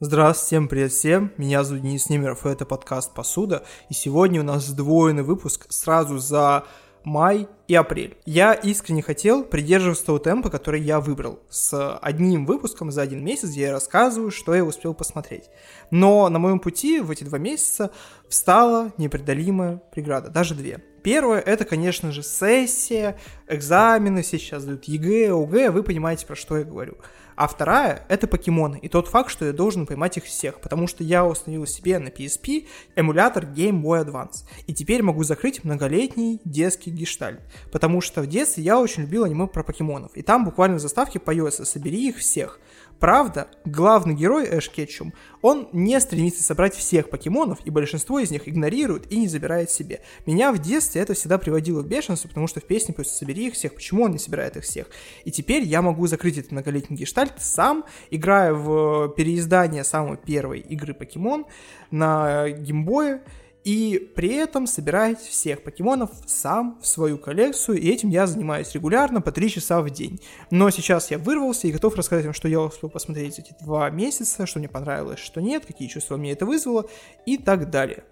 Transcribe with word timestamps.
Здравствуйте, 0.00 0.46
всем 0.46 0.68
привет 0.68 0.90
всем, 0.90 1.32
меня 1.36 1.62
зовут 1.62 1.84
Денис 1.84 2.10
Немеров, 2.10 2.44
и 2.44 2.48
это 2.48 2.66
подкаст 2.66 3.14
«Посуда», 3.14 3.62
и 3.88 3.94
сегодня 3.94 4.40
у 4.40 4.44
нас 4.44 4.66
сдвоенный 4.66 5.22
выпуск 5.22 5.66
сразу 5.68 6.18
за 6.18 6.64
май 7.04 7.46
и 7.68 7.76
апрель. 7.76 8.16
Я 8.26 8.54
искренне 8.54 9.02
хотел 9.02 9.44
придерживаться 9.44 10.06
того 10.06 10.18
темпа, 10.18 10.50
который 10.50 10.80
я 10.80 10.98
выбрал, 10.98 11.38
с 11.48 11.96
одним 11.98 12.44
выпуском 12.44 12.90
за 12.90 13.02
один 13.02 13.24
месяц, 13.24 13.50
где 13.50 13.62
я 13.62 13.72
рассказываю, 13.72 14.32
что 14.32 14.52
я 14.52 14.64
успел 14.64 14.94
посмотреть. 14.94 15.44
Но 15.92 16.28
на 16.28 16.40
моем 16.40 16.58
пути 16.58 16.98
в 16.98 17.12
эти 17.12 17.22
два 17.22 17.38
месяца 17.38 17.92
встала 18.28 18.90
непреодолимая 18.98 19.80
преграда, 19.92 20.28
даже 20.28 20.56
две. 20.56 20.82
Первое, 21.04 21.38
это, 21.38 21.64
конечно 21.64 22.10
же, 22.10 22.24
сессия, 22.24 23.16
экзамены, 23.46 24.22
все 24.22 24.38
сейчас 24.38 24.64
дают 24.64 24.86
ЕГЭ, 24.86 25.34
ОГЭ, 25.34 25.70
вы 25.70 25.84
понимаете, 25.84 26.26
про 26.26 26.34
что 26.34 26.56
я 26.56 26.64
говорю. 26.64 26.96
А 27.36 27.48
вторая— 27.48 28.04
это 28.08 28.26
покемоны, 28.26 28.78
и 28.80 28.88
тот 28.88 29.08
факт, 29.08 29.30
что 29.30 29.44
я 29.44 29.52
должен 29.52 29.86
поймать 29.86 30.16
их 30.16 30.24
всех, 30.24 30.60
потому 30.60 30.86
что 30.86 31.02
я 31.02 31.24
установил 31.24 31.66
себе 31.66 31.98
на 31.98 32.08
PSP 32.08 32.66
эмулятор 32.94 33.44
Game 33.44 33.82
Boy 33.82 34.04
Advance, 34.04 34.44
и 34.66 34.74
теперь 34.74 35.02
могу 35.02 35.24
закрыть 35.24 35.64
многолетний 35.64 36.40
детский 36.44 36.90
гештальт, 36.90 37.40
потому 37.72 38.00
что 38.00 38.22
в 38.22 38.26
детстве 38.26 38.62
я 38.62 38.78
очень 38.78 39.02
любил 39.02 39.24
аниме 39.24 39.46
про 39.46 39.64
покемонов, 39.64 40.12
и 40.14 40.22
там 40.22 40.44
буквально 40.44 40.76
в 40.76 40.80
заставке 40.80 41.18
поется 41.18 41.64
«Собери 41.64 42.08
их 42.08 42.18
всех», 42.18 42.60
Правда, 43.04 43.48
главный 43.66 44.14
герой 44.14 44.48
Эш 44.50 44.70
Кетчум, 44.70 45.12
он 45.42 45.68
не 45.74 46.00
стремится 46.00 46.42
собрать 46.42 46.74
всех 46.74 47.10
покемонов, 47.10 47.58
и 47.66 47.68
большинство 47.68 48.18
из 48.18 48.30
них 48.30 48.48
игнорирует 48.48 49.12
и 49.12 49.18
не 49.18 49.28
забирает 49.28 49.70
себе. 49.70 50.00
Меня 50.24 50.50
в 50.54 50.58
детстве 50.58 51.02
это 51.02 51.12
всегда 51.12 51.36
приводило 51.36 51.82
в 51.82 51.86
бешенство, 51.86 52.28
потому 52.28 52.46
что 52.46 52.60
в 52.60 52.64
песне 52.64 52.94
просто 52.94 53.12
«собери 53.12 53.48
их 53.48 53.52
всех», 53.52 53.74
почему 53.74 54.04
он 54.04 54.12
не 54.12 54.18
собирает 54.18 54.56
их 54.56 54.64
всех? 54.64 54.86
И 55.26 55.30
теперь 55.30 55.64
я 55.64 55.82
могу 55.82 56.06
закрыть 56.06 56.38
этот 56.38 56.52
многолетний 56.52 56.96
гештальт 56.96 57.34
сам, 57.36 57.84
играя 58.10 58.54
в 58.54 59.10
переиздание 59.10 59.84
самой 59.84 60.16
первой 60.16 60.60
игры 60.60 60.94
покемон 60.94 61.44
на 61.90 62.48
геймбое, 62.48 63.20
и 63.64 64.12
при 64.14 64.34
этом 64.34 64.66
собирать 64.66 65.20
всех 65.20 65.62
покемонов 65.62 66.10
сам 66.26 66.78
в 66.82 66.86
свою 66.86 67.16
коллекцию, 67.18 67.80
и 67.80 67.88
этим 67.88 68.10
я 68.10 68.26
занимаюсь 68.26 68.72
регулярно 68.74 69.22
по 69.22 69.32
3 69.32 69.50
часа 69.50 69.80
в 69.80 69.90
день. 69.90 70.20
Но 70.50 70.70
сейчас 70.70 71.10
я 71.10 71.18
вырвался 71.18 71.66
и 71.66 71.72
готов 71.72 71.96
рассказать 71.96 72.26
вам, 72.26 72.34
что 72.34 72.46
я 72.46 72.60
успел 72.60 72.90
посмотреть 72.90 73.38
эти 73.38 73.54
два 73.62 73.88
месяца, 73.88 74.46
что 74.46 74.58
мне 74.58 74.68
понравилось, 74.68 75.18
что 75.18 75.40
нет, 75.40 75.64
какие 75.64 75.88
чувства 75.88 76.18
мне 76.18 76.32
это 76.32 76.44
вызвало 76.44 76.88
и 77.24 77.38
так 77.38 77.70
далее. 77.70 78.04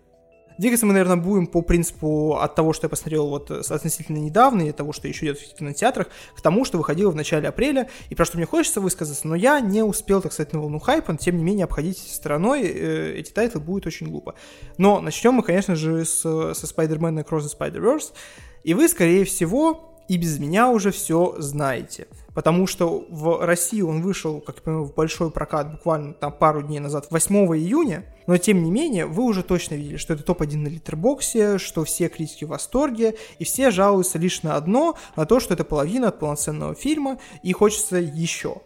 Двигаться 0.58 0.86
мы, 0.86 0.92
наверное, 0.92 1.16
будем 1.16 1.46
по 1.46 1.62
принципу 1.62 2.36
от 2.36 2.54
того, 2.54 2.72
что 2.72 2.86
я 2.86 2.88
посмотрел 2.88 3.28
вот 3.28 3.50
относительно 3.50 4.18
недавно, 4.18 4.62
и 4.62 4.72
того, 4.72 4.92
что 4.92 5.08
еще 5.08 5.26
идет 5.26 5.38
в 5.38 5.54
кинотеатрах, 5.54 6.08
к 6.36 6.40
тому, 6.40 6.64
что 6.64 6.78
выходило 6.78 7.10
в 7.10 7.16
начале 7.16 7.48
апреля, 7.48 7.88
и 8.10 8.14
про 8.14 8.24
что 8.24 8.36
мне 8.36 8.46
хочется 8.46 8.80
высказаться, 8.80 9.26
но 9.26 9.34
я 9.34 9.60
не 9.60 9.82
успел, 9.82 10.20
так 10.20 10.32
сказать, 10.32 10.52
на 10.52 10.60
волну 10.60 10.78
хайпа, 10.78 11.16
тем 11.16 11.36
не 11.36 11.44
менее, 11.44 11.64
обходить 11.64 11.98
стороной 11.98 12.62
э, 12.62 13.14
эти 13.16 13.30
тайтлы 13.30 13.60
будет 13.60 13.86
очень 13.86 14.08
глупо. 14.08 14.34
Но 14.78 15.00
начнем 15.00 15.34
мы, 15.34 15.42
конечно 15.42 15.76
же, 15.76 16.04
с, 16.04 16.20
со 16.20 16.52
Spider-Man 16.52 17.24
Across 17.24 17.40
the 17.40 17.58
Spider-Verse, 17.58 18.12
и 18.64 18.74
вы, 18.74 18.88
скорее 18.88 19.24
всего, 19.24 19.91
и 20.12 20.18
без 20.18 20.38
меня 20.38 20.68
уже 20.68 20.90
все 20.90 21.36
знаете. 21.38 22.06
Потому 22.34 22.66
что 22.66 23.06
в 23.08 23.46
России 23.46 23.80
он 23.80 24.02
вышел, 24.02 24.42
как 24.42 24.56
я 24.56 24.62
понимаю, 24.62 24.84
в 24.84 24.94
большой 24.94 25.30
прокат 25.30 25.72
буквально 25.72 26.12
там 26.12 26.32
пару 26.32 26.60
дней 26.60 26.80
назад, 26.80 27.06
8 27.08 27.34
июня, 27.56 28.04
но 28.26 28.36
тем 28.36 28.62
не 28.62 28.70
менее, 28.70 29.06
вы 29.06 29.22
уже 29.22 29.42
точно 29.42 29.76
видели, 29.76 29.96
что 29.96 30.12
это 30.12 30.22
топ-1 30.22 30.56
на 30.58 30.68
Letterboxd 30.68 31.41
е, 31.41 31.56
что 31.56 31.84
все 31.84 32.10
критики 32.10 32.44
в 32.44 32.48
восторге, 32.48 33.14
и 33.38 33.44
все 33.44 33.70
жалуются 33.70 34.18
лишь 34.18 34.42
на 34.42 34.56
одно, 34.56 34.98
на 35.16 35.24
то, 35.24 35.40
что 35.40 35.54
это 35.54 35.64
половина 35.64 36.08
от 36.08 36.18
полноценного 36.18 36.74
фильма, 36.74 37.18
и 37.42 37.54
хочется 37.54 37.96
еще. 37.96 38.56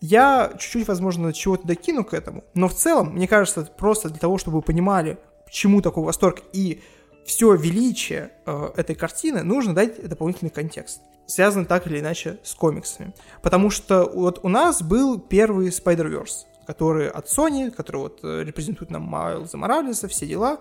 Я 0.00 0.54
чуть-чуть, 0.58 0.88
возможно, 0.88 1.34
чего-то 1.34 1.66
докину 1.66 2.02
к 2.04 2.14
этому, 2.14 2.44
но 2.54 2.66
в 2.66 2.74
целом, 2.74 3.12
мне 3.12 3.28
кажется, 3.28 3.68
просто 3.76 4.08
для 4.08 4.18
того, 4.18 4.38
чтобы 4.38 4.56
вы 4.56 4.62
понимали, 4.62 5.18
почему 5.44 5.82
такой 5.82 6.02
восторг 6.02 6.40
и 6.54 6.80
все 7.24 7.54
величие 7.54 8.32
э, 8.46 8.70
этой 8.76 8.94
картины, 8.94 9.42
нужно 9.42 9.74
дать 9.74 10.06
дополнительный 10.08 10.50
контекст. 10.50 11.00
Связан 11.26 11.64
так 11.64 11.86
или 11.86 12.00
иначе 12.00 12.38
с 12.42 12.54
комиксами. 12.54 13.14
Потому 13.42 13.70
что 13.70 14.10
вот 14.14 14.40
у 14.42 14.48
нас 14.48 14.82
был 14.82 15.18
первый 15.18 15.68
Spider-Verse, 15.68 16.46
который 16.66 17.08
от 17.08 17.26
Sony, 17.26 17.70
который 17.70 17.96
вот 18.02 18.20
э, 18.22 18.44
репрезентует 18.44 18.90
нам 18.90 19.02
Майлза 19.02 19.56
Моралеса, 19.56 20.08
все 20.08 20.26
дела. 20.26 20.58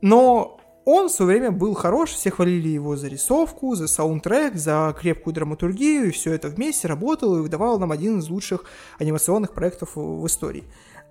Но 0.00 0.60
он 0.84 1.08
в 1.08 1.12
свое 1.12 1.38
время 1.38 1.50
был 1.50 1.74
хорош, 1.74 2.10
все 2.10 2.30
хвалили 2.30 2.68
его 2.68 2.96
за 2.96 3.08
рисовку, 3.08 3.74
за 3.74 3.88
саундтрек, 3.88 4.54
за 4.54 4.94
крепкую 4.96 5.34
драматургию, 5.34 6.06
и 6.06 6.10
все 6.12 6.32
это 6.32 6.48
вместе 6.48 6.86
работало 6.86 7.38
и 7.38 7.40
выдавало 7.40 7.78
нам 7.78 7.90
один 7.90 8.20
из 8.20 8.28
лучших 8.28 8.64
анимационных 9.00 9.52
проектов 9.52 9.96
в 9.96 10.24
истории 10.26 10.62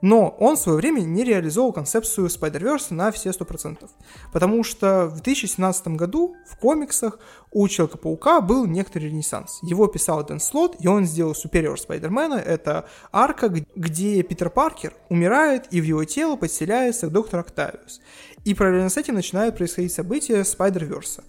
но 0.01 0.29
он 0.39 0.55
в 0.55 0.59
свое 0.59 0.77
время 0.77 1.01
не 1.01 1.23
реализовал 1.23 1.73
концепцию 1.73 2.27
Spider-Verse 2.27 2.93
на 2.93 3.11
все 3.11 3.29
100%. 3.29 3.89
Потому 4.31 4.63
что 4.63 5.07
в 5.07 5.21
2017 5.21 5.87
году 5.89 6.35
в 6.47 6.57
комиксах 6.57 7.19
у 7.51 7.67
Человека-паука 7.67 8.41
был 8.41 8.65
некоторый 8.65 9.09
ренессанс. 9.09 9.59
Его 9.63 9.87
писал 9.87 10.23
Дэн 10.25 10.39
Слот, 10.39 10.75
и 10.79 10.87
он 10.87 11.05
сделал 11.05 11.33
Superior 11.33 11.75
Spider-Man. 11.75 12.35
Это 12.35 12.87
арка, 13.11 13.49
где 13.75 14.21
Питер 14.23 14.49
Паркер 14.49 14.93
умирает, 15.09 15.67
и 15.71 15.81
в 15.81 15.83
его 15.83 16.03
тело 16.03 16.35
подселяется 16.35 17.09
доктор 17.09 17.39
Октавиус. 17.39 18.01
И 18.43 18.53
параллельно 18.53 18.89
с 18.89 18.97
этим 18.97 19.15
начинают 19.15 19.57
происходить 19.57 19.93
события 19.93 20.41
Spider-Verse, 20.41 21.23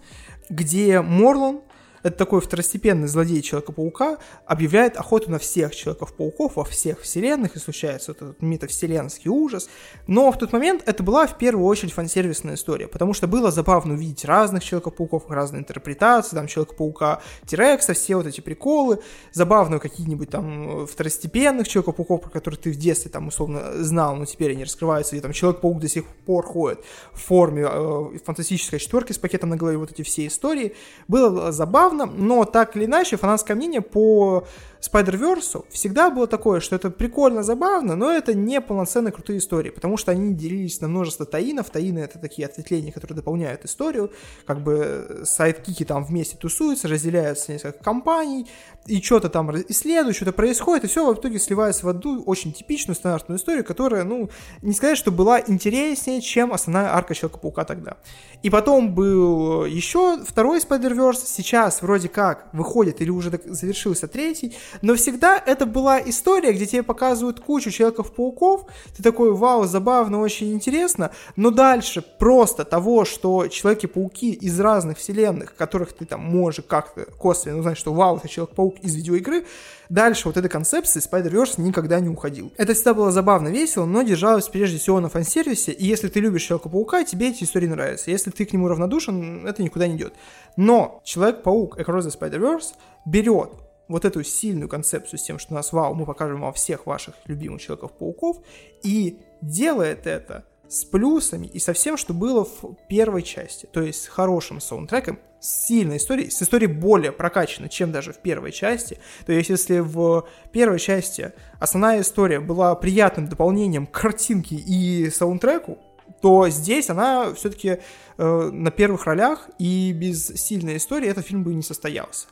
где 0.50 1.00
Морлан 1.00 1.60
это 2.06 2.16
такой 2.16 2.40
второстепенный 2.40 3.08
злодей 3.08 3.42
Человека-паука, 3.42 4.18
объявляет 4.46 4.96
охоту 4.96 5.30
на 5.30 5.38
всех 5.38 5.74
Человеков-пауков 5.74 6.56
во 6.56 6.64
всех 6.64 7.00
вселенных, 7.00 7.56
и 7.56 7.58
случается 7.58 8.12
этот 8.12 8.40
метавселенский 8.40 9.28
ужас. 9.28 9.68
Но 10.06 10.30
в 10.30 10.38
тот 10.38 10.52
момент 10.52 10.82
это 10.86 11.02
была 11.02 11.26
в 11.26 11.36
первую 11.36 11.66
очередь 11.66 11.92
фансервисная 11.92 12.54
история, 12.54 12.86
потому 12.86 13.12
что 13.12 13.26
было 13.26 13.50
забавно 13.50 13.94
увидеть 13.94 14.24
разных 14.24 14.62
Человеков-пауков, 14.62 15.28
разные 15.28 15.60
интерпретации, 15.60 16.36
там 16.36 16.46
Человека-паука 16.46 17.22
Тирекса, 17.44 17.94
все 17.94 18.16
вот 18.16 18.26
эти 18.26 18.40
приколы, 18.40 19.00
забавно 19.32 19.80
какие-нибудь 19.80 20.30
там 20.30 20.86
второстепенных 20.86 21.66
Человеков-пауков, 21.66 22.22
про 22.22 22.30
которых 22.30 22.60
ты 22.60 22.70
в 22.70 22.76
детстве 22.76 23.10
там 23.10 23.28
условно 23.28 23.82
знал, 23.82 24.14
но 24.14 24.26
теперь 24.26 24.52
они 24.52 24.62
раскрываются, 24.62 25.16
и 25.16 25.20
там 25.20 25.32
Человек-паук 25.32 25.80
до 25.80 25.88
сих 25.88 26.06
пор 26.24 26.46
ходит 26.46 26.80
в 27.12 27.20
форме 27.20 27.66
э, 27.68 28.18
фантастической 28.24 28.78
четверки 28.78 29.10
с 29.10 29.18
пакетом 29.18 29.50
на 29.50 29.56
голове, 29.56 29.76
вот 29.76 29.90
эти 29.90 30.02
все 30.02 30.26
истории. 30.26 30.74
Было 31.08 31.50
забавно, 31.52 31.95
забавно, 31.96 32.06
но 32.06 32.44
так 32.44 32.76
или 32.76 32.84
иначе 32.84 33.16
фанатское 33.16 33.56
мнение 33.56 33.80
по 33.80 34.46
Spider-Verse 34.80 35.64
всегда 35.70 36.10
было 36.10 36.26
такое, 36.26 36.60
что 36.60 36.76
это 36.76 36.90
прикольно, 36.90 37.42
забавно, 37.42 37.96
но 37.96 38.10
это 38.10 38.34
не 38.34 38.60
полноценные 38.60 39.12
крутые 39.12 39.38
истории, 39.38 39.70
потому 39.70 39.96
что 39.96 40.12
они 40.12 40.34
делились 40.34 40.80
на 40.80 40.88
множество 40.88 41.26
таинов. 41.26 41.70
Таины— 41.70 41.98
это 42.00 42.18
такие 42.18 42.46
ответвления, 42.46 42.92
которые 42.92 43.16
дополняют 43.16 43.64
историю, 43.64 44.12
как 44.46 44.62
бы 44.62 45.22
сайдкики 45.24 45.84
там 45.84 46.04
вместе 46.04 46.36
тусуются, 46.36 46.88
разделяются 46.88 47.52
несколько 47.52 47.82
компаний, 47.82 48.46
и 48.86 49.00
что-то 49.02 49.28
там 49.28 49.50
исследуют, 49.68 50.16
что-то 50.16 50.32
происходит, 50.32 50.84
и 50.84 50.88
все 50.88 51.12
в 51.12 51.18
итоге 51.18 51.38
сливается 51.38 51.86
в 51.86 51.88
одну 51.88 52.22
очень 52.22 52.52
типичную 52.52 52.94
стандартную 52.94 53.38
историю, 53.38 53.64
которая, 53.64 54.04
ну, 54.04 54.30
не 54.62 54.72
сказать, 54.72 54.98
что 54.98 55.10
была 55.10 55.40
интереснее, 55.40 56.20
чем 56.20 56.52
основная 56.52 56.94
арка 56.94 57.14
Человека-паука 57.14 57.64
тогда. 57.64 57.96
И 58.42 58.50
потом 58.50 58.94
был 58.94 59.64
еще 59.64 60.22
второй 60.24 60.60
Spider-Verse, 60.60 61.22
сейчас 61.24 61.82
вроде 61.82 62.08
как 62.08 62.48
выходит, 62.52 63.00
или 63.00 63.10
уже 63.10 63.30
завершился 63.46 64.06
третий, 64.06 64.54
но 64.82 64.94
всегда 64.94 65.42
это 65.44 65.66
была 65.66 66.00
история, 66.00 66.52
где 66.52 66.66
тебе 66.66 66.82
показывают 66.82 67.40
кучу 67.40 67.70
Человеков-пауков, 67.70 68.66
ты 68.96 69.02
такой, 69.02 69.32
вау, 69.32 69.64
забавно, 69.64 70.20
очень 70.20 70.52
интересно, 70.52 71.10
но 71.36 71.50
дальше 71.50 72.02
просто 72.02 72.64
того, 72.64 73.04
что 73.04 73.48
Человеки-пауки 73.48 74.32
из 74.32 74.58
разных 74.60 74.98
вселенных, 74.98 75.54
которых 75.54 75.92
ты 75.92 76.04
там 76.04 76.20
можешь 76.20 76.64
как-то 76.66 77.04
косвенно 77.18 77.58
узнать, 77.58 77.78
что 77.78 77.92
вау, 77.92 78.16
это 78.16 78.28
Человек-паук 78.28 78.78
из 78.80 78.94
видеоигры, 78.94 79.46
дальше 79.88 80.28
вот 80.28 80.36
этой 80.36 80.48
концепции 80.48 81.00
Spider-Verse 81.00 81.60
никогда 81.60 82.00
не 82.00 82.08
уходил. 82.08 82.52
Это 82.56 82.74
всегда 82.74 82.94
было 82.94 83.10
забавно, 83.10 83.48
весело, 83.48 83.84
но 83.84 84.02
держалось 84.02 84.48
прежде 84.48 84.78
всего 84.78 85.00
на 85.00 85.08
фан-сервисе, 85.08 85.72
и 85.72 85.86
если 85.86 86.08
ты 86.08 86.20
любишь 86.20 86.42
Человека-паука, 86.42 87.04
тебе 87.04 87.30
эти 87.30 87.44
истории 87.44 87.66
нравятся. 87.66 88.10
Если 88.10 88.30
ты 88.30 88.44
к 88.44 88.52
нему 88.52 88.68
равнодушен, 88.68 89.46
это 89.46 89.62
никуда 89.62 89.86
не 89.86 89.96
идет. 89.96 90.14
Но 90.56 91.00
Человек-паук 91.04 91.78
Across 91.78 92.08
the 92.08 92.18
Spider-Verse 92.18 92.74
берет 93.04 93.50
вот 93.88 94.04
эту 94.04 94.22
сильную 94.24 94.68
концепцию 94.68 95.18
с 95.18 95.22
тем, 95.22 95.38
что 95.38 95.52
у 95.52 95.56
нас, 95.56 95.72
вау, 95.72 95.94
мы 95.94 96.06
покажем 96.06 96.40
вам 96.40 96.52
всех 96.52 96.86
ваших 96.86 97.14
любимых 97.26 97.60
Человеков-пауков, 97.60 98.38
и 98.82 99.18
делает 99.40 100.06
это 100.06 100.44
с 100.68 100.84
плюсами 100.84 101.46
и 101.46 101.58
со 101.58 101.72
всем, 101.72 101.96
что 101.96 102.12
было 102.12 102.44
в 102.44 102.76
первой 102.88 103.22
части. 103.22 103.68
То 103.72 103.82
есть 103.82 104.02
с 104.02 104.08
хорошим 104.08 104.60
саундтреком, 104.60 105.18
с 105.40 105.66
сильной 105.66 105.98
историей, 105.98 106.30
с 106.30 106.42
историей 106.42 106.72
более 106.72 107.12
прокачанной, 107.12 107.68
чем 107.68 107.92
даже 107.92 108.12
в 108.12 108.18
первой 108.18 108.52
части. 108.52 108.98
То 109.26 109.32
есть 109.32 109.50
если 109.50 109.78
в 109.78 110.26
первой 110.52 110.78
части 110.78 111.32
основная 111.60 112.00
история 112.00 112.40
была 112.40 112.74
приятным 112.74 113.28
дополнением 113.28 113.86
картинке 113.86 114.56
и 114.56 115.08
саундтреку, 115.10 115.78
то 116.20 116.48
здесь 116.48 116.90
она 116.90 117.34
все-таки 117.34 117.78
э, 118.16 118.50
на 118.52 118.70
первых 118.70 119.04
ролях, 119.06 119.50
и 119.58 119.92
без 119.92 120.26
сильной 120.26 120.78
истории 120.78 121.08
этот 121.08 121.26
фильм 121.26 121.44
бы 121.44 121.54
не 121.54 121.62
состоялся. 121.62 122.26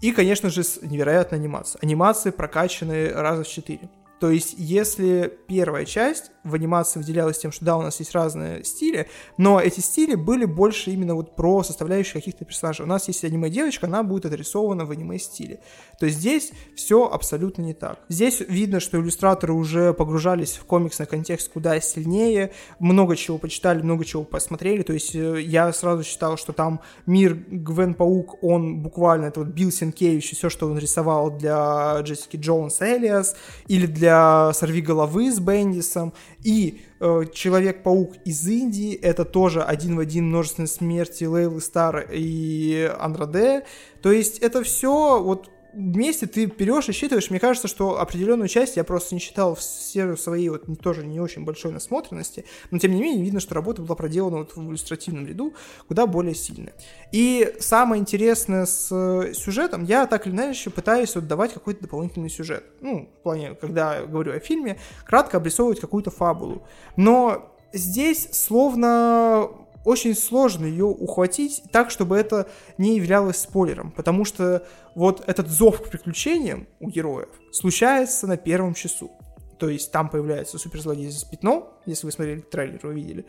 И, 0.00 0.12
конечно 0.12 0.50
же, 0.50 0.62
с 0.62 0.82
невероятной 0.82 1.38
анимацией. 1.38 1.82
Анимации 1.82 2.30
прокачанные 2.30 3.12
раза 3.12 3.44
в 3.44 3.48
четыре. 3.48 3.88
То 4.18 4.30
есть, 4.30 4.54
если 4.56 5.38
первая 5.46 5.84
часть 5.84 6.30
в 6.42 6.54
анимации 6.54 7.00
выделялась 7.00 7.38
тем, 7.38 7.52
что 7.52 7.64
да, 7.64 7.76
у 7.76 7.82
нас 7.82 7.98
есть 7.98 8.14
разные 8.14 8.64
стили, 8.64 9.08
но 9.36 9.60
эти 9.60 9.80
стили 9.80 10.14
были 10.14 10.44
больше 10.44 10.90
именно 10.90 11.14
вот 11.14 11.34
про 11.36 11.62
составляющие 11.62 12.14
каких-то 12.14 12.44
персонажей. 12.44 12.86
У 12.86 12.88
нас 12.88 13.08
есть 13.08 13.24
аниме-девочка, 13.24 13.86
она 13.86 14.02
будет 14.02 14.26
отрисована 14.26 14.86
в 14.86 14.90
аниме-стиле. 14.90 15.60
То 15.98 16.06
есть 16.06 16.18
здесь 16.18 16.52
все 16.74 17.08
абсолютно 17.08 17.62
не 17.62 17.74
так. 17.74 17.98
Здесь 18.08 18.40
видно, 18.40 18.80
что 18.80 18.98
иллюстраторы 18.98 19.52
уже 19.52 19.92
погружались 19.92 20.52
в 20.56 20.64
комиксный 20.64 21.06
контекст 21.06 21.50
куда 21.52 21.78
сильнее, 21.80 22.52
много 22.78 23.16
чего 23.16 23.38
почитали, 23.38 23.82
много 23.82 24.04
чего 24.04 24.24
посмотрели. 24.24 24.82
То 24.82 24.92
есть 24.92 25.14
э, 25.14 25.42
я 25.42 25.72
сразу 25.72 26.04
считал, 26.04 26.36
что 26.36 26.52
там 26.52 26.80
мир 27.06 27.34
Гвен 27.34 27.94
Паук, 27.94 28.42
он 28.42 28.80
буквально, 28.80 29.26
это 29.26 29.40
вот 29.40 29.48
Билл 29.48 29.70
Сенкевич, 29.70 30.32
все, 30.32 30.48
что 30.48 30.66
он 30.66 30.78
рисовал 30.78 31.30
для 31.30 31.98
Джессики 32.00 32.36
Джонс 32.36 32.80
Элиас, 32.80 33.36
или 33.66 33.86
для 33.86 34.05
Сорви 34.54 34.80
головы 34.80 35.32
с 35.32 35.38
Бендисом, 35.38 36.12
и 36.42 36.82
э, 37.00 37.24
Человек-паук 37.32 38.16
из 38.24 38.46
Индии, 38.46 38.94
это 38.94 39.24
тоже 39.24 39.62
один 39.62 39.96
в 39.96 40.00
один 40.00 40.28
множественные 40.28 40.68
смерти 40.68 41.24
Лейлы 41.24 41.60
Стар 41.60 42.08
и 42.12 42.90
Андраде. 42.98 43.64
То 44.02 44.12
есть 44.12 44.38
это 44.38 44.62
все 44.62 45.22
вот 45.22 45.50
вместе 45.76 46.26
ты 46.26 46.46
берешь 46.46 46.88
и 46.88 46.92
считываешь. 46.92 47.30
Мне 47.30 47.38
кажется, 47.38 47.68
что 47.68 48.00
определенную 48.00 48.48
часть 48.48 48.76
я 48.76 48.84
просто 48.84 49.14
не 49.14 49.20
считал 49.20 49.54
в 49.54 49.62
серию 49.62 50.16
своей 50.16 50.48
вот 50.48 50.64
тоже 50.80 51.04
не 51.06 51.20
очень 51.20 51.44
большой 51.44 51.72
насмотренности, 51.72 52.44
но 52.70 52.78
тем 52.78 52.92
не 52.92 53.02
менее 53.02 53.22
видно, 53.22 53.40
что 53.40 53.54
работа 53.54 53.82
была 53.82 53.94
проделана 53.94 54.38
вот 54.38 54.56
в 54.56 54.70
иллюстративном 54.70 55.26
ряду 55.26 55.54
куда 55.86 56.06
более 56.06 56.34
сильная. 56.34 56.74
И 57.12 57.54
самое 57.60 58.00
интересное 58.00 58.66
с 58.66 58.88
э, 58.90 59.34
сюжетом, 59.34 59.84
я 59.84 60.06
так 60.06 60.26
или 60.26 60.34
иначе 60.34 60.70
пытаюсь 60.70 61.14
вот 61.14 61.26
давать 61.26 61.52
какой-то 61.52 61.82
дополнительный 61.82 62.30
сюжет. 62.30 62.64
Ну, 62.80 63.08
в 63.20 63.22
плане, 63.22 63.54
когда 63.54 64.02
говорю 64.02 64.32
о 64.32 64.40
фильме, 64.40 64.78
кратко 65.04 65.36
обрисовывать 65.36 65.80
какую-то 65.80 66.10
фабулу. 66.10 66.66
Но 66.96 67.54
здесь 67.72 68.28
словно 68.32 69.50
очень 69.86 70.14
сложно 70.14 70.66
ее 70.66 70.84
ухватить 70.84 71.62
так, 71.72 71.90
чтобы 71.90 72.16
это 72.16 72.48
не 72.76 72.96
являлось 72.96 73.38
спойлером, 73.38 73.92
потому 73.92 74.24
что 74.24 74.66
вот 74.94 75.22
этот 75.26 75.48
зов 75.48 75.80
к 75.80 75.90
приключениям 75.90 76.66
у 76.80 76.90
героев 76.90 77.28
случается 77.52 78.26
на 78.26 78.36
первом 78.36 78.74
часу. 78.74 79.10
То 79.58 79.68
есть 79.68 79.90
там 79.92 80.10
появляется 80.10 80.58
суперзлодей 80.58 81.10
с 81.10 81.24
пятно, 81.24 81.72
если 81.86 82.06
вы 82.06 82.12
смотрели 82.12 82.40
трейлер, 82.40 82.80
вы 82.82 82.94
видели. 82.94 83.24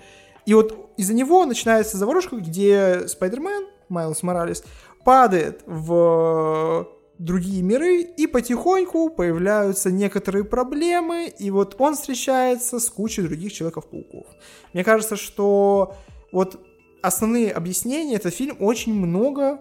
И 0.46 0.54
вот 0.54 0.92
из-за 0.98 1.14
него 1.14 1.46
начинается 1.46 1.98
заварушка, 1.98 2.38
где 2.38 3.08
Спайдермен, 3.08 3.68
Майлз 3.90 4.24
Моралес, 4.24 4.64
падает 5.06 5.62
в 5.66 6.88
другие 7.18 7.64
миры, 7.64 8.02
и 8.02 8.28
потихоньку 8.28 9.10
появляются 9.10 9.92
некоторые 9.92 10.44
проблемы, 10.44 11.28
и 11.28 11.50
вот 11.52 11.76
он 11.80 11.96
встречается 11.96 12.80
с 12.80 12.90
кучей 12.90 13.24
других 13.24 13.54
Человеков-пауков. 13.54 14.28
Мне 14.74 14.84
кажется, 14.84 15.16
что 15.16 15.96
вот 16.38 16.64
основные 17.02 17.52
объяснения 17.52 18.14
этот 18.14 18.32
фильм 18.32 18.58
очень 18.60 18.94
много 18.94 19.60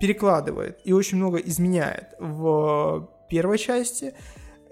перекладывает 0.00 0.80
и 0.84 0.94
очень 0.94 1.18
много 1.18 1.36
изменяет 1.36 2.14
в 2.18 3.10
первой 3.28 3.58
части, 3.58 4.14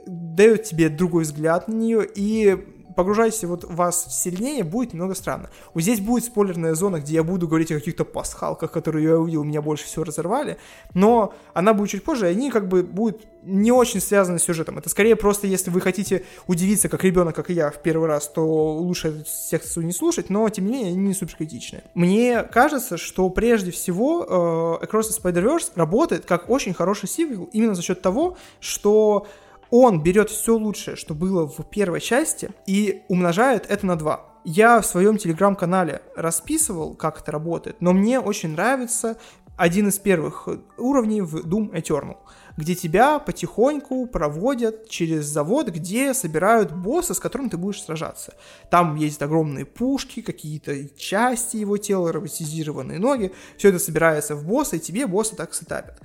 дает 0.06 0.62
тебе 0.62 0.88
другой 0.88 1.24
взгляд 1.24 1.68
на 1.68 1.74
нее 1.74 2.06
и 2.06 2.56
погружаетесь 2.96 3.44
вот 3.44 3.64
вас 3.64 4.06
сильнее, 4.08 4.64
будет 4.64 4.92
немного 4.92 5.14
странно. 5.14 5.50
Вот 5.74 5.82
здесь 5.82 6.00
будет 6.00 6.24
спойлерная 6.24 6.74
зона, 6.74 7.00
где 7.00 7.14
я 7.14 7.22
буду 7.22 7.46
говорить 7.46 7.70
о 7.70 7.74
каких-то 7.74 8.04
пасхалках, 8.04 8.72
которые 8.72 9.04
я 9.04 9.18
увидел, 9.18 9.44
меня 9.44 9.62
больше 9.62 9.84
всего 9.84 10.04
разорвали, 10.04 10.56
но 10.94 11.34
она 11.54 11.74
будет 11.74 11.90
чуть 11.90 12.04
позже, 12.04 12.26
и 12.26 12.30
они 12.30 12.50
как 12.50 12.68
бы 12.68 12.82
будут 12.82 13.24
не 13.46 13.70
очень 13.70 14.00
связаны 14.00 14.38
с 14.38 14.42
сюжетом. 14.42 14.78
Это 14.78 14.88
скорее 14.88 15.14
просто, 15.14 15.46
если 15.46 15.70
вы 15.70 15.80
хотите 15.80 16.24
удивиться, 16.48 16.88
как 16.88 17.04
ребенок, 17.04 17.36
как 17.36 17.50
и 17.50 17.52
я, 17.52 17.70
в 17.70 17.80
первый 17.80 18.08
раз, 18.08 18.28
то 18.28 18.74
лучше 18.74 19.08
эту 19.08 19.24
секцию 19.24 19.86
не 19.86 19.92
слушать, 19.92 20.30
но, 20.30 20.48
тем 20.48 20.66
не 20.66 20.72
менее, 20.72 20.92
они 20.92 21.08
не 21.08 21.14
супер 21.14 21.36
критичны. 21.36 21.84
Мне 21.94 22.42
кажется, 22.42 22.96
что 22.96 23.28
прежде 23.30 23.70
всего 23.70 24.78
э, 24.80 24.84
Across 24.84 25.10
the 25.10 25.22
Spider-Verse 25.22 25.72
работает 25.76 26.24
как 26.24 26.50
очень 26.50 26.74
хороший 26.74 27.08
сиквел 27.08 27.48
именно 27.52 27.74
за 27.74 27.82
счет 27.82 28.02
того, 28.02 28.36
что 28.58 29.26
он 29.70 30.02
берет 30.02 30.30
все 30.30 30.56
лучшее, 30.56 30.96
что 30.96 31.14
было 31.14 31.46
в 31.46 31.62
первой 31.64 32.00
части, 32.00 32.50
и 32.66 33.02
умножает 33.08 33.66
это 33.68 33.86
на 33.86 33.96
2. 33.96 34.42
Я 34.44 34.80
в 34.80 34.86
своем 34.86 35.18
телеграм-канале 35.18 36.02
расписывал, 36.14 36.94
как 36.94 37.20
это 37.20 37.32
работает, 37.32 37.80
но 37.80 37.92
мне 37.92 38.20
очень 38.20 38.50
нравится 38.50 39.16
один 39.56 39.88
из 39.88 39.98
первых 39.98 40.48
уровней 40.76 41.22
в 41.22 41.46
Doom 41.46 41.72
Eternal, 41.72 42.18
где 42.56 42.74
тебя 42.74 43.18
потихоньку 43.18 44.06
проводят 44.06 44.88
через 44.88 45.24
завод, 45.24 45.68
где 45.68 46.14
собирают 46.14 46.72
босса, 46.72 47.14
с 47.14 47.20
которым 47.20 47.48
ты 47.48 47.56
будешь 47.56 47.82
сражаться. 47.82 48.34
Там 48.70 48.96
есть 48.96 49.20
огромные 49.22 49.64
пушки, 49.64 50.20
какие-то 50.20 50.88
части 50.90 51.56
его 51.56 51.78
тела, 51.78 52.12
роботизированные 52.12 52.98
ноги, 52.98 53.32
все 53.56 53.70
это 53.70 53.78
собирается 53.78 54.36
в 54.36 54.44
босса, 54.44 54.76
и 54.76 54.80
тебе 54.80 55.06
босса 55.06 55.36
так 55.36 55.54
сетапят. 55.54 56.00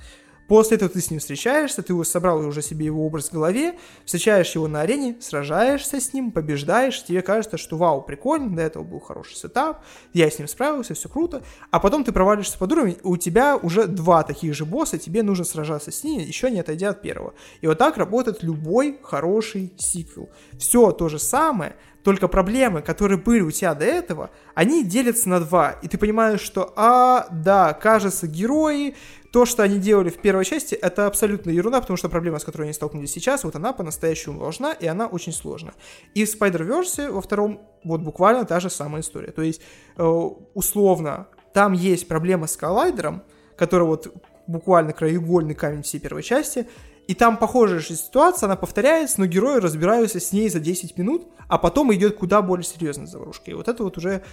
После 0.52 0.76
этого 0.76 0.92
ты 0.92 1.00
с 1.00 1.10
ним 1.10 1.22
встречаешься, 1.22 1.82
ты 1.82 2.04
собрал 2.04 2.46
уже 2.46 2.62
себе 2.62 2.88
его 2.88 3.06
образ 3.06 3.30
в 3.30 3.32
голове, 3.32 3.76
встречаешь 4.04 4.54
его 4.54 4.68
на 4.68 4.82
арене, 4.82 5.16
сражаешься 5.22 6.02
с 6.02 6.12
ним, 6.12 6.30
побеждаешь, 6.30 7.06
тебе 7.06 7.22
кажется, 7.22 7.56
что 7.56 7.78
вау, 7.78 8.02
прикольно, 8.02 8.54
до 8.54 8.64
этого 8.64 8.84
был 8.84 9.00
хороший 9.00 9.38
сетап, 9.38 9.82
я 10.12 10.30
с 10.30 10.38
ним 10.40 10.50
справился, 10.50 10.94
все 10.94 11.08
круто, 11.08 11.42
а 11.70 11.80
потом 11.80 12.04
ты 12.04 12.12
провалишься 12.12 12.58
под 12.58 12.70
уровень, 12.74 12.98
у 13.04 13.16
тебя 13.16 13.56
уже 13.56 13.88
два 13.88 14.24
таких 14.24 14.54
же 14.54 14.66
босса, 14.66 14.98
тебе 14.98 15.24
нужно 15.24 15.46
сражаться 15.46 15.90
с 15.90 16.04
ними, 16.04 16.24
еще 16.24 16.52
не 16.52 16.60
отойдя 16.60 16.90
от 16.90 17.02
первого. 17.02 17.34
И 17.62 17.68
вот 17.68 17.78
так 17.78 17.96
работает 17.96 18.44
любой 18.44 19.00
хороший 19.04 19.72
сиквел. 19.78 20.32
Все 20.60 20.92
то 20.92 21.08
же 21.08 21.18
самое, 21.18 21.78
только 22.04 22.28
проблемы, 22.28 22.82
которые 22.82 23.18
были 23.18 23.42
у 23.42 23.52
тебя 23.52 23.74
до 23.74 23.86
этого, 23.86 24.32
они 24.56 24.84
делятся 24.84 25.30
на 25.30 25.40
два. 25.40 25.76
И 25.82 25.88
ты 25.88 25.98
понимаешь, 25.98 26.42
что, 26.42 26.74
а, 26.76 27.28
да, 27.32 27.74
кажется, 27.74 28.28
герои 28.28 28.96
то, 29.32 29.46
что 29.46 29.64
они 29.64 29.80
делали 29.80 30.10
в 30.10 30.18
первой 30.18 30.44
части, 30.44 30.76
это 30.76 31.08
абсолютно 31.08 31.52
ерунда, 31.52 31.80
потому 31.80 31.98
что 31.98 32.10
проблема, 32.10 32.40
с 32.40 32.44
которой 32.44 32.64
они 32.64 32.74
столкнулись 32.74 33.12
сейчас, 33.12 33.44
вот 33.44 33.56
она 33.56 33.72
по-настоящему 33.72 34.40
важна, 34.40 34.74
и 34.74 34.86
она 34.88 35.08
очень 35.08 35.32
сложна. 35.32 35.74
И 36.14 36.26
в 36.26 36.36
Spider-Verse 36.36 37.12
во 37.12 37.22
втором 37.22 37.62
вот 37.84 38.02
буквально 38.02 38.46
та 38.46 38.60
же 38.60 38.70
самая 38.70 39.02
история. 39.02 39.32
То 39.32 39.42
есть, 39.42 39.62
э, 39.98 40.04
условно, 40.04 41.28
там 41.54 41.72
есть 41.72 42.08
проблема 42.08 42.48
с 42.48 42.58
коллайдером, 42.58 43.24
который 43.56 43.88
вот 43.88 44.14
буквально 44.48 44.92
краеугольный 44.92 45.56
камень 45.56 45.84
всей 45.84 46.00
первой 46.00 46.24
части, 46.24 46.68
и 47.08 47.16
там 47.16 47.38
похожая 47.38 47.80
же 47.80 47.96
ситуация, 47.96 48.48
она 48.48 48.56
повторяется, 48.56 49.20
но 49.20 49.26
герои 49.26 49.60
разбираются 49.60 50.20
с 50.20 50.32
ней 50.34 50.50
за 50.50 50.60
10 50.60 50.98
минут, 50.98 51.28
а 51.48 51.58
потом 51.58 51.94
идет 51.94 52.18
куда 52.18 52.42
более 52.42 52.66
серьезная 52.66 53.08
заварушка. 53.08 53.52
И 53.52 53.54
вот 53.54 53.68
это 53.68 53.84
вот 53.84 53.98
уже 53.98 54.24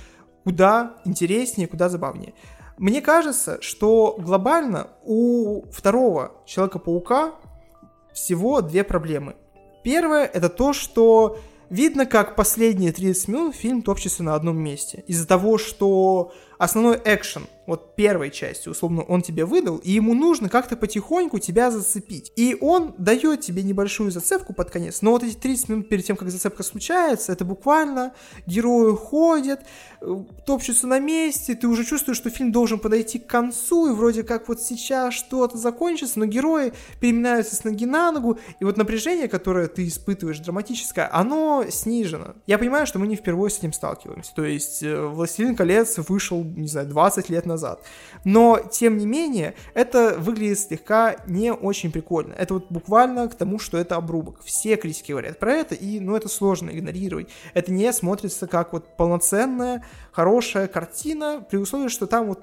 куда 0.44 0.96
интереснее, 1.04 1.68
куда 1.68 1.88
забавнее. 1.88 2.34
Мне 2.78 3.02
кажется, 3.02 3.60
что 3.60 4.16
глобально 4.18 4.88
у 5.02 5.68
второго 5.72 6.32
Человека-паука 6.46 7.34
всего 8.14 8.60
две 8.60 8.84
проблемы. 8.84 9.34
Первое 9.82 10.24
это 10.24 10.48
то, 10.48 10.72
что 10.72 11.38
видно, 11.70 12.06
как 12.06 12.36
последние 12.36 12.92
30 12.92 13.28
минут 13.28 13.56
фильм 13.56 13.82
топчется 13.82 14.22
на 14.22 14.34
одном 14.36 14.58
месте. 14.58 15.02
Из-за 15.08 15.26
того, 15.26 15.58
что 15.58 16.32
основной 16.58 17.00
экшен– 17.04 17.46
вот 17.68 17.96
первой 17.96 18.30
части, 18.30 18.70
условно, 18.70 19.02
он 19.02 19.20
тебе 19.20 19.44
выдал, 19.44 19.76
и 19.76 19.90
ему 19.90 20.14
нужно 20.14 20.48
как-то 20.48 20.74
потихоньку 20.74 21.38
тебя 21.38 21.70
зацепить. 21.70 22.32
И 22.34 22.56
он 22.58 22.94
дает 22.96 23.42
тебе 23.42 23.62
небольшую 23.62 24.10
зацепку 24.10 24.54
под 24.54 24.70
конец, 24.70 25.02
но 25.02 25.10
вот 25.10 25.22
эти 25.22 25.36
30 25.36 25.68
минут 25.68 25.88
перед 25.90 26.02
тем, 26.06 26.16
как 26.16 26.30
зацепка 26.30 26.62
случается, 26.62 27.30
это 27.30 27.44
буквально 27.44 28.14
герои 28.46 28.96
ходят, 28.96 29.60
э, 30.00 30.24
топчутся 30.46 30.86
на 30.86 30.98
месте, 30.98 31.54
ты 31.54 31.68
уже 31.68 31.84
чувствуешь, 31.84 32.16
что 32.16 32.30
фильм 32.30 32.52
должен 32.52 32.78
подойти 32.78 33.18
к 33.18 33.26
концу, 33.26 33.90
и 33.90 33.94
вроде 33.94 34.22
как 34.22 34.48
вот 34.48 34.62
сейчас 34.62 35.12
что-то 35.12 35.58
закончится, 35.58 36.18
но 36.20 36.24
герои 36.24 36.72
переминаются 37.00 37.54
с 37.54 37.64
ноги 37.64 37.84
на 37.84 38.10
ногу, 38.12 38.38
и 38.60 38.64
вот 38.64 38.78
напряжение, 38.78 39.28
которое 39.28 39.68
ты 39.68 39.86
испытываешь 39.86 40.38
драматическое, 40.38 41.06
оно 41.12 41.66
снижено. 41.68 42.36
Я 42.46 42.56
понимаю, 42.56 42.86
что 42.86 42.98
мы 42.98 43.08
не 43.08 43.16
впервые 43.16 43.50
с 43.50 43.58
этим 43.58 43.74
сталкиваемся, 43.74 44.32
то 44.34 44.46
есть 44.46 44.82
э, 44.82 45.06
«Властелин 45.06 45.54
колец» 45.54 45.98
вышел, 46.08 46.42
не 46.56 46.68
знаю, 46.68 46.86
20 46.88 47.28
лет 47.28 47.46
назад. 47.46 47.82
Но, 48.24 48.58
тем 48.70 48.98
не 48.98 49.06
менее, 49.06 49.54
это 49.74 50.16
выглядит 50.18 50.58
слегка 50.58 51.16
не 51.26 51.52
очень 51.52 51.92
прикольно. 51.92 52.34
Это 52.34 52.54
вот 52.54 52.66
буквально 52.70 53.28
к 53.28 53.34
тому, 53.34 53.58
что 53.58 53.78
это 53.78 53.96
обрубок. 53.96 54.40
Все 54.44 54.76
критики 54.76 55.12
говорят 55.12 55.38
про 55.38 55.52
это, 55.52 55.74
и, 55.74 56.00
ну, 56.00 56.16
это 56.16 56.28
сложно 56.28 56.70
игнорировать. 56.70 57.28
Это 57.54 57.72
не 57.72 57.92
смотрится 57.92 58.46
как 58.46 58.72
вот 58.72 58.96
полноценная, 58.96 59.84
хорошая 60.12 60.68
картина, 60.68 61.44
при 61.48 61.58
условии, 61.58 61.88
что 61.88 62.06
там 62.06 62.26
вот 62.28 62.42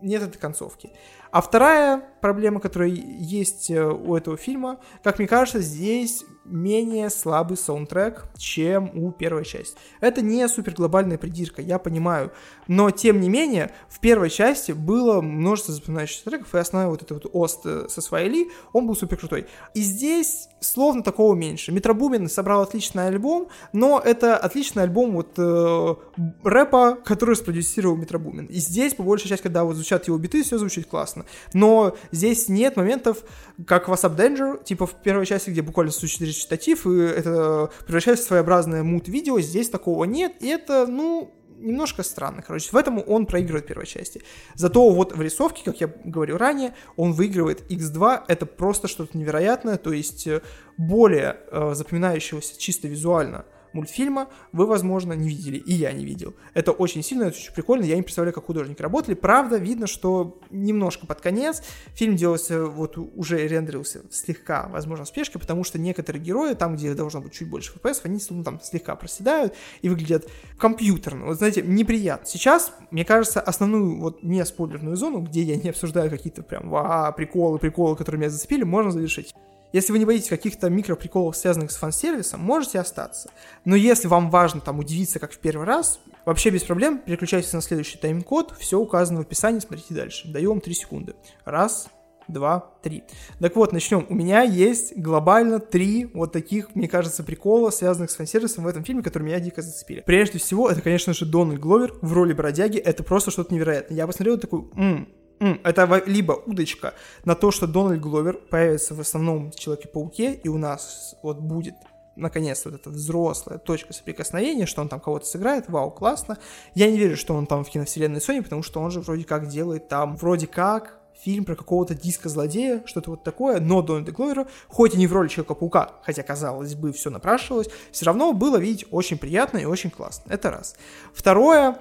нет 0.00 0.22
этой 0.22 0.38
концовки. 0.38 0.90
А 1.30 1.42
вторая 1.42 2.02
проблема, 2.20 2.60
которая 2.60 2.88
есть 2.90 3.70
э, 3.70 3.84
у 3.84 4.16
этого 4.16 4.36
фильма, 4.36 4.78
как 5.02 5.18
мне 5.18 5.28
кажется, 5.28 5.60
здесь 5.60 6.24
менее 6.44 7.10
слабый 7.10 7.56
саундтрек, 7.56 8.24
чем 8.36 8.90
у 8.94 9.12
первой 9.12 9.44
части. 9.44 9.76
Это 10.00 10.22
не 10.22 10.48
супер 10.48 10.74
глобальная 10.74 11.18
придирка, 11.18 11.62
я 11.62 11.78
понимаю, 11.78 12.32
но 12.66 12.90
тем 12.90 13.20
не 13.20 13.28
менее 13.28 13.70
в 13.88 14.00
первой 14.00 14.30
части 14.30 14.72
было 14.72 15.20
множество 15.20 15.74
запоминающихся 15.74 16.24
треков, 16.24 16.54
и 16.54 16.58
основной 16.58 16.90
вот 16.90 17.02
этот 17.02 17.24
вот 17.24 17.30
ост 17.34 17.60
э, 17.64 17.86
со 17.88 18.00
своей 18.00 18.50
он 18.72 18.86
был 18.86 18.94
супер 18.94 19.16
крутой. 19.16 19.46
И 19.74 19.80
здесь 19.80 20.48
словно 20.60 21.02
такого 21.02 21.34
меньше. 21.34 21.72
Метробумен 21.72 22.28
собрал 22.28 22.62
отличный 22.62 23.06
альбом, 23.06 23.48
но 23.72 24.00
это 24.04 24.36
отличный 24.36 24.82
альбом 24.82 25.12
вот 25.12 25.34
э, 25.38 25.94
рэпа, 26.42 26.98
который 27.04 27.36
спродюсировал 27.36 27.96
Метробумен. 27.96 28.46
И 28.46 28.56
здесь, 28.56 28.94
по 28.94 29.02
большей 29.02 29.28
части, 29.28 29.44
когда 29.44 29.64
вот 29.64 29.74
звучат 29.74 30.08
его 30.08 30.18
биты, 30.18 30.42
все 30.42 30.58
звучит 30.58 30.86
классно. 30.86 31.24
Но 31.52 31.96
здесь 32.12 32.48
нет 32.48 32.76
моментов, 32.76 33.24
как 33.66 33.88
в 33.88 33.92
WhatsApp 33.92 34.16
Danger, 34.16 34.64
типа 34.64 34.86
в 34.86 34.94
первой 35.02 35.26
части, 35.26 35.50
где 35.50 35.62
буквально 35.62 35.92
звучит 35.92 36.20
речитатив, 36.22 36.86
и 36.86 36.98
это 37.00 37.70
превращается 37.86 38.24
в 38.24 38.28
своеобразное 38.28 38.82
мут-видео, 38.82 39.40
здесь 39.40 39.68
такого 39.68 40.04
нет, 40.04 40.34
и 40.40 40.48
это, 40.48 40.86
ну, 40.86 41.34
немножко 41.58 42.02
странно, 42.02 42.42
короче. 42.42 42.70
В 42.70 42.76
этом 42.76 43.02
он 43.06 43.26
проигрывает 43.26 43.66
первой 43.66 43.86
части. 43.86 44.22
Зато 44.54 44.90
вот 44.90 45.16
в 45.16 45.20
рисовке, 45.20 45.62
как 45.64 45.80
я 45.80 45.92
говорил 46.04 46.36
ранее, 46.36 46.74
он 46.96 47.12
выигрывает 47.12 47.70
X2. 47.70 48.22
Это 48.28 48.46
просто 48.46 48.86
что-то 48.86 49.18
невероятное, 49.18 49.76
то 49.76 49.92
есть 49.92 50.26
э, 50.26 50.42
более 50.76 51.38
э, 51.50 51.72
запоминающегося 51.74 52.58
чисто 52.58 52.88
визуально– 52.88 53.44
мультфильма 53.78 54.28
вы, 54.52 54.66
возможно, 54.66 55.12
не 55.12 55.28
видели, 55.28 55.56
и 55.56 55.72
я 55.72 55.92
не 55.92 56.04
видел. 56.04 56.34
Это 56.54 56.72
очень 56.72 57.02
сильно, 57.02 57.24
это 57.24 57.36
очень 57.36 57.52
прикольно, 57.52 57.84
я 57.84 57.96
не 57.96 58.02
представляю, 58.02 58.34
как 58.34 58.44
художники 58.46 58.82
работали. 58.82 59.14
Правда, 59.14 59.56
видно, 59.56 59.86
что 59.86 60.40
немножко 60.50 61.06
под 61.06 61.20
конец 61.20 61.62
фильм 61.94 62.16
делался, 62.16 62.66
вот 62.66 62.98
уже 62.98 63.46
рендерился 63.46 64.02
слегка, 64.10 64.68
возможно, 64.68 65.04
спешкой, 65.04 65.40
потому 65.40 65.64
что 65.64 65.78
некоторые 65.78 66.22
герои, 66.22 66.54
там, 66.54 66.76
где 66.76 66.94
должно 66.94 67.20
быть 67.20 67.32
чуть 67.32 67.48
больше 67.48 67.72
FPS, 67.72 68.00
они 68.04 68.18
ну, 68.30 68.44
там 68.44 68.60
слегка 68.60 68.96
проседают 68.96 69.54
и 69.82 69.88
выглядят 69.88 70.28
компьютерно. 70.58 71.26
Вот, 71.26 71.38
знаете, 71.38 71.62
неприятно. 71.62 72.26
Сейчас, 72.26 72.72
мне 72.90 73.04
кажется, 73.04 73.40
основную 73.40 74.00
вот 74.00 74.22
не 74.22 74.44
спойлерную 74.44 74.96
зону, 74.96 75.20
где 75.20 75.42
я 75.42 75.56
не 75.56 75.70
обсуждаю 75.70 76.10
какие-то 76.10 76.42
прям 76.42 76.68
ва, 76.68 77.12
приколы, 77.12 77.58
приколы, 77.58 77.96
которые 77.96 78.20
меня 78.20 78.30
зацепили, 78.30 78.64
можно 78.64 78.90
завершить. 78.90 79.34
Если 79.72 79.92
вы 79.92 79.98
не 79.98 80.04
боитесь 80.04 80.28
каких-то 80.28 80.70
микроприколов, 80.70 81.36
связанных 81.36 81.70
с 81.70 81.76
фан-сервисом, 81.76 82.40
можете 82.40 82.80
остаться. 82.80 83.30
Но 83.64 83.76
если 83.76 84.08
вам 84.08 84.30
важно 84.30 84.60
там 84.60 84.78
удивиться, 84.78 85.18
как 85.18 85.32
в 85.32 85.38
первый 85.38 85.66
раз, 85.66 86.00
вообще 86.24 86.50
без 86.50 86.64
проблем, 86.64 86.98
переключайтесь 86.98 87.52
на 87.52 87.60
следующий 87.60 87.98
тайм-код, 87.98 88.54
все 88.58 88.78
указано 88.78 89.18
в 89.18 89.22
описании, 89.22 89.60
смотрите 89.60 89.94
дальше. 89.94 90.28
Даю 90.28 90.50
вам 90.50 90.60
3 90.60 90.74
секунды. 90.74 91.14
Раз, 91.44 91.88
два, 92.28 92.74
три. 92.82 93.04
Так 93.40 93.56
вот, 93.56 93.72
начнем. 93.72 94.06
У 94.08 94.14
меня 94.14 94.42
есть 94.42 94.96
глобально 94.96 95.58
три 95.58 96.06
вот 96.14 96.32
таких, 96.32 96.74
мне 96.74 96.88
кажется, 96.88 97.24
прикола, 97.24 97.70
связанных 97.70 98.10
с 98.10 98.16
фан-сервисом 98.16 98.64
в 98.64 98.68
этом 98.68 98.84
фильме, 98.84 99.02
которые 99.02 99.26
меня 99.26 99.40
дико 99.40 99.62
зацепили. 99.62 100.02
Прежде 100.06 100.38
всего, 100.38 100.68
это, 100.68 100.80
конечно 100.80 101.12
же, 101.12 101.26
Дональд 101.26 101.60
Гловер 101.60 101.94
в 102.02 102.12
роли 102.12 102.32
бродяги. 102.32 102.78
Это 102.78 103.02
просто 103.02 103.30
что-то 103.30 103.52
невероятное. 103.52 103.96
Я 103.96 104.06
посмотрел 104.06 104.38
такой, 104.38 104.68
м 104.76 105.08
это 105.40 106.02
либо 106.06 106.32
удочка 106.32 106.94
на 107.24 107.34
то, 107.34 107.50
что 107.50 107.66
Дональд 107.66 108.00
Гловер 108.00 108.34
появится 108.34 108.94
в 108.94 109.00
основном 109.00 109.52
Человеке-пауке, 109.52 110.34
и 110.34 110.48
у 110.48 110.58
нас 110.58 111.14
вот 111.22 111.38
будет 111.38 111.74
наконец 112.16 112.64
вот 112.64 112.74
эта 112.74 112.90
взрослая 112.90 113.58
точка 113.58 113.92
соприкосновения, 113.92 114.66
что 114.66 114.82
он 114.82 114.88
там 114.88 115.00
кого-то 115.00 115.24
сыграет, 115.26 115.68
вау, 115.68 115.90
классно. 115.90 116.38
Я 116.74 116.90
не 116.90 116.98
верю, 116.98 117.16
что 117.16 117.34
он 117.34 117.46
там 117.46 117.64
в 117.64 117.70
киновселенной 117.70 118.18
Sony, 118.18 118.42
потому 118.42 118.62
что 118.62 118.80
он 118.80 118.90
же 118.90 119.00
вроде 119.00 119.24
как 119.24 119.46
делает 119.46 119.88
там, 119.88 120.16
вроде 120.16 120.46
как, 120.46 120.98
фильм 121.20 121.44
про 121.44 121.56
какого-то 121.56 121.94
диска-злодея, 121.94 122.82
что-то 122.86 123.10
вот 123.10 123.24
такое, 123.24 123.60
но 123.60 123.82
Дональда 123.82 124.12
Гловера, 124.12 124.46
хоть 124.68 124.94
и 124.94 124.98
не 124.98 125.06
в 125.06 125.12
роли 125.12 125.28
Человека-паука, 125.28 125.94
хотя, 126.02 126.22
казалось 126.22 126.74
бы, 126.74 126.92
все 126.92 127.10
напрашивалось, 127.10 127.68
все 127.90 128.06
равно 128.06 128.32
было 128.32 128.56
видеть 128.56 128.86
очень 128.90 129.18
приятно 129.18 129.58
и 129.58 129.64
очень 129.64 129.90
классно. 129.90 130.32
Это 130.32 130.50
раз. 130.50 130.76
Второе, 131.12 131.78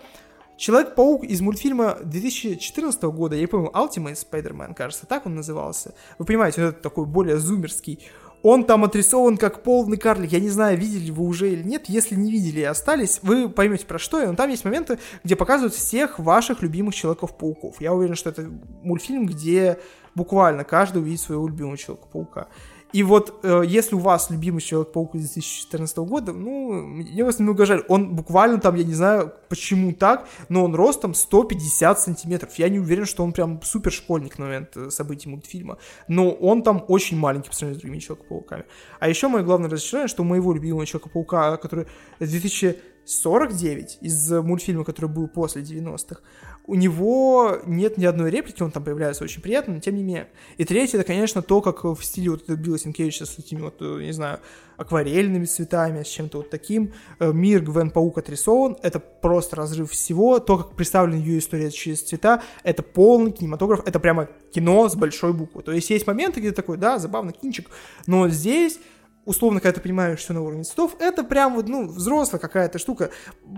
Человек-паук 0.58 1.24
из 1.24 1.40
мультфильма 1.40 2.00
2014 2.04 3.04
года, 3.04 3.36
я 3.36 3.48
помню, 3.48 3.70
Ultimate 3.70 4.18
Spider-Man, 4.18 4.74
кажется, 4.74 5.06
так 5.06 5.28
он 5.28 5.36
назывался. 5.36 5.94
Вы 6.18 6.26
понимаете, 6.26 6.64
он 6.64 6.70
это 6.70 6.82
такой 6.82 7.06
более 7.06 7.38
зумерский. 7.38 8.00
Он 8.44 8.64
там 8.66 8.84
отрисован 8.84 9.38
как 9.38 9.64
полный 9.64 9.98
карлик. 9.98 10.32
Я 10.32 10.40
не 10.40 10.50
знаю, 10.50 10.78
видели 10.78 11.12
вы 11.12 11.26
уже 11.26 11.52
или 11.52 11.64
нет. 11.64 11.86
Если 11.88 12.16
не 12.16 12.32
видели 12.32 12.62
и 12.62 12.64
остались, 12.64 13.20
вы 13.22 13.50
поймете 13.50 13.86
про 13.86 14.00
что. 14.00 14.26
Но 14.26 14.36
там 14.36 14.50
есть 14.50 14.64
моменты, 14.64 15.00
где 15.24 15.36
показывают 15.36 15.74
всех 15.74 16.20
ваших 16.20 16.62
любимых 16.62 16.96
Человеков-пауков. 16.96 17.82
Я 17.82 17.94
уверен, 17.94 18.16
что 18.16 18.30
это 18.30 18.50
мультфильм, 18.84 19.26
где 19.26 19.80
буквально 20.16 20.64
каждый 20.64 21.02
увидит 21.02 21.22
своего 21.22 21.48
любимого 21.48 21.78
Человека-паука. 21.78 22.48
И 22.94 23.04
вот 23.04 23.40
э, 23.44 23.64
если 23.66 23.96
у 23.96 24.00
вас 24.00 24.30
любимый 24.30 24.62
Человек-паук 24.62 25.16
из 25.16 25.34
2014 25.34 25.98
года, 25.98 26.32
ну, 26.32 26.72
мне 26.72 27.24
вас 27.24 27.40
немного 27.40 27.66
жаль. 27.66 27.84
Он 27.90 28.16
буквально 28.16 28.60
там, 28.60 28.76
я 28.76 28.84
не 28.84 28.94
знаю, 28.94 29.34
почему 29.50 29.92
так, 29.94 30.28
но 30.48 30.64
он 30.64 30.74
ростом 30.74 31.14
150 31.14 32.00
сантиметров. 32.00 32.54
Я 32.56 32.70
не 32.70 32.80
уверен, 32.80 33.06
что 33.06 33.24
он 33.24 33.34
прям 33.34 33.62
супер 33.62 33.92
школьник 33.92 34.40
на 34.40 34.46
момент 34.46 34.78
э, 34.78 34.90
событий 34.90 35.28
мультфильма. 35.28 35.78
Но 36.08 36.32
он 36.32 36.64
там 36.64 36.84
очень 36.88 37.18
маленький 37.18 37.50
по 37.50 37.56
сравнению 37.56 37.80
с 37.80 37.82
другими 37.82 38.00
Человек-пауками. 38.00 38.64
А 39.00 39.10
еще 39.10 39.28
мое 39.28 39.44
главное 39.44 39.70
разочарование, 39.70 40.08
что 40.08 40.24
моего 40.24 40.54
любимого 40.54 40.86
Человека-паука, 40.86 41.58
который 41.58 41.88
2049 42.20 43.98
из 44.02 44.32
мультфильма, 44.32 44.86
который 44.86 45.10
был 45.10 45.28
после 45.28 45.62
90-х, 45.62 46.22
у 46.68 46.76
него 46.76 47.60
нет 47.66 47.98
ни 47.98 48.06
одной 48.06 48.30
реплики, 48.30 48.62
он 48.62 48.72
там 48.72 48.84
появляется 48.84 49.24
очень 49.24 49.42
приятно, 49.42 49.76
но 49.76 49.80
тем 49.80 49.96
не 49.96 50.04
менее. 50.04 50.28
И 50.58 50.66
третье, 50.66 50.98
это, 50.98 51.08
конечно, 51.08 51.42
то, 51.42 51.62
как 51.62 51.86
в 51.86 52.02
стиле 52.02 52.32
вот 52.32 52.48
Билла 52.50 52.78
Синкевича 52.78 53.26
с 53.26 53.40
этими 53.40 53.62
вот, 53.62 53.76
э, 53.80 54.04
не 54.04 54.12
знаю, 54.12 54.40
акварельными 54.76 55.46
цветами, 55.46 56.04
с 56.04 56.08
чем-то 56.08 56.40
вот 56.40 56.50
таким. 56.50 56.94
Э, 57.20 57.32
мир 57.32 57.62
Гвен 57.62 57.90
Паук 57.90 58.18
отрисован, 58.18 58.78
это 58.84 59.00
просто 59.00 59.56
разрыв 59.56 59.92
всего. 59.92 60.40
То, 60.40 60.58
как 60.58 60.76
представлена 60.76 61.18
ее 61.18 61.40
история 61.40 61.72
через 61.72 62.02
цвета, 62.02 62.44
это 62.64 62.84
полный 62.84 63.32
кинематограф, 63.32 63.88
это 63.88 64.02
прямо 64.02 64.28
кино 64.54 64.90
с 64.90 64.96
большой 64.96 65.32
буквы. 65.32 65.64
То 65.64 65.72
есть 65.72 65.90
есть 65.90 66.06
моменты, 66.06 66.42
где 66.42 66.52
такой, 66.52 66.78
да, 66.78 67.00
забавный 67.00 67.32
кинчик, 67.32 67.70
но 68.08 68.28
здесь 68.28 68.78
условно, 69.28 69.60
когда 69.60 69.76
ты 69.76 69.82
понимаешь 69.82 70.20
все 70.20 70.34
на 70.34 70.42
уровне 70.42 70.64
цветов, 70.64 70.96
это 71.00 71.24
прям 71.24 71.56
вот, 71.56 71.68
ну, 71.68 71.86
взрослая 71.86 72.40
какая-то 72.40 72.80
штука. 72.80 73.12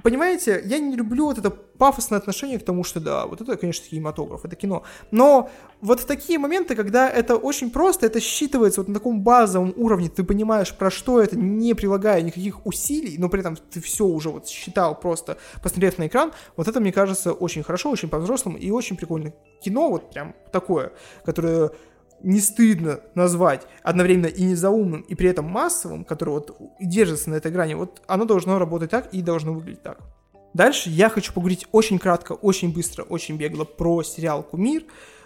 Понимаете, 0.03 0.61
я 0.65 0.79
не 0.79 0.95
люблю 0.95 1.25
вот 1.25 1.38
это 1.38 1.51
пафосное 1.51 2.17
отношение 2.17 2.57
к 2.57 2.65
тому, 2.65 2.83
что 2.83 2.99
да, 2.99 3.27
вот 3.27 3.39
это, 3.39 3.55
конечно, 3.55 3.88
кинематограф, 3.88 4.43
это 4.43 4.55
кино. 4.55 4.83
Но 5.11 5.49
вот 5.79 5.99
в 5.99 6.05
такие 6.05 6.39
моменты, 6.39 6.75
когда 6.75 7.07
это 7.07 7.35
очень 7.35 7.69
просто, 7.69 8.07
это 8.07 8.17
считывается 8.19 8.77
вот 8.77 8.88
на 8.88 8.95
таком 8.95 9.21
базовом 9.21 9.73
уровне, 9.77 10.09
ты 10.09 10.23
понимаешь, 10.23 10.73
про 10.73 10.89
что 10.89 11.21
это, 11.21 11.38
не 11.38 11.75
прилагая 11.75 12.23
никаких 12.23 12.65
усилий, 12.65 13.17
но 13.19 13.29
при 13.29 13.41
этом 13.41 13.55
ты 13.55 13.79
все 13.79 14.05
уже 14.05 14.29
вот 14.29 14.47
считал 14.47 14.99
просто, 14.99 15.38
посмотрев 15.61 15.99
на 15.99 16.07
экран, 16.07 16.33
вот 16.57 16.67
это, 16.67 16.79
мне 16.79 16.91
кажется, 16.91 17.31
очень 17.31 17.61
хорошо, 17.61 17.91
очень 17.91 18.09
по-взрослому 18.09 18.57
и 18.57 18.71
очень 18.71 18.97
прикольно. 18.97 19.33
Кино 19.61 19.89
вот 19.91 20.09
прям 20.09 20.33
такое, 20.51 20.93
которое 21.23 21.71
не 22.21 22.39
стыдно 22.39 22.99
назвать 23.15 23.67
одновременно 23.83 24.27
и 24.27 24.43
незаумным, 24.43 25.01
и 25.01 25.15
при 25.15 25.29
этом 25.29 25.45
массовым, 25.45 26.03
который 26.03 26.29
вот 26.29 26.57
держится 26.79 27.29
на 27.29 27.35
этой 27.35 27.51
грани, 27.51 27.73
вот 27.73 28.01
оно 28.07 28.25
должно 28.25 28.59
работать 28.59 28.91
так 28.91 29.13
и 29.13 29.21
должно 29.21 29.53
выглядеть 29.53 29.83
так. 29.83 29.99
Дальше 30.53 30.89
я 30.89 31.09
хочу 31.09 31.33
поговорить 31.33 31.67
очень 31.71 31.99
кратко, 31.99 32.33
очень 32.33 32.73
быстро, 32.73 33.03
очень 33.03 33.38
бегло 33.38 33.65
про 33.65 34.03
сериал 34.03 34.43
«Кумир», 34.43 34.83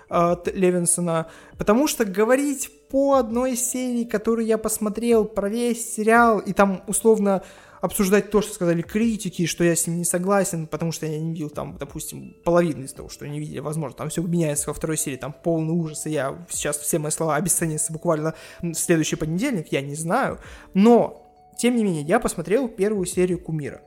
от 0.09 0.53
Левинсона, 0.53 1.27
потому 1.57 1.87
что 1.87 2.05
говорить 2.05 2.69
по 2.89 3.15
одной 3.15 3.55
серии, 3.55 4.03
которую 4.03 4.45
я 4.45 4.59
посмотрел, 4.59 5.25
про 5.25 5.49
весь 5.49 5.95
сериал, 5.95 6.37
и 6.37 6.53
там 6.53 6.83
условно 6.87 7.41
обсуждать 7.83 8.31
то, 8.31 8.41
что 8.41 8.53
сказали 8.53 8.81
критики, 8.81 9.45
что 9.45 9.65
я 9.65 9.75
с 9.75 9.87
ним 9.87 9.97
не 9.97 10.05
согласен, 10.05 10.67
потому 10.67 10.93
что 10.93 11.05
я 11.05 11.19
не 11.19 11.33
видел 11.33 11.49
там, 11.49 11.77
допустим, 11.77 12.33
половины 12.45 12.85
из 12.85 12.93
того, 12.93 13.09
что 13.09 13.25
они 13.25 13.41
видели, 13.41 13.59
возможно, 13.59 13.97
там 13.97 14.07
все 14.07 14.21
меняется 14.21 14.69
во 14.69 14.73
второй 14.73 14.95
серии, 14.95 15.17
там 15.17 15.33
полный 15.33 15.73
ужас, 15.73 16.05
и 16.05 16.11
я 16.11 16.45
сейчас 16.49 16.77
все 16.77 16.97
мои 16.97 17.11
слова 17.11 17.35
обесценятся 17.35 17.91
буквально 17.91 18.35
в 18.61 18.73
следующий 18.73 19.17
понедельник, 19.17 19.67
я 19.73 19.81
не 19.81 19.95
знаю, 19.95 20.39
но, 20.73 21.29
тем 21.57 21.75
не 21.75 21.83
менее, 21.83 22.03
я 22.03 22.21
посмотрел 22.21 22.69
первую 22.69 23.05
серию 23.05 23.37
Кумира, 23.37 23.81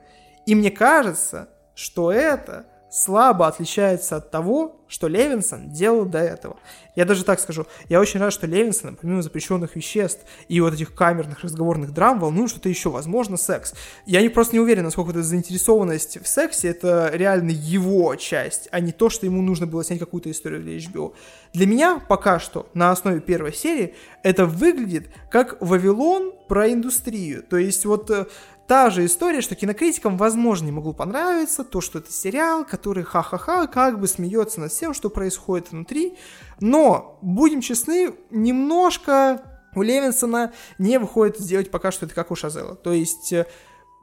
и 0.45 0.53
мне 0.53 0.69
кажется, 0.69 1.49
что 1.73 2.11
это 2.11 2.67
слабо 2.97 3.47
отличается 3.47 4.15
от 4.15 4.31
того, 4.31 4.75
что 4.87 5.07
Левинсон 5.07 5.69
делал 5.69 6.05
до 6.05 6.19
этого. 6.19 6.57
Я 6.95 7.05
даже 7.05 7.23
так 7.23 7.39
скажу, 7.39 7.67
я 7.89 7.99
очень 7.99 8.19
рад, 8.19 8.33
что 8.33 8.47
Левинсон, 8.47 8.95
помимо 8.95 9.21
запрещенных 9.21 9.75
веществ 9.75 10.25
и 10.47 10.59
вот 10.61 10.73
этих 10.73 10.95
камерных 10.95 11.43
разговорных 11.43 11.93
драм, 11.93 12.19
волнует 12.19 12.49
что-то 12.49 12.69
еще, 12.69 12.89
возможно, 12.89 13.37
секс. 13.37 13.75
Я 14.05 14.21
не, 14.21 14.29
просто 14.29 14.55
не 14.55 14.59
уверен, 14.59 14.83
насколько 14.83 15.11
эта 15.11 15.21
заинтересованность 15.21 16.19
в 16.23 16.27
сексе, 16.27 16.69
это 16.69 17.11
реально 17.13 17.51
его 17.51 18.15
часть, 18.15 18.67
а 18.71 18.79
не 18.79 18.91
то, 18.91 19.09
что 19.09 19.25
ему 19.25 19.41
нужно 19.41 19.67
было 19.67 19.83
снять 19.83 19.99
какую-то 19.99 20.31
историю 20.31 20.61
для 20.61 20.77
HBO. 20.77 21.13
Для 21.53 21.67
меня 21.67 21.99
пока 21.99 22.39
что 22.39 22.67
на 22.73 22.91
основе 22.91 23.19
первой 23.19 23.53
серии 23.53 23.93
это 24.23 24.45
выглядит 24.45 25.09
как 25.29 25.57
Вавилон 25.61 26.33
про 26.47 26.71
индустрию. 26.71 27.43
То 27.43 27.57
есть 27.57 27.85
вот 27.85 28.09
э, 28.09 28.25
та 28.67 28.89
же 28.89 29.05
история, 29.05 29.41
что 29.41 29.55
кинокритикам, 29.55 30.17
возможно, 30.17 30.65
не 30.65 30.71
могло 30.71 30.93
понравиться 30.93 31.63
то, 31.63 31.81
что 31.81 31.99
это 31.99 32.11
сериал, 32.11 32.65
который 32.65 33.03
ха-ха-ха 33.03 33.67
как 33.67 33.99
бы 33.99 34.07
смеется 34.07 34.59
над 34.59 34.71
всем, 34.71 34.93
что 34.93 35.09
происходит 35.09 35.71
внутри. 35.71 36.17
Но, 36.59 37.17
будем 37.21 37.61
честны, 37.61 38.13
немножко 38.29 39.41
у 39.73 39.81
Левинсона 39.81 40.53
не 40.77 40.99
выходит 40.99 41.37
сделать 41.37 41.71
пока 41.71 41.91
что 41.91 42.05
это 42.05 42.15
как 42.15 42.31
у 42.31 42.35
Шазела. 42.35 42.75
То 42.75 42.91
есть 42.91 43.31
э, 43.31 43.45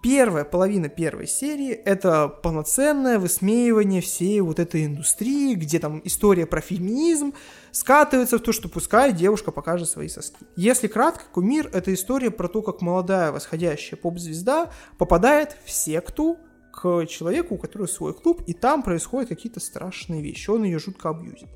первая 0.03 0.45
половина 0.45 0.89
первой 0.89 1.27
серии— 1.27 1.71
это 1.85 2.29
полноценное 2.29 3.19
высмеивание 3.19 4.01
всей 4.01 4.41
вот 4.41 4.59
этой 4.59 4.87
индустрии, 4.87 5.55
где 5.55 5.79
там 5.79 6.01
история 6.05 6.47
про 6.47 6.61
феминизм 6.61 7.35
скатывается 7.75 8.39
в 8.39 8.41
то, 8.41 8.53
что 8.53 8.69
пускай 8.69 9.13
девушка 9.13 9.51
покажет 9.51 9.91
свои 9.91 10.09
соски. 10.09 10.47
Если 10.55 10.87
кратко, 10.87 11.25
«Кумир»— 11.33 11.69
это 11.73 11.93
история 11.93 12.31
про 12.31 12.49
то, 12.49 12.63
как 12.63 12.81
молодая 12.81 13.33
восходящая 13.33 13.99
поп-звезда 14.01 14.71
попадает 14.97 15.57
в 15.65 15.71
секту, 15.71 16.39
к 16.73 17.07
человеку, 17.07 17.55
у 17.55 17.59
которого 17.59 17.87
свой 17.87 18.15
клуб, 18.15 18.43
и 18.47 18.53
там 18.53 18.83
происходят 18.83 19.29
какие-то 19.29 19.61
страшные 19.61 20.23
вещи. 20.23 20.51
Он 20.51 20.65
ее 20.65 20.79
жутко 20.79 21.11
абьюзит. 21.11 21.49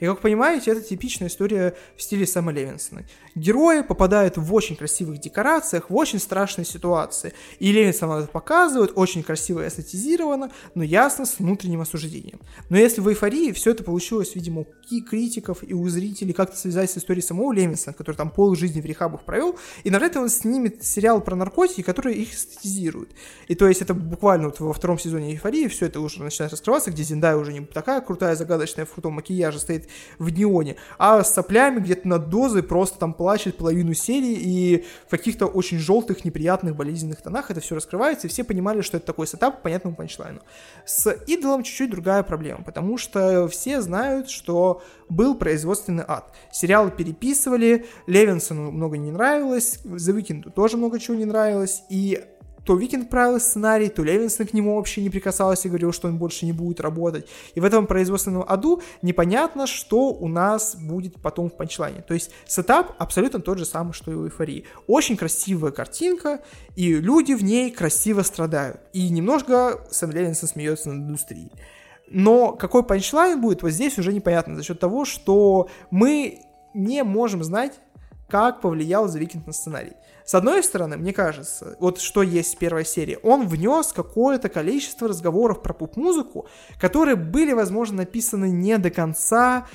И, 0.00 0.06
как 0.06 0.20
понимаете, 0.20 0.70
это 0.70 0.80
типичная 0.80 1.28
история 1.28 1.74
в 1.96 2.02
стиле 2.02 2.26
Сэма 2.26 2.52
Левинсона. 2.52 3.04
Герои 3.34 3.82
попадают 3.82 4.36
в 4.36 4.54
очень 4.54 4.76
красивых 4.76 5.18
декорациях, 5.18 5.90
в 5.90 5.96
очень 5.96 6.18
страшные 6.18 6.64
ситуации. 6.64 7.32
И 7.58 7.72
Левинсон 7.72 8.10
это 8.12 8.28
показывает, 8.28 8.92
очень 8.94 9.22
красиво 9.22 9.64
и 9.64 9.68
эстетизировано, 9.68 10.50
но 10.74 10.82
ясно 10.82 11.26
с 11.26 11.38
внутренним 11.38 11.80
осуждением. 11.80 12.40
Но 12.68 12.76
если 12.76 13.00
в 13.00 13.08
эйфории 13.08 13.52
все 13.52 13.72
это 13.72 13.84
получилось, 13.84 14.34
видимо, 14.34 14.62
у 14.62 14.66
критиков 15.02 15.58
и 15.62 15.74
у 15.74 15.88
зрителей 15.88 16.32
как-то 16.32 16.56
связать 16.56 16.90
с 16.90 16.98
историей 16.98 17.22
самого 17.22 17.52
Левинсона, 17.52 17.92
который 17.94 18.16
там 18.16 18.30
пол 18.30 18.54
жизни 18.54 18.80
в 18.80 18.86
рехабах 18.86 19.24
провел, 19.24 19.58
и 19.84 19.90
на 19.90 19.98
это 19.98 20.20
он 20.20 20.28
снимет 20.28 20.84
сериал 20.84 21.20
про 21.20 21.36
наркотики, 21.36 21.82
который 21.82 22.14
их 22.14 22.34
эстетизирует. 22.34 23.10
И 23.48 23.54
то 23.54 23.66
есть 23.68 23.82
это 23.82 23.94
буквально 23.94 24.46
вот 24.46 24.60
во 24.60 24.72
втором 24.72 24.98
сезоне 24.98 25.32
эйфории 25.32 25.68
все 25.68 25.86
это 25.86 26.00
уже 26.00 26.22
начинает 26.22 26.52
раскрываться, 26.52 26.90
где 26.90 27.02
Зиндая 27.02 27.36
уже 27.36 27.52
не 27.52 27.60
такая 27.60 28.00
крутая, 28.00 28.36
загадочная 28.36 28.86
в 28.86 28.92
крутом 28.92 29.14
макияже 29.14 29.58
стоит 29.58 29.87
в 30.18 30.30
неоне, 30.30 30.76
а 30.98 31.22
с 31.22 31.34
соплями 31.34 31.80
где-то 31.80 32.06
над 32.08 32.28
дозой 32.28 32.62
просто 32.62 32.98
там 32.98 33.12
плачет 33.12 33.56
половину 33.56 33.94
серии, 33.94 34.34
и 34.34 34.84
в 35.06 35.10
каких-то 35.10 35.46
очень 35.46 35.78
желтых, 35.78 36.24
неприятных, 36.24 36.76
болезненных 36.76 37.22
тонах 37.22 37.50
это 37.50 37.60
все 37.60 37.74
раскрывается, 37.74 38.26
и 38.26 38.30
все 38.30 38.44
понимали, 38.44 38.82
что 38.82 38.96
это 38.96 39.06
такой 39.06 39.26
сетап 39.26 39.56
по 39.56 39.62
понятному 39.64 39.96
панчлайну. 39.96 40.40
С 40.84 41.10
идолом 41.26 41.62
чуть-чуть 41.62 41.90
другая 41.90 42.22
проблема, 42.22 42.62
потому 42.62 42.98
что 42.98 43.48
все 43.48 43.80
знают, 43.80 44.30
что 44.30 44.82
был 45.08 45.34
производственный 45.34 46.04
ад. 46.06 46.32
Сериалы 46.52 46.90
переписывали, 46.90 47.86
Левинсону 48.06 48.70
много 48.70 48.96
не 48.96 49.10
нравилось, 49.10 49.80
The 49.84 50.16
Weeknd 50.16 50.50
тоже 50.50 50.76
много 50.76 50.98
чего 50.98 51.16
не 51.16 51.24
нравилось, 51.24 51.82
и 51.88 52.24
то 52.68 52.76
Викинг 52.76 53.08
правил 53.08 53.40
сценарий, 53.40 53.88
то 53.88 54.02
Левинсон 54.02 54.46
к 54.46 54.52
нему 54.52 54.76
вообще 54.76 55.00
не 55.00 55.08
прикасался 55.08 55.68
и 55.68 55.70
говорил, 55.70 55.90
что 55.90 56.08
он 56.08 56.18
больше 56.18 56.44
не 56.44 56.52
будет 56.52 56.80
работать. 56.80 57.26
И 57.54 57.60
в 57.60 57.64
этом 57.64 57.86
производственном 57.86 58.44
аду 58.46 58.82
непонятно, 59.00 59.66
что 59.66 60.10
у 60.10 60.28
нас 60.28 60.76
будет 60.76 61.18
потом 61.22 61.48
в 61.48 61.56
панчлайне. 61.56 62.02
То 62.02 62.12
есть 62.12 62.30
сетап 62.46 62.94
абсолютно 62.98 63.40
тот 63.40 63.56
же 63.56 63.64
самый, 63.64 63.94
что 63.94 64.10
и 64.10 64.14
у 64.14 64.26
эйфории. 64.26 64.66
Очень 64.86 65.16
красивая 65.16 65.70
картинка, 65.70 66.42
и 66.76 66.92
люди 66.92 67.32
в 67.32 67.42
ней 67.42 67.70
красиво 67.70 68.20
страдают. 68.20 68.82
И 68.92 69.08
немножко 69.08 69.80
Сэм 69.90 70.10
Левинсон 70.10 70.50
смеется 70.50 70.90
над 70.90 71.08
индустрией. 71.08 71.50
Но 72.06 72.52
какой 72.52 72.82
панчлайн 72.82 73.40
будет, 73.40 73.62
вот 73.62 73.70
здесь 73.70 73.98
уже 73.98 74.12
непонятно 74.12 74.56
за 74.56 74.62
счет 74.62 74.78
того, 74.78 75.06
что 75.06 75.70
мы 75.90 76.42
не 76.74 77.02
можем 77.02 77.42
знать, 77.42 77.80
как 78.28 78.60
повлиял 78.60 79.06
The 79.06 79.20
Weeknd 79.20 79.46
на 79.46 79.54
сценарий. 79.54 79.94
С 80.28 80.34
одной 80.34 80.62
стороны, 80.62 80.98
мне 80.98 81.14
кажется, 81.14 81.74
вот 81.80 82.02
что 82.02 82.22
есть 82.22 82.56
в 82.56 82.58
первой 82.58 82.84
серии, 82.84 83.18
он 83.22 83.48
внес 83.48 83.94
какое-то 83.94 84.50
количество 84.50 85.08
разговоров 85.08 85.62
про 85.62 85.72
поп-музыку, 85.72 86.46
которые 86.78 87.16
были, 87.16 87.54
возможно, 87.54 87.96
написаны 87.96 88.50
не 88.50 88.76
до 88.76 88.90
конца, 88.90 89.66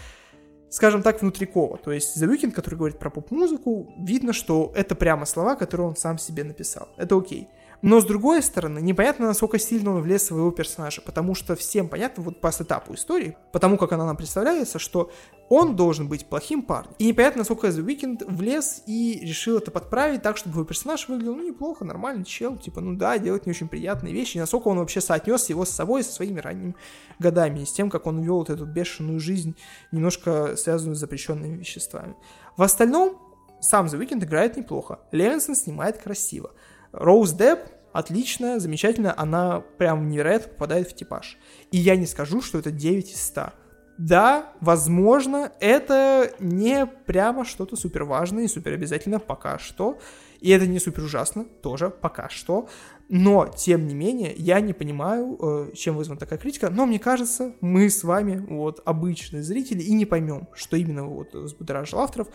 скажем 0.69 1.01
так, 1.01 1.24
внутрикова. 1.24 1.79
То 1.79 1.91
есть 1.91 2.22
The 2.22 2.31
Weeknd, 2.31 2.51
который 2.51 2.75
говорит 2.75 3.00
про 3.00 3.10
поп-музыку, 3.10 3.95
видно, 3.98 4.31
что 4.31 4.72
это 4.75 4.93
прямо 4.93 5.25
слова, 5.25 5.55
которые 5.55 5.88
он 5.88 5.95
сам 5.95 6.19
себе 6.19 6.43
написал. 6.43 6.89
Это 6.98 7.17
окей. 7.17 7.48
Но 7.84 8.00
с 8.00 8.06
другой 8.06 8.42
стороны, 8.42 8.80
непонятно, 8.80 9.28
насколько 9.28 9.60
сильно 9.60 9.92
он 9.92 10.02
влез 10.02 10.22
в 10.22 10.28
своего 10.28 10.52
персонажа, 10.52 11.02
потому 11.02 11.36
что 11.36 11.58
всем 11.58 11.90
понятно 11.90 12.24
вот 12.24 12.40
по 12.40 12.50
сетапу 12.50 12.94
истории, 12.94 13.36
потому 13.52 13.78
как 13.78 13.92
она 13.92 14.06
нам 14.06 14.16
представляется, 14.16 14.80
что 14.80 15.12
он 15.50 15.75
должен 15.75 16.08
быть 16.08 16.25
плохим 16.25 16.62
парнем. 16.62 16.94
И 16.98 17.08
непонятно, 17.08 17.40
насколько 17.40 17.68
The 17.68 17.86
Weeknd 17.86 18.24
влез 18.34 18.84
и 18.88 19.20
решил 19.22 19.58
это 19.58 19.70
подправить 19.70 20.22
так, 20.22 20.38
чтобы 20.38 20.56
его 20.56 20.63
персонаж 20.63 21.10
выглядел, 21.10 21.36
ну, 21.36 21.46
неплохо, 21.46 21.84
нормальный 21.84 22.24
чел, 22.24 22.56
типа, 22.56 22.79
ну 22.79 22.96
да, 22.96 23.18
делать 23.18 23.46
не 23.46 23.50
очень 23.50 23.68
приятные 23.68 24.14
вещи, 24.14 24.38
и 24.38 24.40
насколько 24.40 24.70
он 24.70 24.79
вообще 24.79 25.01
соотнес 25.01 25.50
его 25.50 25.66
с 25.66 25.70
собой, 25.70 26.05
со 26.05 26.14
своими 26.14 26.40
ранними 26.40 26.75
годами, 27.20 27.60
и 27.60 27.66
с 27.66 27.74
тем, 27.74 27.90
как 27.90 28.07
он 28.07 28.22
вел 28.22 28.38
вот 28.38 28.50
эту 28.50 28.66
бешеную 28.66 29.20
жизнь, 29.20 29.57
немножко 29.92 30.55
связанную 30.55 30.96
с 30.96 31.00
запрещенными 31.00 31.57
веществами. 31.57 32.16
В 32.55 32.64
остальном, 32.64 33.20
сам 33.60 33.88
The 33.88 34.00
Weeknd 34.00 34.24
играет 34.24 34.55
неплохо, 34.55 35.01
Левинсон 35.12 35.55
снимает 35.55 35.98
красиво. 35.98 36.51
Роуз 36.94 37.31
Депп 37.31 37.60
отличная, 37.94 38.60
замечательная, 38.60 39.14
она 39.16 39.62
прям 39.77 40.10
невероятно 40.10 40.50
попадает 40.50 40.90
в 40.90 40.96
типаж. 40.96 41.38
И 41.72 41.77
я 41.77 41.96
не 41.96 42.06
скажу, 42.06 42.42
что 42.42 42.60
это 42.60 42.72
9 42.72 43.12
из 43.12 43.24
100. 43.24 43.53
Да, 43.98 44.51
возможно, 44.60 45.51
это 45.60 46.32
не 46.40 46.88
прямо 46.88 47.46
что-то 47.46 47.75
супер 47.75 48.03
важное 48.03 48.46
и 48.46 48.48
супер 48.48 48.74
обязательно 48.74 49.20
пока 49.20 49.60
что. 49.60 50.00
И 50.42 50.50
это 50.50 50.68
не 50.68 50.79
супер 50.79 51.03
ужасно, 51.03 51.46
тоже 51.46 51.90
пока 51.90 52.27
что. 52.27 52.68
Но, 53.08 53.48
тем 53.48 53.88
не 53.88 53.94
менее, 53.94 54.34
я 54.36 54.60
не 54.60 54.74
понимаю, 54.74 55.38
э, 55.40 55.75
чем 55.75 55.96
вызвана 55.96 56.20
такая 56.20 56.40
критика. 56.40 56.70
Но 56.70 56.86
мне 56.86 57.00
кажется, 57.00 57.53
мы 57.62 57.90
с 57.90 58.03
вами, 58.03 58.44
вот, 58.50 58.82
обычные 58.84 59.44
зрители, 59.44 59.84
и 59.84 59.94
не 59.94 60.06
поймем, 60.06 60.48
что 60.53 60.75
именно 60.75 61.06
вот 61.06 61.34
взбудоражило 61.34 62.03
авторов. 62.03 62.27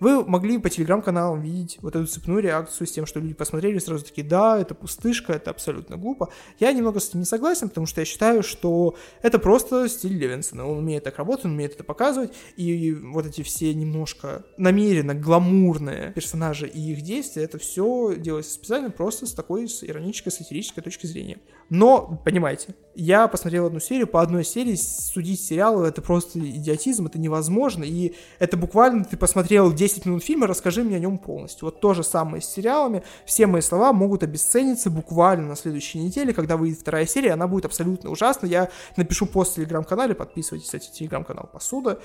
Вы 0.00 0.24
могли 0.24 0.58
по 0.58 0.70
телеграм-каналам 0.70 1.40
видеть 1.40 1.78
вот 1.82 1.96
эту 1.96 2.06
цепную 2.06 2.40
реакцию 2.40 2.86
с 2.86 2.92
тем, 2.92 3.06
что 3.06 3.20
люди 3.20 3.34
посмотрели 3.34 3.78
сразу 3.78 4.04
такие, 4.04 4.26
да, 4.26 4.58
это 4.58 4.74
пустышка, 4.74 5.32
это 5.32 5.50
абсолютно 5.50 5.96
глупо. 5.96 6.30
Я 6.58 6.72
немного 6.72 7.00
с 7.00 7.08
этим 7.08 7.20
не 7.20 7.26
согласен, 7.26 7.68
потому 7.68 7.86
что 7.86 8.00
я 8.00 8.04
считаю, 8.04 8.42
что 8.42 8.96
это 9.22 9.38
просто 9.38 9.88
стиль 9.88 10.16
Левинсона. 10.16 10.66
Он 10.66 10.78
умеет 10.78 11.04
так 11.04 11.18
работать, 11.18 11.46
он 11.46 11.52
умеет 11.52 11.74
это 11.74 11.84
показывать, 11.84 12.32
и 12.56 12.92
вот 12.92 13.26
эти 13.26 13.42
все 13.42 13.72
немножко 13.74 14.44
намеренно 14.56 15.14
гламурные 15.14 16.12
персонажи 16.12 16.66
и 16.66 16.92
их 16.92 17.02
действия, 17.02 17.44
это 17.44 17.58
все 17.58 18.14
делается 18.16 18.52
специально 18.52 18.90
просто 18.90 19.26
с 19.26 19.32
такой 19.32 19.68
с 19.68 19.84
иронической, 19.84 20.32
сатирической 20.32 20.82
точки 20.82 21.06
зрения. 21.06 21.38
Но, 21.70 22.20
понимаете, 22.24 22.74
я 22.94 23.26
посмотрел 23.26 23.66
одну 23.66 23.80
серию, 23.80 24.06
по 24.06 24.22
одной 24.22 24.44
серии 24.44 24.76
судить 24.76 25.40
сериалы 25.40 25.86
это 25.88 26.02
просто 26.02 26.38
идиотизм, 26.38 27.06
это 27.06 27.18
невозможно, 27.18 27.84
и 27.84 28.14
это 28.38 28.56
буквально 28.56 29.04
ты 29.04 29.16
посмотрел 29.16 29.72
10 29.72 30.06
минут 30.06 30.22
фильма, 30.22 30.46
расскажи 30.46 30.84
мне 30.84 30.96
о 30.96 31.00
нем 31.00 31.18
полностью. 31.18 31.66
Вот 31.66 31.80
то 31.80 31.94
же 31.94 32.04
самое 32.04 32.42
с 32.42 32.46
сериалами, 32.46 33.02
все 33.26 33.46
мои 33.46 33.62
слова 33.62 33.92
могут 33.92 34.22
обесцениться 34.22 34.90
буквально 34.90 35.48
на 35.48 35.56
следующей 35.56 35.98
неделе, 35.98 36.32
когда 36.32 36.56
выйдет 36.56 36.80
вторая 36.80 37.06
серия, 37.06 37.32
она 37.32 37.48
будет 37.48 37.64
абсолютно 37.64 38.10
ужасна, 38.10 38.46
я 38.46 38.70
напишу 38.96 39.26
пост 39.26 39.52
в 39.52 39.54
телеграм-канале, 39.56 40.14
подписывайтесь, 40.14 40.66
кстати, 40.66 40.90
телеграм-канал 40.92 41.48
Посуда, 41.52 41.98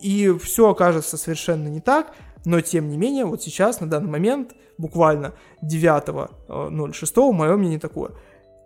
и 0.00 0.32
все 0.42 0.70
окажется 0.70 1.16
совершенно 1.16 1.68
не 1.68 1.80
так, 1.80 2.14
но 2.44 2.60
тем 2.60 2.88
не 2.88 2.96
менее, 2.96 3.24
вот 3.24 3.42
сейчас, 3.42 3.80
на 3.80 3.88
данный 3.88 4.10
момент, 4.10 4.54
буквально 4.78 5.34
9.06, 5.62 7.12
э, 7.16 7.32
мое 7.32 7.56
мнение 7.56 7.78
такое– 7.78 8.12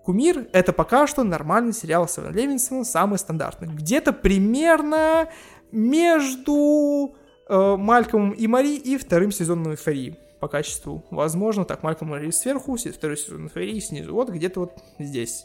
Кумир— 0.07 0.47
это 0.53 0.73
пока 0.73 1.09
что 1.09 1.25
нормальный 1.25 1.73
сериал 1.73 2.07
Сэма 2.07 2.31
Левинсона, 2.31 2.85
самый 2.85 3.19
стандартный. 3.19 3.67
Где-то 3.67 4.13
примерно 4.13 5.29
между 5.73 7.17
э, 7.49 7.77
Малькомом 7.77 8.31
и 8.31 8.47
Мари 8.47 8.77
и 8.77 8.99
вторым 8.99 9.33
сезоном 9.33 9.73
Эйфории 9.73 10.17
по 10.39 10.47
качеству. 10.47 11.05
Возможно, 11.11 11.65
так, 11.65 11.83
Мальком 11.83 12.07
и 12.07 12.11
Мари 12.13 12.31
сверху, 12.31 12.77
второй 12.77 13.17
сезон 13.17 13.47
Эйфории 13.47 13.81
снизу. 13.81 14.15
Вот 14.15 14.31
где-то 14.31 14.61
вот 14.61 14.79
здесь. 15.01 15.45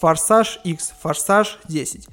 Форсаж 0.00 0.60
X, 0.64 0.92
Форсаж 1.00 1.60
10. 1.68 2.08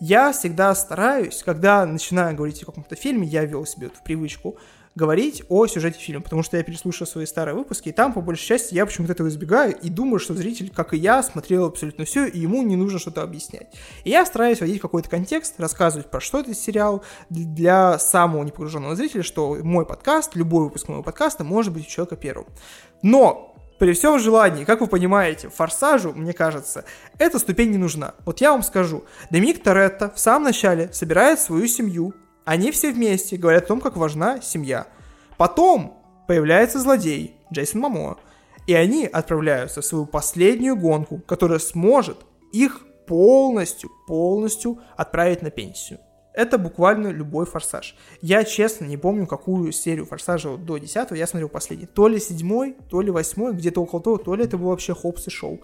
Я 0.00 0.32
всегда 0.32 0.74
стараюсь, 0.74 1.40
когда 1.44 1.86
начинаю 1.86 2.34
говорить 2.34 2.64
о 2.64 2.66
каком-то 2.66 2.96
фильме, 2.96 3.28
я 3.28 3.44
вел 3.44 3.64
себе 3.64 3.86
эту 3.86 4.02
привычку— 4.02 4.58
говорить 4.96 5.44
о 5.48 5.66
сюжете 5.66 6.00
фильма, 6.00 6.22
потому 6.22 6.42
что 6.42 6.56
я 6.56 6.62
переслушал 6.62 7.06
свои 7.06 7.26
старые 7.26 7.54
выпуски, 7.54 7.90
и 7.90 7.92
там, 7.92 8.12
по 8.12 8.20
большей 8.20 8.46
части, 8.46 8.74
я 8.74 8.84
почему-то 8.86 9.12
этого 9.12 9.28
избегаю 9.28 9.76
и 9.76 9.90
думаю, 9.90 10.18
что 10.18 10.34
зритель, 10.34 10.72
как 10.74 10.94
и 10.94 10.96
я, 10.96 11.22
смотрел 11.22 11.66
абсолютно 11.66 12.04
все, 12.06 12.26
и 12.26 12.40
ему 12.40 12.62
не 12.62 12.76
нужно 12.76 12.98
что-то 12.98 13.22
объяснять. 13.22 13.72
И 14.04 14.10
я 14.10 14.24
стараюсь 14.24 14.60
вводить 14.60 14.80
какой-то 14.80 15.08
контекст, 15.08 15.60
рассказывать 15.60 16.10
про 16.10 16.20
что 16.20 16.40
этот 16.40 16.56
сериал 16.58 17.04
для 17.28 17.98
самого 17.98 18.42
непогруженного 18.42 18.96
зрителя, 18.96 19.22
что 19.22 19.56
мой 19.62 19.84
подкаст, 19.84 20.34
любой 20.34 20.64
выпуск 20.64 20.88
моего 20.88 21.02
подкаста 21.02 21.44
может 21.44 21.72
быть 21.72 21.86
у 21.86 21.90
человека 21.90 22.16
первым. 22.16 22.46
Но 23.02 23.54
при 23.78 23.92
всем 23.92 24.18
желании, 24.18 24.64
как 24.64 24.80
вы 24.80 24.86
понимаете, 24.86 25.50
форсажу, 25.50 26.14
мне 26.14 26.32
кажется, 26.32 26.86
эта 27.18 27.38
ступень 27.38 27.70
не 27.70 27.76
нужна. 27.76 28.14
Вот 28.24 28.40
я 28.40 28.52
вам 28.52 28.62
скажу, 28.62 29.04
Доминик 29.30 29.62
Торетто 29.62 30.10
в 30.10 30.18
самом 30.18 30.44
начале 30.44 30.90
собирает 30.94 31.38
свою 31.38 31.66
семью, 31.68 32.14
они 32.46 32.70
все 32.70 32.92
вместе 32.92 33.36
говорят 33.36 33.64
о 33.64 33.66
том, 33.66 33.80
как 33.80 33.96
важна 33.96 34.40
семья. 34.40 34.86
Потом 35.36 36.02
появляется 36.28 36.78
злодей 36.78 37.34
Джейсон 37.52 37.80
Мамо, 37.82 38.18
и 38.66 38.74
они 38.74 39.04
отправляются 39.04 39.80
в 39.80 39.84
свою 39.84 40.06
последнюю 40.06 40.76
гонку, 40.76 41.18
которая 41.26 41.58
сможет 41.58 42.18
их 42.52 42.86
полностью, 43.06 43.90
полностью 44.06 44.78
отправить 44.96 45.42
на 45.42 45.50
пенсию. 45.50 45.98
Это 46.34 46.58
буквально 46.58 47.08
любой 47.08 47.46
форсаж. 47.46 47.96
Я, 48.20 48.44
честно, 48.44 48.84
не 48.84 48.96
помню, 48.96 49.26
какую 49.26 49.72
серию 49.72 50.06
форсажа 50.06 50.50
вот 50.50 50.64
до 50.64 50.78
10 50.78 51.12
я 51.12 51.26
смотрел 51.26 51.48
последний. 51.48 51.86
То 51.86 52.06
ли 52.08 52.20
седьмой, 52.20 52.76
то 52.90 53.00
ли 53.00 53.10
восьмой, 53.10 53.54
где-то 53.54 53.82
около 53.82 54.02
того, 54.02 54.18
то 54.18 54.34
ли 54.34 54.44
это 54.44 54.58
был 54.58 54.68
вообще 54.68 54.94
Хопс 54.94 55.26
и 55.26 55.30
Шоу. 55.30 55.62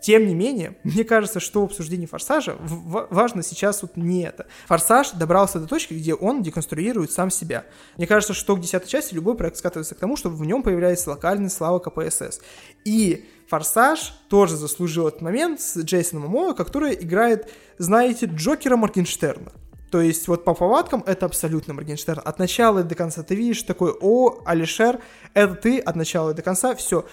Тем 0.00 0.26
не 0.26 0.34
менее, 0.34 0.76
мне 0.82 1.04
кажется, 1.04 1.40
что 1.40 1.62
в 1.62 1.64
обсуждении 1.64 2.06
«Форсажа» 2.06 2.56
важно 2.58 3.42
сейчас 3.42 3.82
вот 3.82 3.96
не 3.96 4.22
это. 4.22 4.46
«Форсаж» 4.66 5.10
добрался 5.10 5.60
до 5.60 5.66
точки, 5.66 5.94
где 5.94 6.14
он 6.14 6.42
деконструирует 6.42 7.12
сам 7.12 7.30
себя. 7.30 7.64
Мне 7.96 8.06
кажется, 8.06 8.32
что 8.32 8.56
к 8.56 8.60
десятой 8.60 8.88
части 8.88 9.14
любой 9.14 9.36
проект 9.36 9.58
скатывается 9.58 9.94
к 9.94 9.98
тому, 9.98 10.16
чтобы 10.16 10.36
в 10.36 10.44
нем 10.44 10.62
появляется 10.62 11.10
локальная 11.10 11.50
слава 11.50 11.78
КПСС. 11.78 12.40
И 12.84 13.28
«Форсаж» 13.48 14.14
тоже 14.28 14.56
заслужил 14.56 15.08
этот 15.08 15.20
момент 15.20 15.60
с 15.60 15.76
Джейсоном 15.78 16.28
Момоа, 16.28 16.54
который 16.54 16.94
играет, 16.94 17.50
знаете, 17.78 18.26
Джокера 18.26 18.76
Моргенштерна. 18.76 19.52
То 19.90 20.00
есть 20.00 20.28
вот 20.28 20.44
по 20.44 20.54
повадкам 20.54 21.02
это 21.04 21.26
абсолютно 21.26 21.74
Моргенштерн. 21.74 22.22
От 22.24 22.38
начала 22.38 22.84
до 22.84 22.94
конца 22.94 23.22
ты 23.22 23.34
видишь 23.34 23.62
такой, 23.64 23.92
о, 24.00 24.38
Алишер, 24.44 25.00
это 25.34 25.54
ты 25.56 25.78
от 25.80 25.96
начала 25.96 26.32
до 26.32 26.42
конца, 26.42 26.74
все. 26.76 27.04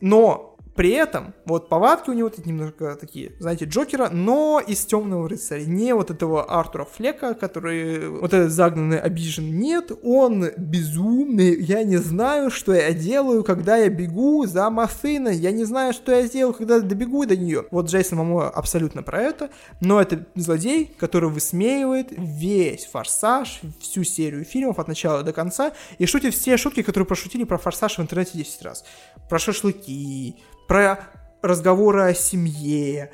Но 0.00 0.55
при 0.76 0.90
этом, 0.90 1.32
вот 1.46 1.70
повадки 1.70 2.10
у 2.10 2.12
него 2.12 2.28
тут 2.28 2.44
немножко 2.44 2.96
такие, 2.96 3.32
знаете, 3.38 3.64
Джокера, 3.64 4.10
но 4.10 4.60
из 4.64 4.84
Темного 4.84 5.26
рыцаря. 5.26 5.64
Не 5.64 5.94
вот 5.94 6.10
этого 6.10 6.44
Артура 6.44 6.84
Флека, 6.84 7.32
который 7.34 8.08
вот 8.08 8.34
этот 8.34 8.52
загнанный 8.52 9.00
обижен. 9.00 9.58
Нет, 9.58 9.90
он 10.02 10.50
безумный. 10.58 11.58
Я 11.62 11.82
не 11.82 11.96
знаю, 11.96 12.50
что 12.50 12.74
я 12.74 12.92
делаю, 12.92 13.42
когда 13.42 13.78
я 13.78 13.88
бегу 13.88 14.44
за 14.44 14.68
машиной. 14.68 15.36
Я 15.36 15.50
не 15.50 15.64
знаю, 15.64 15.94
что 15.94 16.12
я 16.12 16.26
сделаю, 16.26 16.52
когда 16.52 16.80
добегу 16.80 17.24
до 17.24 17.36
нее. 17.36 17.64
Вот 17.70 17.88
Джейсон 17.88 18.18
Мамо 18.18 18.50
абсолютно 18.50 19.02
про 19.02 19.22
это. 19.22 19.50
Но 19.80 20.00
это 20.00 20.26
злодей, 20.34 20.94
который 20.98 21.30
высмеивает 21.30 22.08
весь 22.10 22.84
форсаж, 22.84 23.60
всю 23.80 24.04
серию 24.04 24.44
фильмов 24.44 24.78
от 24.78 24.88
начала 24.88 25.22
до 25.22 25.32
конца. 25.32 25.72
И 25.98 26.04
шутит 26.04 26.34
все 26.34 26.58
шутки, 26.58 26.82
которые 26.82 27.06
прошутили 27.06 27.44
про 27.44 27.56
форсаж 27.56 27.96
в 27.96 28.02
интернете 28.02 28.32
10 28.34 28.62
раз. 28.62 28.84
Про 29.30 29.38
шашлыки, 29.38 30.36
про 30.66 31.00
разговоры 31.42 32.02
о 32.02 32.14
семье, 32.14 33.10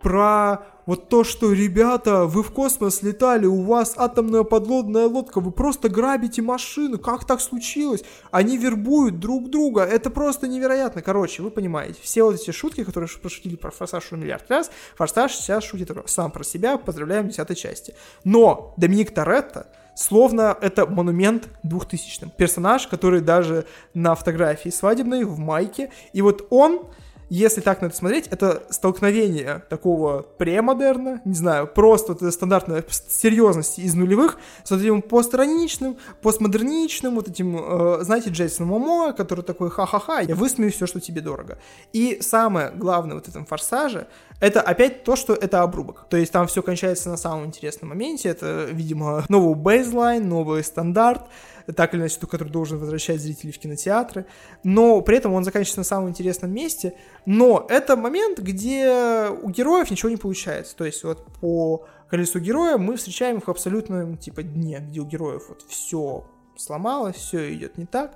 про 0.00 0.66
вот 0.86 1.08
то, 1.08 1.24
что, 1.24 1.52
ребята, 1.52 2.26
вы 2.26 2.44
в 2.44 2.52
космос 2.52 3.02
летали, 3.02 3.44
у 3.46 3.62
вас 3.62 3.94
атомная 3.96 4.44
подлодная 4.44 5.06
лодка, 5.06 5.40
вы 5.40 5.50
просто 5.50 5.88
грабите 5.88 6.42
машину, 6.42 6.98
как 6.98 7.24
так 7.24 7.40
случилось? 7.40 8.04
Они 8.30 8.56
вербуют 8.56 9.18
друг 9.18 9.50
друга, 9.50 9.82
это 9.82 10.10
просто 10.10 10.46
невероятно. 10.46 11.02
Короче, 11.02 11.42
вы 11.42 11.50
понимаете, 11.50 11.98
все 12.02 12.22
вот 12.22 12.36
эти 12.36 12.52
шутки, 12.52 12.84
которые 12.84 13.10
пошутили 13.20 13.56
про 13.56 13.72
Форсаж 13.72 14.12
миллиард 14.12 14.48
раз, 14.48 14.70
Форсаж 14.96 15.34
сейчас 15.34 15.64
шутит 15.64 15.90
сам 16.06 16.30
про 16.30 16.44
себя, 16.44 16.78
поздравляем 16.78 17.24
в 17.24 17.28
десятой 17.30 17.56
части. 17.56 17.94
Но 18.22 18.74
Доминик 18.76 19.12
Торетто, 19.12 19.66
словно 19.96 20.56
это 20.60 20.86
монумент 20.86 21.48
двухтысячным. 21.64 22.30
Персонаж, 22.30 22.86
который 22.86 23.20
даже 23.20 23.64
на 23.94 24.14
фотографии 24.14 24.68
свадебной, 24.68 25.24
в 25.24 25.38
майке, 25.38 25.90
и 26.12 26.22
вот 26.22 26.46
он 26.50 26.86
если 27.28 27.60
так 27.60 27.82
на 27.82 27.86
это 27.86 27.96
смотреть, 27.96 28.28
это 28.28 28.62
столкновение 28.70 29.64
такого 29.68 30.22
премодерна, 30.22 31.20
не 31.24 31.34
знаю, 31.34 31.66
просто 31.66 32.12
вот 32.12 32.32
стандартной 32.32 32.84
серьезности 33.08 33.80
из 33.80 33.94
нулевых 33.94 34.38
с 34.62 34.70
вот 34.70 34.80
этим 34.80 35.02
постироничным, 35.02 35.96
постмодерничным, 36.22 37.16
вот 37.16 37.28
этим, 37.28 37.56
э, 37.58 37.98
знаете, 38.02 38.30
Джейсоном 38.30 38.70
Момоа, 38.70 39.12
который 39.12 39.42
такой 39.42 39.70
ха-ха-ха, 39.70 40.20
я 40.20 40.36
высмею 40.36 40.70
все, 40.70 40.86
что 40.86 41.00
тебе 41.00 41.20
дорого. 41.20 41.58
И 41.92 42.18
самое 42.20 42.70
главное 42.70 43.14
вот 43.14 43.26
в 43.26 43.28
этом 43.28 43.44
форсаже, 43.44 44.06
это 44.40 44.60
опять 44.60 45.04
то, 45.04 45.16
что 45.16 45.34
это 45.34 45.62
обрубок. 45.62 46.06
То 46.08 46.16
есть 46.16 46.32
там 46.32 46.46
все 46.46 46.62
кончается 46.62 47.08
на 47.08 47.16
самом 47.16 47.46
интересном 47.46 47.90
моменте, 47.90 48.28
это, 48.28 48.68
видимо, 48.70 49.24
новый 49.28 49.54
бейзлайн, 49.54 50.28
новый 50.28 50.62
стандарт, 50.62 51.26
так 51.74 51.94
или 51.94 52.00
иначе, 52.00 52.20
который 52.20 52.50
должен 52.50 52.78
возвращать 52.78 53.20
зрителей 53.20 53.52
в 53.52 53.58
кинотеатры, 53.58 54.26
но 54.62 55.00
при 55.00 55.16
этом 55.16 55.32
он 55.32 55.44
заканчивается 55.44 55.80
на 55.80 55.84
самом 55.84 56.10
интересном 56.10 56.52
месте, 56.52 56.94
но 57.24 57.66
это 57.68 57.96
момент, 57.96 58.38
где 58.38 59.28
у 59.42 59.50
героев 59.50 59.90
ничего 59.90 60.10
не 60.10 60.16
получается, 60.16 60.76
то 60.76 60.84
есть 60.84 61.02
вот 61.02 61.26
по 61.40 61.86
колесу 62.08 62.38
героя 62.38 62.78
мы 62.78 62.96
встречаем 62.96 63.38
их 63.38 63.46
в 63.46 63.50
абсолютном 63.50 64.16
типа 64.16 64.42
дне, 64.42 64.78
где 64.80 65.00
у 65.00 65.06
героев 65.06 65.44
вот 65.48 65.64
все 65.68 66.24
сломалось, 66.56 67.16
все 67.16 67.52
идет 67.52 67.78
не 67.78 67.86
так, 67.86 68.14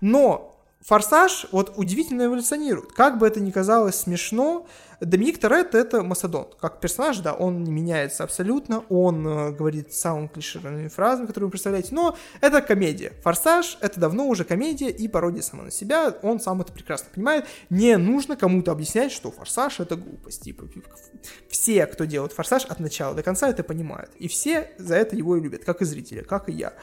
но 0.00 0.59
Форсаж 0.80 1.46
вот 1.52 1.74
удивительно 1.76 2.24
эволюционирует. 2.24 2.92
Как 2.92 3.18
бы 3.18 3.26
это 3.26 3.40
ни 3.40 3.50
казалось 3.50 3.96
смешно, 3.96 4.66
Доминик 5.00 5.38
Торетто— 5.38 5.78
это 5.78 6.02
мастодонт. 6.02 6.56
Как 6.56 6.80
персонаж, 6.80 7.18
да, 7.20 7.32
он 7.32 7.64
не 7.64 7.70
меняется 7.70 8.22
абсолютно, 8.22 8.84
он 8.90 9.26
э, 9.26 9.50
говорит 9.52 9.94
самыми 9.94 10.26
клишированными 10.26 10.88
фразами, 10.88 11.26
которые 11.26 11.46
вы 11.46 11.52
представляете, 11.52 11.94
но 11.94 12.18
это 12.42 12.60
комедия. 12.60 13.14
«Форсаж»— 13.22 13.78
это 13.80 13.98
давно 13.98 14.28
уже 14.28 14.44
комедия 14.44 14.90
и 14.90 15.08
пародия 15.08 15.40
сама 15.40 15.62
на 15.64 15.70
себя, 15.70 16.14
он 16.22 16.38
сам 16.38 16.60
это 16.60 16.72
прекрасно 16.72 17.08
понимает. 17.14 17.46
Не 17.70 17.96
нужно 17.96 18.36
кому-то 18.36 18.72
объяснять, 18.72 19.10
что 19.10 19.30
«Форсаж»— 19.30 19.76
это 19.80 19.96
глупость. 19.96 20.42
Типа, 20.42 20.64
все, 21.48 21.86
кто 21.86 22.04
делает 22.04 22.32
«Форсаж» 22.32 22.66
от 22.66 22.78
начала 22.78 23.14
до 23.14 23.22
конца, 23.22 23.48
это 23.48 23.64
понимают. 23.64 24.10
И 24.18 24.28
все 24.28 24.70
за 24.76 24.96
это 24.96 25.16
его 25.16 25.36
и 25.36 25.40
любят, 25.40 25.64
как 25.64 25.80
и 25.80 25.86
зрители, 25.86 26.20
как 26.20 26.50
и 26.50 26.52
я. 26.52 26.74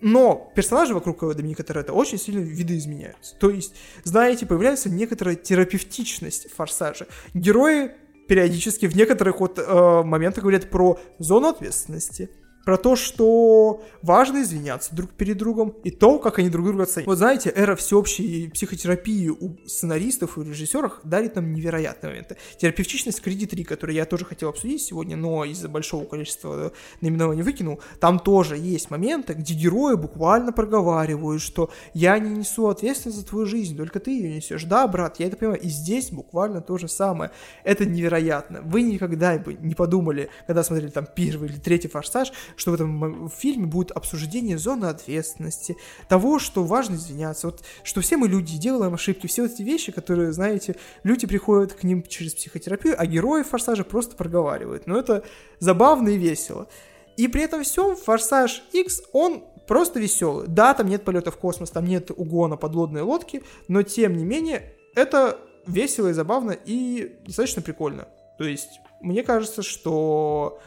Но 0.00 0.52
персонажи 0.54 0.94
вокруг 0.94 1.34
Доминика 1.34 1.62
Торетто 1.62 1.92
очень 1.92 2.18
сильно 2.18 2.40
видоизменяются. 2.40 3.36
То 3.36 3.50
есть, 3.50 3.74
знаете, 4.04 4.46
появляется 4.46 4.90
некоторая 4.90 5.36
терапевтичность 5.36 6.50
в 6.50 6.56
«Форсаже». 6.56 7.06
Герои 7.34 7.92
периодически 8.28 8.86
в 8.86 8.96
некоторых 8.96 9.40
вот 9.40 9.58
э, 9.58 10.02
моментах 10.02 10.42
говорят 10.42 10.68
про 10.68 10.98
зону 11.18 11.48
ответственности, 11.48 12.30
про 12.66 12.76
то, 12.76 12.96
что 12.96 13.84
важно 14.02 14.42
извиняться 14.42 14.92
друг 14.92 15.12
перед 15.12 15.38
другом, 15.38 15.72
и 15.84 15.92
то, 15.92 16.18
как 16.18 16.40
они 16.40 16.50
друг 16.50 16.66
друга 16.66 16.82
оценивают. 16.82 17.06
Вот 17.06 17.18
знаете, 17.18 17.52
эра 17.54 17.76
всеобщей 17.76 18.50
психотерапии 18.52 19.28
у 19.28 19.56
сценаристов 19.68 20.36
и 20.36 20.42
режиссеров 20.42 20.98
дарит 21.04 21.36
нам 21.36 21.54
невероятные 21.54 22.10
моменты. 22.10 22.36
Терапевтичность 22.58 23.22
Кредит 23.22 23.50
3, 23.50 23.62
которую 23.62 23.94
я 23.94 24.04
тоже 24.04 24.24
хотел 24.24 24.48
обсудить 24.48 24.82
сегодня, 24.82 25.16
но 25.16 25.44
из-за 25.44 25.68
большого 25.68 26.06
количества 26.06 26.72
наименований 27.00 27.44
выкинул, 27.44 27.80
там 28.00 28.18
тоже 28.18 28.56
есть 28.56 28.90
моменты, 28.90 29.34
где 29.34 29.54
герои 29.54 29.94
буквально 29.94 30.50
проговаривают, 30.50 31.42
что 31.42 31.70
я 31.94 32.18
не 32.18 32.30
несу 32.30 32.66
ответственность 32.66 33.20
за 33.20 33.24
твою 33.24 33.46
жизнь, 33.46 33.76
только 33.76 34.00
ты 34.00 34.10
ее 34.10 34.34
несешь. 34.34 34.64
Да, 34.64 34.88
брат, 34.88 35.20
я 35.20 35.28
это 35.28 35.36
понимаю. 35.36 35.60
И 35.60 35.68
здесь 35.68 36.10
буквально 36.10 36.60
то 36.62 36.78
же 36.78 36.88
самое. 36.88 37.30
Это 37.62 37.86
невероятно. 37.86 38.62
Вы 38.62 38.82
никогда 38.82 39.38
бы 39.38 39.54
не 39.54 39.76
подумали, 39.76 40.30
когда 40.48 40.64
смотрели 40.64 40.90
там 40.90 41.06
первый 41.14 41.48
или 41.48 41.58
третий 41.58 41.86
форсаж, 41.86 42.32
что 42.56 42.70
в 42.70 42.74
этом 42.74 43.30
фильме 43.30 43.66
будет 43.66 43.90
обсуждение 43.90 44.58
зоны 44.58 44.86
ответственности, 44.86 45.76
того, 46.08 46.38
что 46.38 46.64
важно 46.64 46.96
извиняться, 46.96 47.48
вот, 47.48 47.62
что 47.84 48.00
все 48.00 48.16
мы 48.16 48.28
люди, 48.28 48.58
делаем 48.58 48.94
ошибки, 48.94 49.26
все 49.26 49.46
эти 49.46 49.62
вещи, 49.62 49.92
которые, 49.92 50.32
знаете, 50.32 50.76
люди 51.04 51.26
приходят 51.26 51.74
к 51.74 51.84
ним 51.84 52.02
через 52.02 52.34
психотерапию, 52.34 52.94
а 52.98 53.06
герои 53.06 53.42
Форсажа 53.42 53.84
просто 53.84 54.16
проговаривают. 54.16 54.86
Но 54.86 54.98
это 54.98 55.24
забавно 55.58 56.08
и 56.08 56.16
весело. 56.16 56.68
И 57.16 57.28
при 57.28 57.42
этом 57.42 57.62
всем 57.62 57.96
Форсаж 57.96 58.64
X, 58.72 59.02
он 59.12 59.44
просто 59.66 60.00
веселый. 60.00 60.46
Да, 60.48 60.74
там 60.74 60.88
нет 60.88 61.04
полета 61.04 61.30
в 61.30 61.36
космос, 61.36 61.70
там 61.70 61.84
нет 61.84 62.10
угона 62.10 62.56
подлодной 62.56 63.02
лодки, 63.02 63.42
но 63.68 63.82
тем 63.82 64.16
не 64.16 64.24
менее 64.24 64.74
это 64.94 65.38
весело 65.66 66.08
и 66.08 66.12
забавно 66.12 66.52
и 66.52 67.18
достаточно 67.26 67.62
прикольно. 67.62 68.08
То 68.38 68.44
есть 68.44 68.80
мне 69.00 69.22
кажется, 69.22 69.62
что 69.62 70.60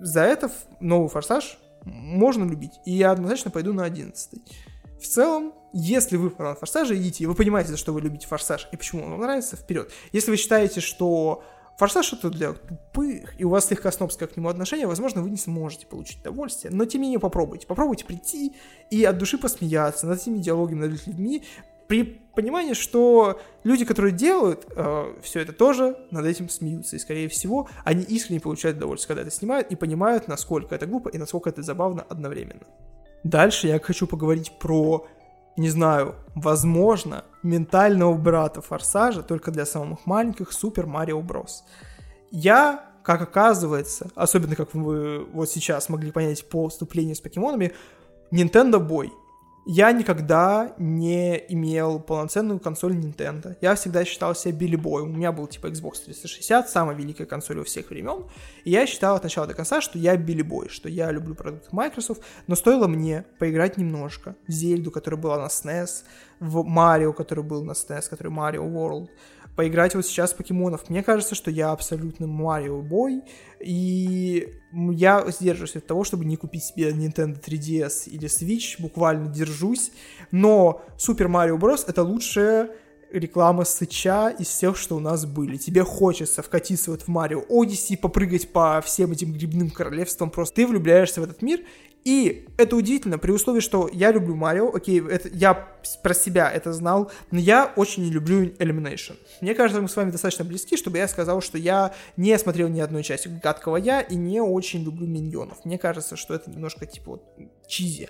за 0.00 0.22
это 0.22 0.50
новый 0.80 1.08
«Форсаж» 1.08 1.58
можно 1.84 2.44
любить. 2.44 2.72
И 2.84 2.92
я 2.92 3.12
однозначно 3.12 3.50
пойду 3.50 3.72
на 3.72 3.84
11 3.84 4.40
В 5.00 5.06
целом, 5.06 5.54
если 5.72 6.16
вы 6.16 6.30
фанат 6.30 6.58
«Форсажа», 6.58 6.96
идите, 6.96 7.24
и 7.24 7.26
вы 7.26 7.34
понимаете, 7.34 7.70
за 7.70 7.76
что 7.76 7.92
вы 7.92 8.00
любите 8.00 8.26
«Форсаж» 8.26 8.68
и 8.72 8.76
почему 8.76 9.04
он 9.04 9.10
вам 9.12 9.20
нравится, 9.20 9.56
вперед. 9.56 9.90
Если 10.12 10.30
вы 10.30 10.36
считаете, 10.36 10.80
что 10.80 11.42
Форсаж 11.78 12.12
это 12.12 12.28
для 12.28 12.52
тупых, 12.52 13.40
и 13.40 13.44
у 13.44 13.48
вас 13.48 13.66
слегка 13.66 13.90
снобское 13.90 14.28
к 14.28 14.36
нему 14.36 14.50
отношение, 14.50 14.86
возможно, 14.86 15.22
вы 15.22 15.30
не 15.30 15.38
сможете 15.38 15.86
получить 15.86 16.20
удовольствие, 16.20 16.70
но 16.74 16.84
тем 16.84 17.00
не 17.00 17.06
менее 17.06 17.20
попробуйте. 17.20 17.66
Попробуйте 17.66 18.04
прийти 18.04 18.54
и 18.90 19.02
от 19.04 19.16
души 19.16 19.38
посмеяться 19.38 20.06
над 20.06 20.20
этими 20.20 20.38
диалогами, 20.38 20.86
над 20.86 21.06
людьми, 21.06 21.42
при 21.90 22.04
понимании, 22.36 22.74
что 22.74 23.40
люди, 23.64 23.84
которые 23.84 24.12
делают 24.12 24.64
э, 24.76 25.12
все 25.24 25.40
это, 25.40 25.52
тоже 25.52 25.96
над 26.12 26.24
этим 26.24 26.48
смеются. 26.48 26.94
И, 26.94 27.00
скорее 27.00 27.28
всего, 27.28 27.68
они 27.84 28.04
искренне 28.04 28.38
получают 28.38 28.76
удовольствие, 28.76 29.08
когда 29.08 29.22
это 29.22 29.36
снимают, 29.36 29.72
и 29.72 29.74
понимают, 29.74 30.28
насколько 30.28 30.72
это 30.72 30.86
глупо 30.86 31.08
и 31.08 31.18
насколько 31.18 31.50
это 31.50 31.64
забавно 31.64 32.06
одновременно. 32.08 32.62
Дальше 33.24 33.66
я 33.66 33.80
хочу 33.80 34.06
поговорить 34.06 34.52
про, 34.60 35.04
не 35.56 35.68
знаю, 35.68 36.14
возможно, 36.36 37.24
ментального 37.42 38.14
брата 38.14 38.60
Форсажа, 38.60 39.24
только 39.24 39.50
для 39.50 39.66
самых 39.66 40.06
маленьких, 40.06 40.52
Супер 40.52 40.86
Марио 40.86 41.20
Брос. 41.20 41.64
Я, 42.30 42.84
как 43.02 43.20
оказывается, 43.20 44.12
особенно 44.14 44.54
как 44.54 44.74
вы 44.74 45.24
вот 45.24 45.50
сейчас 45.50 45.88
могли 45.88 46.12
понять 46.12 46.48
по 46.48 46.68
вступлению 46.68 47.16
с 47.16 47.20
покемонами, 47.20 47.72
Nintendo 48.30 48.78
Boy 48.78 49.10
я 49.66 49.92
никогда 49.92 50.74
не 50.78 51.36
имел 51.52 52.00
полноценную 52.00 52.58
консоль 52.60 52.96
Nintendo. 52.96 53.56
Я 53.60 53.74
всегда 53.74 54.04
считал 54.04 54.34
себя 54.34 54.52
Билли 54.54 54.76
Бой. 54.76 55.02
У 55.02 55.06
меня 55.06 55.32
был 55.32 55.46
типа 55.46 55.66
Xbox 55.66 56.04
360, 56.04 56.68
самая 56.68 56.96
великая 56.96 57.26
консоль 57.26 57.58
во 57.58 57.64
всех 57.64 57.90
времен. 57.90 58.24
И 58.64 58.70
я 58.70 58.86
считал 58.86 59.16
от 59.16 59.22
начала 59.22 59.46
до 59.46 59.54
конца, 59.54 59.80
что 59.80 59.98
я 59.98 60.16
Билли 60.16 60.42
Бой, 60.42 60.68
что 60.68 60.88
я 60.88 61.10
люблю 61.10 61.34
продукты 61.34 61.68
Microsoft. 61.72 62.22
Но 62.46 62.56
стоило 62.56 62.88
мне 62.88 63.24
поиграть 63.38 63.76
немножко 63.76 64.34
в 64.48 64.50
Зельду, 64.50 64.90
которая 64.90 65.20
была 65.20 65.38
на 65.38 65.46
SNES, 65.46 66.04
в 66.40 66.64
Марио, 66.64 67.12
который 67.12 67.44
был 67.44 67.62
на 67.62 67.72
SNES, 67.72 68.08
который 68.08 68.32
Mario 68.32 68.66
World, 68.66 69.10
поиграть 69.56 69.94
вот 69.94 70.06
сейчас 70.06 70.32
в 70.32 70.36
покемонов. 70.36 70.88
Мне 70.88 71.02
кажется, 71.02 71.34
что 71.34 71.50
я 71.50 71.72
абсолютно 71.72 72.26
Марио 72.26 72.80
Бой, 72.80 73.22
и 73.60 74.48
я 74.72 75.24
сдерживаюсь 75.30 75.76
от 75.76 75.86
того, 75.86 76.04
чтобы 76.04 76.24
не 76.24 76.36
купить 76.36 76.64
себе 76.64 76.90
Nintendo 76.90 77.38
3DS 77.40 78.08
или 78.08 78.28
Switch, 78.28 78.80
буквально 78.80 79.28
держусь, 79.28 79.90
но 80.30 80.82
Super 80.96 81.28
Mario 81.28 81.58
Bros. 81.58 81.84
это 81.86 82.02
лучшая 82.02 82.70
реклама 83.12 83.64
сыча 83.64 84.28
из 84.38 84.46
всех, 84.48 84.76
что 84.76 84.96
у 84.96 85.00
нас 85.00 85.26
были. 85.26 85.56
Тебе 85.56 85.82
хочется 85.82 86.42
вкатиться 86.42 86.90
вот 86.90 87.02
в 87.02 87.08
Марио 87.08 87.42
Odyssey, 87.48 87.96
попрыгать 87.96 88.52
по 88.52 88.80
всем 88.84 89.12
этим 89.12 89.32
грибным 89.32 89.70
королевствам, 89.70 90.30
просто 90.30 90.56
ты 90.56 90.66
влюбляешься 90.66 91.20
в 91.20 91.24
этот 91.24 91.42
мир, 91.42 91.60
и 92.04 92.46
это 92.56 92.76
удивительно, 92.76 93.18
при 93.18 93.30
условии, 93.30 93.60
что 93.60 93.88
я 93.92 94.10
люблю 94.10 94.34
Марио, 94.34 94.74
окей, 94.74 95.02
это, 95.06 95.28
я 95.28 95.68
про 96.02 96.14
себя 96.14 96.50
это 96.50 96.72
знал, 96.72 97.10
но 97.30 97.38
я 97.38 97.72
очень 97.76 98.04
не 98.04 98.10
люблю 98.10 98.44
Elimination. 98.44 99.16
Мне 99.40 99.54
кажется, 99.54 99.82
мы 99.82 99.88
с 99.88 99.96
вами 99.96 100.10
достаточно 100.10 100.44
близки, 100.44 100.76
чтобы 100.76 100.98
я 100.98 101.08
сказал, 101.08 101.42
что 101.42 101.58
я 101.58 101.94
не 102.16 102.36
смотрел 102.38 102.68
ни 102.68 102.80
одной 102.80 103.02
части 103.02 103.28
Гадкого 103.28 103.76
Я 103.76 104.00
и 104.00 104.14
не 104.14 104.40
очень 104.40 104.82
люблю 104.82 105.06
Миньонов. 105.06 105.64
Мне 105.64 105.78
кажется, 105.78 106.16
что 106.16 106.34
это 106.34 106.50
немножко 106.50 106.86
типа 106.86 107.12
вот 107.12 107.24
чизи, 107.66 108.08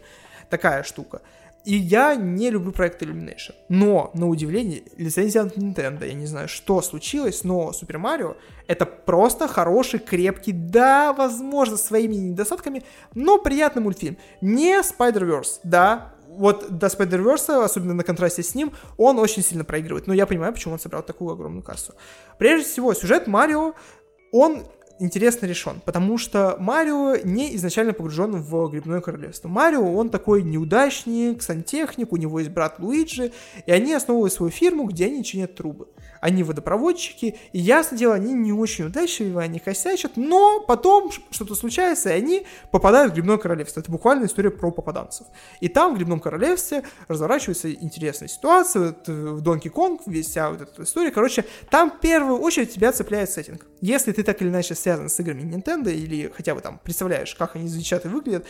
такая 0.49 0.83
штука. 0.85 1.23
И 1.65 1.77
я 1.77 2.15
не 2.15 2.51
люблю 2.51 2.73
проект 2.73 3.03
Illumination. 3.03 3.55
Но, 3.69 4.11
на 4.15 4.29
удивление, 4.29 4.83
лицензия 4.97 5.43
от 5.43 5.57
Nintendo, 5.57 6.07
я 6.07 6.15
не 6.15 6.27
знаю, 6.27 6.49
что 6.49 6.81
случилось, 6.81 7.45
но 7.45 7.71
Super 7.71 8.01
Mario 8.01 8.37
это 8.67 8.87
просто 8.87 9.47
хороший, 9.49 9.99
крепкий, 9.99 10.53
да, 10.53 11.13
возможно, 11.13 11.77
своими 11.77 12.15
недостатками, 12.15 12.83
но 13.15 13.39
приятный 13.39 13.83
мультфильм. 13.83 14.17
Не 14.41 14.81
Spider-Verse, 14.81 15.61
да, 15.65 16.15
вот 16.29 16.79
до 16.79 16.87
Spider-Verse, 16.87 17.65
особенно 17.65 17.95
на 17.95 18.05
контрасте 18.05 18.43
с 18.43 18.55
ним, 18.55 18.73
он 18.97 19.19
очень 19.19 19.43
сильно 19.43 19.65
проигрывает. 19.65 20.07
Но 20.07 20.15
я 20.15 20.27
понимаю, 20.27 20.53
почему 20.53 20.75
он 20.75 20.81
собрал 20.81 21.03
такую 21.03 21.33
огромную 21.33 21.63
кассу. 21.63 21.95
Прежде 22.39 22.69
всего, 22.69 22.95
сюжет 22.95 23.27
Марио, 23.27 23.75
он 24.33 24.65
интересно 25.01 25.47
решен, 25.47 25.81
потому 25.85 26.19
что 26.19 26.57
Марио 26.61 27.17
не 27.25 27.57
изначально 27.57 27.93
погружен 27.93 28.33
в 28.33 28.69
Грибное 28.69 29.01
Королевство. 29.01 29.49
Марио, 29.49 29.93
он 29.93 30.11
такой 30.11 30.43
неудачник, 30.43 31.43
сантехник, 31.43 32.13
у 32.13 32.17
него 32.17 32.39
есть 32.39 32.51
брат 32.51 32.79
Луиджи, 32.79 33.33
и 33.67 33.73
они 33.73 33.93
основывают 33.93 34.33
свою 34.33 34.53
фирму, 34.53 34.85
где 34.85 35.07
они 35.07 35.25
чинят 35.25 35.55
трубы 35.55 35.89
они 36.21 36.43
водопроводчики, 36.43 37.37
и 37.53 37.59
ясно 37.59 37.97
дело, 37.97 38.15
они 38.15 38.33
не 38.35 38.53
очень 38.53 38.87
удачливые, 38.87 39.45
они 39.45 39.59
косячат, 39.59 40.13
но 40.17 40.61
потом 40.61 41.11
что-то 41.31 41.55
случается, 41.55 42.11
и 42.11 42.13
они 42.13 42.47
попадают 42.71 43.13
в 43.13 43.15
Грибное 43.15 43.39
Королевство. 43.39 43.81
Это 43.81 43.91
буквально 43.91 44.27
история 44.27 44.51
про 44.51 44.71
попаданцев. 44.71 45.27
И 45.61 45.69
там, 45.69 45.95
в 45.95 45.97
Грибном 45.97 46.21
Королевстве, 46.21 46.85
разворачивается 47.09 47.73
интересная 47.73 48.29
ситуация, 48.29 48.89
вот, 48.89 49.09
э, 49.09 49.13
в 49.13 49.41
Донки 49.41 49.69
Конг, 49.69 50.03
вся 50.23 50.51
вот 50.51 50.61
эта 50.61 50.83
история. 50.83 51.11
Короче, 51.11 51.45
там 51.71 51.91
в 51.91 52.01
первую 52.01 52.39
очередь 52.39 52.75
тебя 52.75 52.93
цепляет 52.93 53.31
сеттинг. 53.31 53.67
Если 53.81 54.13
ты 54.13 54.23
так 54.23 54.41
или 54.43 54.49
иначе 54.49 54.75
связан 54.75 55.09
с 55.09 55.19
играми 55.21 55.43
Nintendo, 55.43 55.93
или 55.93 56.33
хотя 56.35 56.55
бы 56.55 56.61
там 56.61 56.81
представляешь, 56.83 57.35
как 57.35 57.57
они 57.57 57.69
звучат 57.69 58.05
и 58.05 58.09
выглядят, 58.09 58.47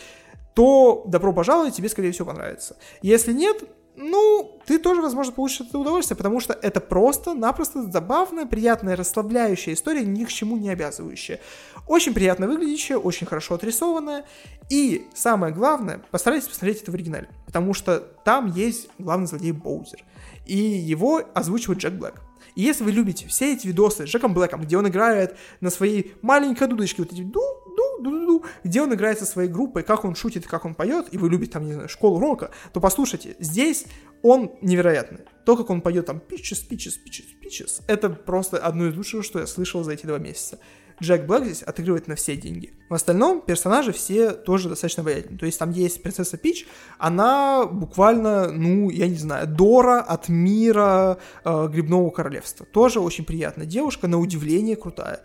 то 0.54 1.04
добро 1.06 1.32
пожаловать, 1.32 1.76
тебе, 1.76 1.88
скорее 1.88 2.12
всего, 2.12 2.26
понравится. 2.26 2.76
Если 3.02 3.32
нет, 3.32 3.62
ну, 3.96 4.60
ты 4.66 4.78
тоже, 4.78 5.02
возможно, 5.02 5.32
получишь 5.32 5.60
это 5.68 5.78
удовольствие, 5.78 6.16
потому 6.16 6.40
что 6.40 6.54
это 6.54 6.80
просто-напросто 6.80 7.82
забавная, 7.90 8.46
приятная, 8.46 8.96
расслабляющая 8.96 9.74
история, 9.74 10.04
ни 10.04 10.24
к 10.24 10.28
чему 10.28 10.56
не 10.56 10.70
обязывающая. 10.70 11.40
Очень 11.86 12.14
приятно 12.14 12.46
выглядящая, 12.46 12.98
очень 12.98 13.26
хорошо 13.26 13.54
отрисованная, 13.54 14.24
и 14.70 15.06
самое 15.14 15.52
главное, 15.52 16.00
постарайтесь 16.10 16.48
посмотреть 16.48 16.82
это 16.82 16.92
в 16.92 16.94
оригинале, 16.94 17.28
потому 17.46 17.74
что 17.74 18.00
там 18.24 18.52
есть 18.52 18.88
главный 18.98 19.26
злодей 19.26 19.52
Боузер, 19.52 20.02
и 20.46 20.56
его 20.56 21.22
озвучивает 21.34 21.80
Джек 21.80 21.92
Блэк. 21.92 22.22
И 22.54 22.62
если 22.62 22.84
вы 22.84 22.92
любите 22.92 23.26
все 23.28 23.52
эти 23.52 23.66
видосы 23.66 24.06
с 24.06 24.08
Джеком 24.08 24.34
Блэком, 24.34 24.62
где 24.62 24.76
он 24.76 24.88
играет 24.88 25.36
на 25.60 25.70
своей 25.70 26.14
маленькой 26.22 26.68
дудочке, 26.68 27.02
вот 27.02 27.12
эти 27.12 27.22
ду 27.22 27.40
ду 27.76 28.02
ду 28.02 28.26
ду 28.26 28.44
где 28.64 28.82
он 28.82 28.92
играет 28.94 29.18
со 29.18 29.26
своей 29.26 29.48
группой, 29.48 29.82
как 29.82 30.04
он 30.04 30.14
шутит, 30.14 30.46
как 30.46 30.64
он 30.64 30.74
поет, 30.74 31.06
и 31.10 31.18
вы 31.18 31.28
любите 31.28 31.52
там, 31.52 31.66
не 31.66 31.72
знаю, 31.72 31.88
школу 31.88 32.18
рока, 32.18 32.50
то 32.72 32.80
послушайте, 32.80 33.36
здесь 33.38 33.86
он 34.22 34.52
невероятный. 34.60 35.20
То, 35.44 35.56
как 35.56 35.70
он 35.70 35.80
поет 35.80 36.06
там 36.06 36.18
pitches, 36.18 36.68
pitches, 36.68 36.94
pitches, 37.04 37.26
pitches, 37.42 37.82
это 37.86 38.10
просто 38.10 38.58
одно 38.58 38.86
из 38.86 38.96
лучшего, 38.96 39.22
что 39.22 39.40
я 39.40 39.46
слышал 39.46 39.82
за 39.82 39.92
эти 39.92 40.06
два 40.06 40.18
месяца. 40.18 40.58
Джек 41.02 41.26
Блэк 41.26 41.44
здесь 41.44 41.62
отыгрывает 41.62 42.08
на 42.08 42.14
все 42.14 42.36
деньги. 42.36 42.72
В 42.88 42.94
остальном 42.94 43.40
персонажи 43.40 43.92
все 43.92 44.32
тоже 44.32 44.68
достаточно 44.68 45.02
обаятельны. 45.02 45.38
То 45.38 45.46
есть 45.46 45.58
там 45.58 45.70
есть 45.70 46.02
принцесса 46.02 46.36
Пич, 46.36 46.66
она 46.98 47.66
буквально, 47.66 48.50
ну, 48.50 48.90
я 48.90 49.08
не 49.08 49.16
знаю, 49.16 49.46
Дора 49.46 50.00
от 50.00 50.28
мира 50.28 51.18
э, 51.44 51.68
Грибного 51.68 52.10
Королевства. 52.10 52.66
Тоже 52.66 53.00
очень 53.00 53.24
приятная 53.24 53.66
девушка, 53.66 54.08
на 54.08 54.18
удивление 54.18 54.76
крутая. 54.76 55.22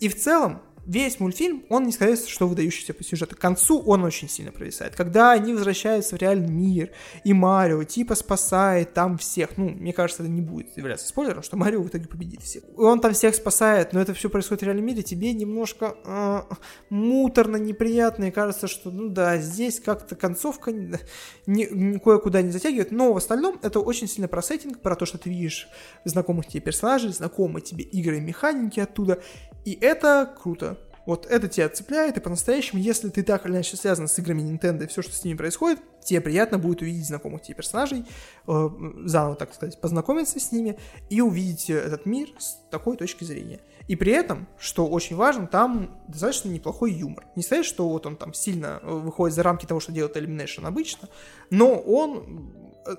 И 0.00 0.08
в 0.08 0.16
целом, 0.16 0.60
весь 0.86 1.20
мультфильм, 1.20 1.64
он 1.68 1.84
не 1.84 1.92
сказать, 1.92 2.28
что 2.28 2.46
выдающийся 2.46 2.94
по 2.94 3.02
сюжету. 3.04 3.36
К 3.36 3.38
концу 3.38 3.80
он 3.80 4.04
очень 4.04 4.28
сильно 4.28 4.52
провисает. 4.52 4.94
Когда 4.94 5.32
они 5.32 5.52
возвращаются 5.52 6.16
в 6.16 6.18
реальный 6.20 6.48
мир, 6.48 6.90
и 7.24 7.32
Марио 7.32 7.84
типа 7.84 8.14
спасает 8.14 8.94
там 8.94 9.18
всех, 9.18 9.56
ну, 9.56 9.70
мне 9.70 9.92
кажется, 9.92 10.22
это 10.22 10.30
не 10.30 10.40
будет 10.40 10.76
являться 10.76 11.08
спойлером, 11.08 11.42
что 11.42 11.56
Марио 11.56 11.82
в 11.82 11.88
итоге 11.88 12.06
победит 12.06 12.42
всех. 12.42 12.64
И 12.64 12.80
он 12.80 13.00
там 13.00 13.12
всех 13.14 13.34
спасает, 13.34 13.92
но 13.92 14.00
это 14.00 14.14
все 14.14 14.28
происходит 14.28 14.62
в 14.62 14.64
реальном 14.64 14.86
мире, 14.86 15.02
тебе 15.02 15.32
немножко 15.32 15.96
э, 16.04 16.42
муторно, 16.90 17.56
неприятно, 17.56 18.24
и 18.24 18.30
кажется, 18.30 18.68
что, 18.68 18.90
ну 18.90 19.08
да, 19.08 19.38
здесь 19.38 19.80
как-то 19.80 20.16
концовка 20.16 20.72
не, 20.72 20.98
не, 21.46 21.98
кое-куда 21.98 22.42
не 22.42 22.50
затягивает, 22.50 22.90
но 22.90 23.12
в 23.12 23.16
остальном 23.16 23.58
это 23.62 23.80
очень 23.80 24.08
сильно 24.08 24.28
про 24.28 24.42
сеттинг, 24.42 24.80
про 24.80 24.96
то, 24.96 25.06
что 25.06 25.18
ты 25.18 25.30
видишь 25.30 25.68
знакомых 26.04 26.46
тебе 26.46 26.60
персонажей, 26.60 27.12
знакомые 27.12 27.62
тебе 27.62 27.84
игры 27.84 28.18
и 28.18 28.20
механики 28.20 28.80
оттуда, 28.80 29.22
и 29.64 29.78
это 29.80 30.34
круто. 30.42 30.78
Вот 31.06 31.26
это 31.26 31.48
тебя 31.48 31.68
цепляет, 31.68 32.16
и 32.16 32.20
по-настоящему, 32.20 32.80
если 32.80 33.10
ты 33.10 33.22
так 33.22 33.44
или 33.44 33.52
иначе 33.52 33.76
связан 33.76 34.08
с 34.08 34.18
играми 34.18 34.40
Nintendo 34.40 34.84
и 34.84 34.86
все, 34.86 35.02
что 35.02 35.12
с 35.12 35.22
ними 35.22 35.36
происходит, 35.36 35.78
тебе 36.02 36.20
приятно 36.22 36.58
будет 36.58 36.80
увидеть 36.80 37.06
знакомых 37.06 37.42
тебе 37.42 37.56
персонажей, 37.56 38.06
э, 38.46 38.70
заново, 39.04 39.36
так 39.36 39.52
сказать, 39.52 39.78
познакомиться 39.80 40.40
с 40.40 40.50
ними 40.50 40.78
и 41.10 41.20
увидеть 41.20 41.68
этот 41.68 42.06
мир 42.06 42.30
с 42.38 42.56
такой 42.70 42.96
точки 42.96 43.24
зрения. 43.24 43.60
И 43.86 43.96
при 43.96 44.12
этом, 44.12 44.48
что 44.58 44.86
очень 44.86 45.16
важно, 45.16 45.46
там 45.46 45.90
достаточно 46.08 46.48
неплохой 46.48 46.92
юмор. 46.92 47.26
Не 47.36 47.42
сказать, 47.42 47.66
что 47.66 47.86
вот 47.88 48.06
он 48.06 48.16
там 48.16 48.32
сильно 48.32 48.80
э, 48.82 48.90
выходит 48.90 49.34
за 49.34 49.42
рамки 49.42 49.66
того, 49.66 49.80
что 49.80 49.92
делает 49.92 50.16
Elimination 50.16 50.66
обычно, 50.66 51.10
но 51.50 51.74
он 51.74 52.50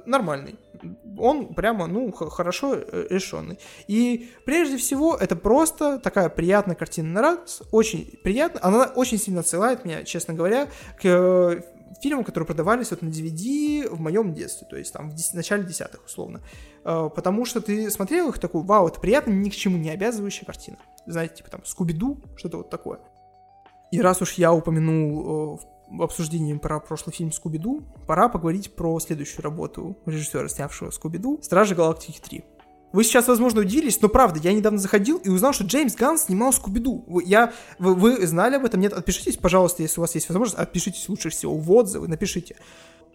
нормальный 0.06 0.56
он 1.17 1.54
прямо, 1.54 1.88
ну, 1.88 2.12
хорошо 2.12 2.76
э, 2.76 3.08
решенный. 3.10 3.60
И 3.88 4.32
прежде 4.45 4.78
всего, 4.78 5.15
это 5.15 5.36
просто 5.36 6.00
такая 6.00 6.30
приятная 6.30 6.76
картина 6.76 7.10
на 7.10 7.21
раз, 7.21 7.62
очень 7.71 8.19
приятно. 8.24 8.60
Она 8.63 8.86
очень 8.95 9.17
сильно 9.17 9.41
отсылает 9.41 9.86
меня, 9.86 10.04
честно 10.04 10.34
говоря, 10.34 10.67
к 11.00 11.06
э, 11.06 11.62
фильмам, 12.02 12.24
которые 12.24 12.48
продавались 12.48 12.91
вот 12.91 13.02
на 13.02 13.08
DVD 13.08 13.88
в 13.89 14.00
моем 14.00 14.34
детстве, 14.34 14.67
то 14.69 14.76
есть 14.76 14.93
там 14.93 15.12
в 15.12 15.34
начале 15.34 15.63
десятых, 15.63 16.06
условно. 16.06 16.41
Э, 16.84 17.10
потому 17.13 17.45
что 17.45 17.62
ты 17.62 17.89
смотрел 17.89 18.30
их 18.30 18.39
такой, 18.39 18.63
вау, 18.63 18.88
это 18.88 19.00
приятно, 19.00 19.32
ни 19.32 19.50
к 19.50 19.56
чему 19.56 19.78
не 19.78 19.89
обязывающая 19.89 20.45
картина. 20.45 20.78
Знаете, 21.06 21.36
типа 21.36 21.50
там 21.50 21.62
Скуби-Ду, 21.65 22.19
что-то 22.36 22.58
вот 22.58 22.69
такое. 22.69 23.00
И 23.91 24.02
раз 24.02 24.21
уж 24.21 24.34
я 24.34 24.52
упомянул 24.52 25.62
обсуждением 26.00 26.60
про 26.60 26.80
прошлый 26.80 27.13
фильм 27.13 27.32
«Скуби-Ду», 27.32 27.84
пора 28.08 28.30
поговорить 28.30 28.76
про 28.76 29.00
следующую 29.00 29.43
работу 29.43 29.98
режиссера, 30.06 30.48
снявшего 30.48 30.91
«Скуби-Ду» 30.91 31.39
«Стражи 31.41 31.76
Галактики 31.76 32.19
3». 32.19 32.43
Вы 32.95 33.04
сейчас, 33.04 33.28
возможно, 33.28 33.60
удивились, 33.60 34.02
но 34.02 34.08
правда, 34.08 34.39
я 34.39 34.54
недавно 34.54 34.80
заходил 34.80 35.17
и 35.17 35.28
узнал, 35.28 35.52
что 35.52 35.65
Джеймс 35.65 35.95
Ганн 35.95 36.17
снимал 36.17 36.54
Скуби-Ду. 36.54 37.19
Я, 37.26 37.52
вы, 37.78 37.93
вы 37.93 38.26
знали 38.26 38.56
об 38.56 38.63
этом? 38.63 38.80
Нет? 38.80 38.93
Отпишитесь, 38.93 39.36
пожалуйста, 39.36 39.84
если 39.84 40.00
у 40.00 40.02
вас 40.02 40.15
есть 40.15 40.30
возможность, 40.30 40.58
отпишитесь 40.58 41.10
лучше 41.10 41.30
всего 41.30 41.58
в 41.58 41.69
отзывы, 41.74 42.08
напишите. 42.08 42.56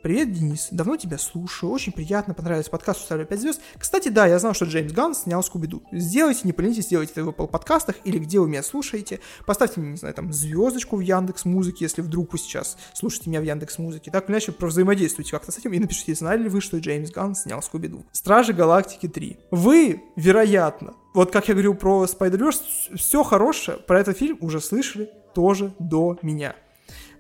Привет, 0.02 0.32
Денис. 0.32 0.68
Давно 0.70 0.96
тебя 0.96 1.18
слушаю. 1.18 1.70
Очень 1.70 1.92
приятно, 1.92 2.32
понравился 2.32 2.70
подкаст, 2.70 3.02
ставлю 3.02 3.26
5 3.26 3.38
звезд. 3.38 3.60
Кстати, 3.76 4.08
да, 4.08 4.26
я 4.26 4.38
знал, 4.38 4.54
что 4.54 4.64
Джеймс 4.64 4.92
Ганн 4.92 5.14
снял 5.14 5.42
Скуби-Ду. 5.42 5.82
Сделайте, 5.92 6.40
не 6.44 6.54
поленитесь, 6.54 6.86
сделайте 6.86 7.12
это 7.12 7.24
в 7.24 7.28
Apple 7.28 7.48
подкастах 7.48 7.96
или 8.04 8.18
где 8.18 8.40
вы 8.40 8.48
меня 8.48 8.62
слушаете. 8.62 9.20
Поставьте 9.44 9.78
мне, 9.78 9.90
не 9.90 9.96
знаю, 9.98 10.14
там, 10.14 10.32
звездочку 10.32 10.96
в 10.96 11.00
Яндекс 11.00 11.44
Музыке, 11.44 11.84
если 11.84 12.00
вдруг 12.00 12.32
вы 12.32 12.38
сейчас 12.38 12.78
слушаете 12.94 13.28
меня 13.28 13.42
в 13.42 13.44
Яндекс 13.44 13.76
Музыке. 13.76 14.10
Так 14.10 14.24
или 14.24 14.32
иначе, 14.32 14.54
взаимодействуйте 14.58 15.32
как-то 15.32 15.52
с 15.52 15.58
этим 15.58 15.74
и 15.74 15.78
напишите, 15.78 16.14
знали 16.14 16.44
ли 16.44 16.48
вы, 16.48 16.62
что 16.62 16.78
Джеймс 16.78 17.10
Ганн 17.10 17.34
снял 17.34 17.60
Скуби-Ду. 17.60 18.06
Стражи 18.12 18.54
Галактики 18.54 19.06
3. 19.06 19.38
Вы, 19.50 20.02
вероятно, 20.16 20.94
вот 21.12 21.30
как 21.30 21.48
я 21.48 21.54
говорил 21.54 21.74
про 21.74 22.06
Spider-Verse, 22.06 22.96
все 22.96 23.22
хорошее 23.22 23.76
про 23.76 24.00
этот 24.00 24.16
фильм 24.16 24.38
уже 24.40 24.62
слышали 24.62 25.10
тоже 25.34 25.74
до 25.78 26.18
меня. 26.22 26.56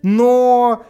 Но 0.02 0.86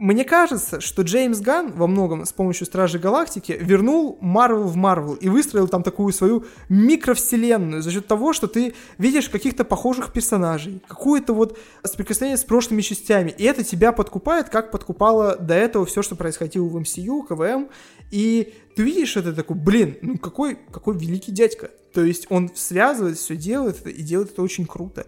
мне 0.00 0.24
кажется, 0.24 0.80
что 0.80 1.02
Джеймс 1.02 1.40
Ган 1.40 1.72
во 1.72 1.86
многом 1.86 2.24
с 2.24 2.32
помощью 2.32 2.66
Стражи 2.66 2.98
Галактики 2.98 3.54
вернул 3.60 4.16
Марвел 4.22 4.62
в 4.62 4.74
Марвел 4.74 5.12
и 5.12 5.28
выстроил 5.28 5.68
там 5.68 5.82
такую 5.82 6.14
свою 6.14 6.46
микровселенную 6.70 7.82
за 7.82 7.90
счет 7.90 8.06
того, 8.06 8.32
что 8.32 8.46
ты 8.46 8.72
видишь 8.96 9.28
каких-то 9.28 9.62
похожих 9.62 10.14
персонажей, 10.14 10.82
какое-то 10.88 11.34
вот 11.34 11.58
соприкосновение 11.84 12.38
с 12.38 12.44
прошлыми 12.44 12.80
частями, 12.80 13.34
и 13.36 13.44
это 13.44 13.62
тебя 13.62 13.92
подкупает, 13.92 14.48
как 14.48 14.70
подкупало 14.70 15.36
до 15.36 15.52
этого 15.52 15.84
все, 15.84 16.00
что 16.00 16.16
происходило 16.16 16.66
в 16.66 16.78
MCU, 16.78 17.26
КВМ, 17.28 17.68
и 18.10 18.54
ты 18.76 18.82
видишь 18.82 19.18
это 19.18 19.34
такой, 19.34 19.56
блин, 19.56 19.98
ну 20.00 20.16
какой, 20.16 20.56
какой 20.72 20.96
великий 20.96 21.30
дядька. 21.30 21.70
То 21.92 22.02
есть 22.02 22.26
он 22.30 22.50
связывает, 22.54 23.18
все 23.18 23.36
делает 23.36 23.80
это, 23.80 23.90
и 23.90 24.00
делает 24.00 24.32
это 24.32 24.40
очень 24.40 24.64
круто 24.64 25.04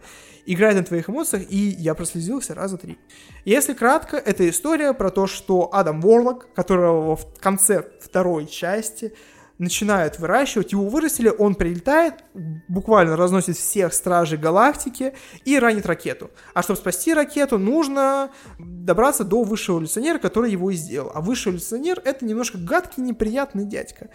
играет 0.46 0.76
на 0.76 0.84
твоих 0.84 1.08
эмоциях, 1.08 1.44
и 1.50 1.56
я 1.56 1.94
прослезился 1.94 2.54
раза 2.54 2.76
три. 2.76 2.98
Если 3.44 3.74
кратко, 3.74 4.16
это 4.16 4.48
история 4.48 4.92
про 4.92 5.10
то, 5.10 5.26
что 5.26 5.70
Адам 5.72 6.00
Ворлок, 6.00 6.48
которого 6.54 7.16
в 7.16 7.38
конце 7.38 7.84
второй 8.00 8.46
части 8.46 9.12
начинают 9.58 10.18
выращивать, 10.18 10.72
его 10.72 10.86
вырастили, 10.88 11.28
он 11.28 11.54
прилетает, 11.54 12.24
буквально 12.68 13.16
разносит 13.16 13.56
всех 13.56 13.94
стражей 13.94 14.38
галактики 14.38 15.14
и 15.44 15.58
ранит 15.58 15.86
ракету. 15.86 16.30
А 16.52 16.62
чтобы 16.62 16.78
спасти 16.78 17.14
ракету, 17.14 17.58
нужно 17.58 18.30
добраться 18.58 19.24
до 19.24 19.44
высшего 19.44 19.76
эволюционера, 19.76 20.18
который 20.18 20.50
его 20.50 20.70
и 20.70 20.74
сделал. 20.74 21.12
А 21.14 21.20
высший 21.20 21.50
эволюционер— 21.50 22.02
это 22.04 22.24
немножко 22.24 22.58
гадкий, 22.58 23.02
неприятный 23.02 23.64
дядька. 23.64 24.08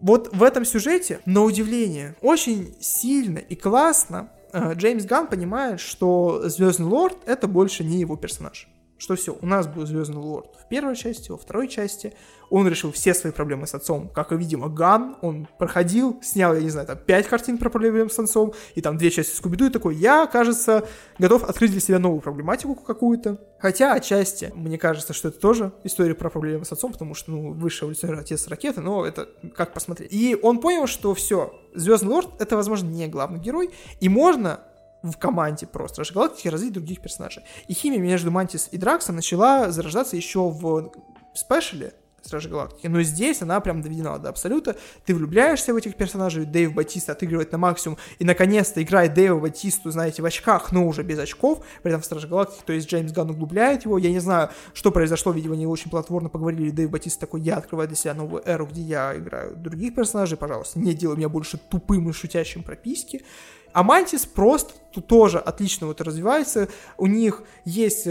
Вот 0.00 0.34
в 0.34 0.42
этом 0.42 0.64
сюжете, 0.64 1.20
на 1.26 1.42
удивление, 1.42 2.16
очень 2.22 2.76
сильно 2.80 3.38
и 3.38 3.54
классно 3.54 4.30
Джеймс 4.54 5.04
Ган 5.04 5.26
понимает, 5.26 5.80
что 5.80 6.48
Звездный 6.48 6.86
Лорд 6.86 7.16
это 7.26 7.48
больше 7.48 7.84
не 7.84 7.98
его 7.98 8.16
персонаж. 8.16 8.68
Что 9.02 9.16
все, 9.16 9.36
у 9.40 9.46
нас 9.46 9.66
был 9.66 9.84
Звездный 9.84 10.18
Лорд 10.18 10.54
в 10.54 10.68
первой 10.68 10.94
части, 10.94 11.32
во 11.32 11.36
второй 11.36 11.66
части. 11.66 12.14
Он 12.50 12.68
решил 12.68 12.92
все 12.92 13.14
свои 13.14 13.32
проблемы 13.32 13.66
с 13.66 13.74
отцом, 13.74 14.08
как 14.08 14.30
и, 14.30 14.36
видимо, 14.36 14.68
Ган. 14.68 15.16
Он 15.22 15.48
проходил, 15.58 16.20
снял, 16.22 16.54
я 16.54 16.60
не 16.60 16.70
знаю, 16.70 16.86
там, 16.86 16.98
пять 16.98 17.26
картин 17.26 17.58
про 17.58 17.68
проблемы 17.68 18.08
с 18.08 18.18
отцом, 18.20 18.54
и 18.76 18.80
там 18.80 18.98
две 18.98 19.10
части 19.10 19.34
Скуби-Ду, 19.34 19.66
и 19.66 19.70
такой, 19.70 19.96
я, 19.96 20.28
кажется, 20.28 20.86
готов 21.18 21.42
открыть 21.42 21.72
для 21.72 21.80
себя 21.80 21.98
новую 21.98 22.20
проблематику 22.20 22.76
какую-то. 22.76 23.40
Хотя, 23.58 23.92
отчасти, 23.92 24.52
мне 24.54 24.78
кажется, 24.78 25.12
что 25.12 25.30
это 25.30 25.40
тоже 25.40 25.72
история 25.82 26.14
про 26.14 26.30
проблемы 26.30 26.64
с 26.64 26.70
отцом, 26.70 26.92
потому 26.92 27.16
что, 27.16 27.32
ну, 27.32 27.52
высший 27.54 27.86
эволюционный 27.86 28.20
отец 28.20 28.46
ракеты, 28.46 28.82
но 28.82 29.04
это 29.04 29.28
как 29.56 29.74
посмотреть. 29.74 30.12
И 30.12 30.38
он 30.40 30.60
понял, 30.60 30.86
что 30.86 31.12
все, 31.14 31.52
Звездный 31.74 32.12
Лорд— 32.12 32.28
это, 32.40 32.54
возможно, 32.54 32.88
не 32.88 33.08
главный 33.08 33.40
герой, 33.40 33.70
и 33.98 34.08
можно 34.08 34.60
в 35.02 35.16
команде 35.16 35.66
просто 35.66 35.94
Стражи 35.94 36.14
Галактики 36.14 36.48
развить 36.48 36.72
других 36.72 37.00
персонажей. 37.00 37.42
И 37.68 37.74
химия 37.74 37.98
между 37.98 38.30
Мантис 38.30 38.68
и 38.70 38.78
Драксом 38.78 39.16
начала 39.16 39.70
зарождаться 39.70 40.16
еще 40.16 40.48
в 40.48 40.92
спешле 41.34 41.94
Стражи 42.22 42.48
Галактики. 42.48 42.86
Но 42.86 43.02
здесь 43.02 43.42
она 43.42 43.60
прям 43.60 43.82
доведена 43.82 44.18
до 44.18 44.28
абсолюта. 44.28 44.76
Ты 45.04 45.14
влюбляешься 45.14 45.74
в 45.74 45.76
этих 45.76 45.96
персонажей. 45.96 46.44
Дэйв 46.44 46.72
Батиста 46.72 47.12
отыгрывает 47.12 47.50
на 47.52 47.58
максимум. 47.58 47.98
И, 48.18 48.24
наконец-то, 48.24 48.82
играет 48.82 49.14
Дэйва 49.14 49.40
Батисту, 49.40 49.90
знаете, 49.90 50.22
в 50.22 50.24
очках, 50.24 50.72
но 50.72 50.86
уже 50.86 51.02
без 51.02 51.18
очков. 51.18 51.64
При 51.82 51.90
этом 51.90 52.00
в 52.00 52.04
Страже 52.04 52.28
Галактики, 52.28 52.62
то 52.64 52.72
есть 52.72 52.88
Джеймс 52.88 53.12
Ганн 53.12 53.30
углубляет 53.30 53.84
его. 53.84 53.98
Я 53.98 54.10
не 54.10 54.20
знаю, 54.20 54.50
что 54.72 54.92
произошло. 54.92 55.32
Видимо, 55.32 55.54
они 55.54 55.66
очень 55.66 55.90
платформно 55.90 56.28
поговорили. 56.28 56.70
Дэйв 56.70 56.90
Батист 56.90 57.18
такой, 57.18 57.40
я 57.40 57.56
открываю 57.56 57.88
для 57.88 57.96
себя 57.96 58.14
новую 58.14 58.42
эру, 58.46 58.66
где 58.66 58.82
я 58.82 59.16
играю 59.16 59.56
других 59.56 59.94
персонажей. 59.94 60.38
Пожалуйста, 60.38 60.78
не 60.78 60.94
делай 60.94 61.16
меня 61.16 61.28
больше 61.28 61.58
тупым 61.58 62.08
и 62.08 62.12
шутящим 62.12 62.62
прописки. 62.62 63.22
А 63.61 63.61
Мантис 63.74 64.26
просто 64.26 64.74
тут 64.92 65.06
тоже 65.06 65.38
отлично 65.38 65.86
вот 65.86 66.00
развивается. 66.00 66.68
У 66.98 67.06
них 67.06 67.42
есть 67.64 68.06
э, 68.06 68.10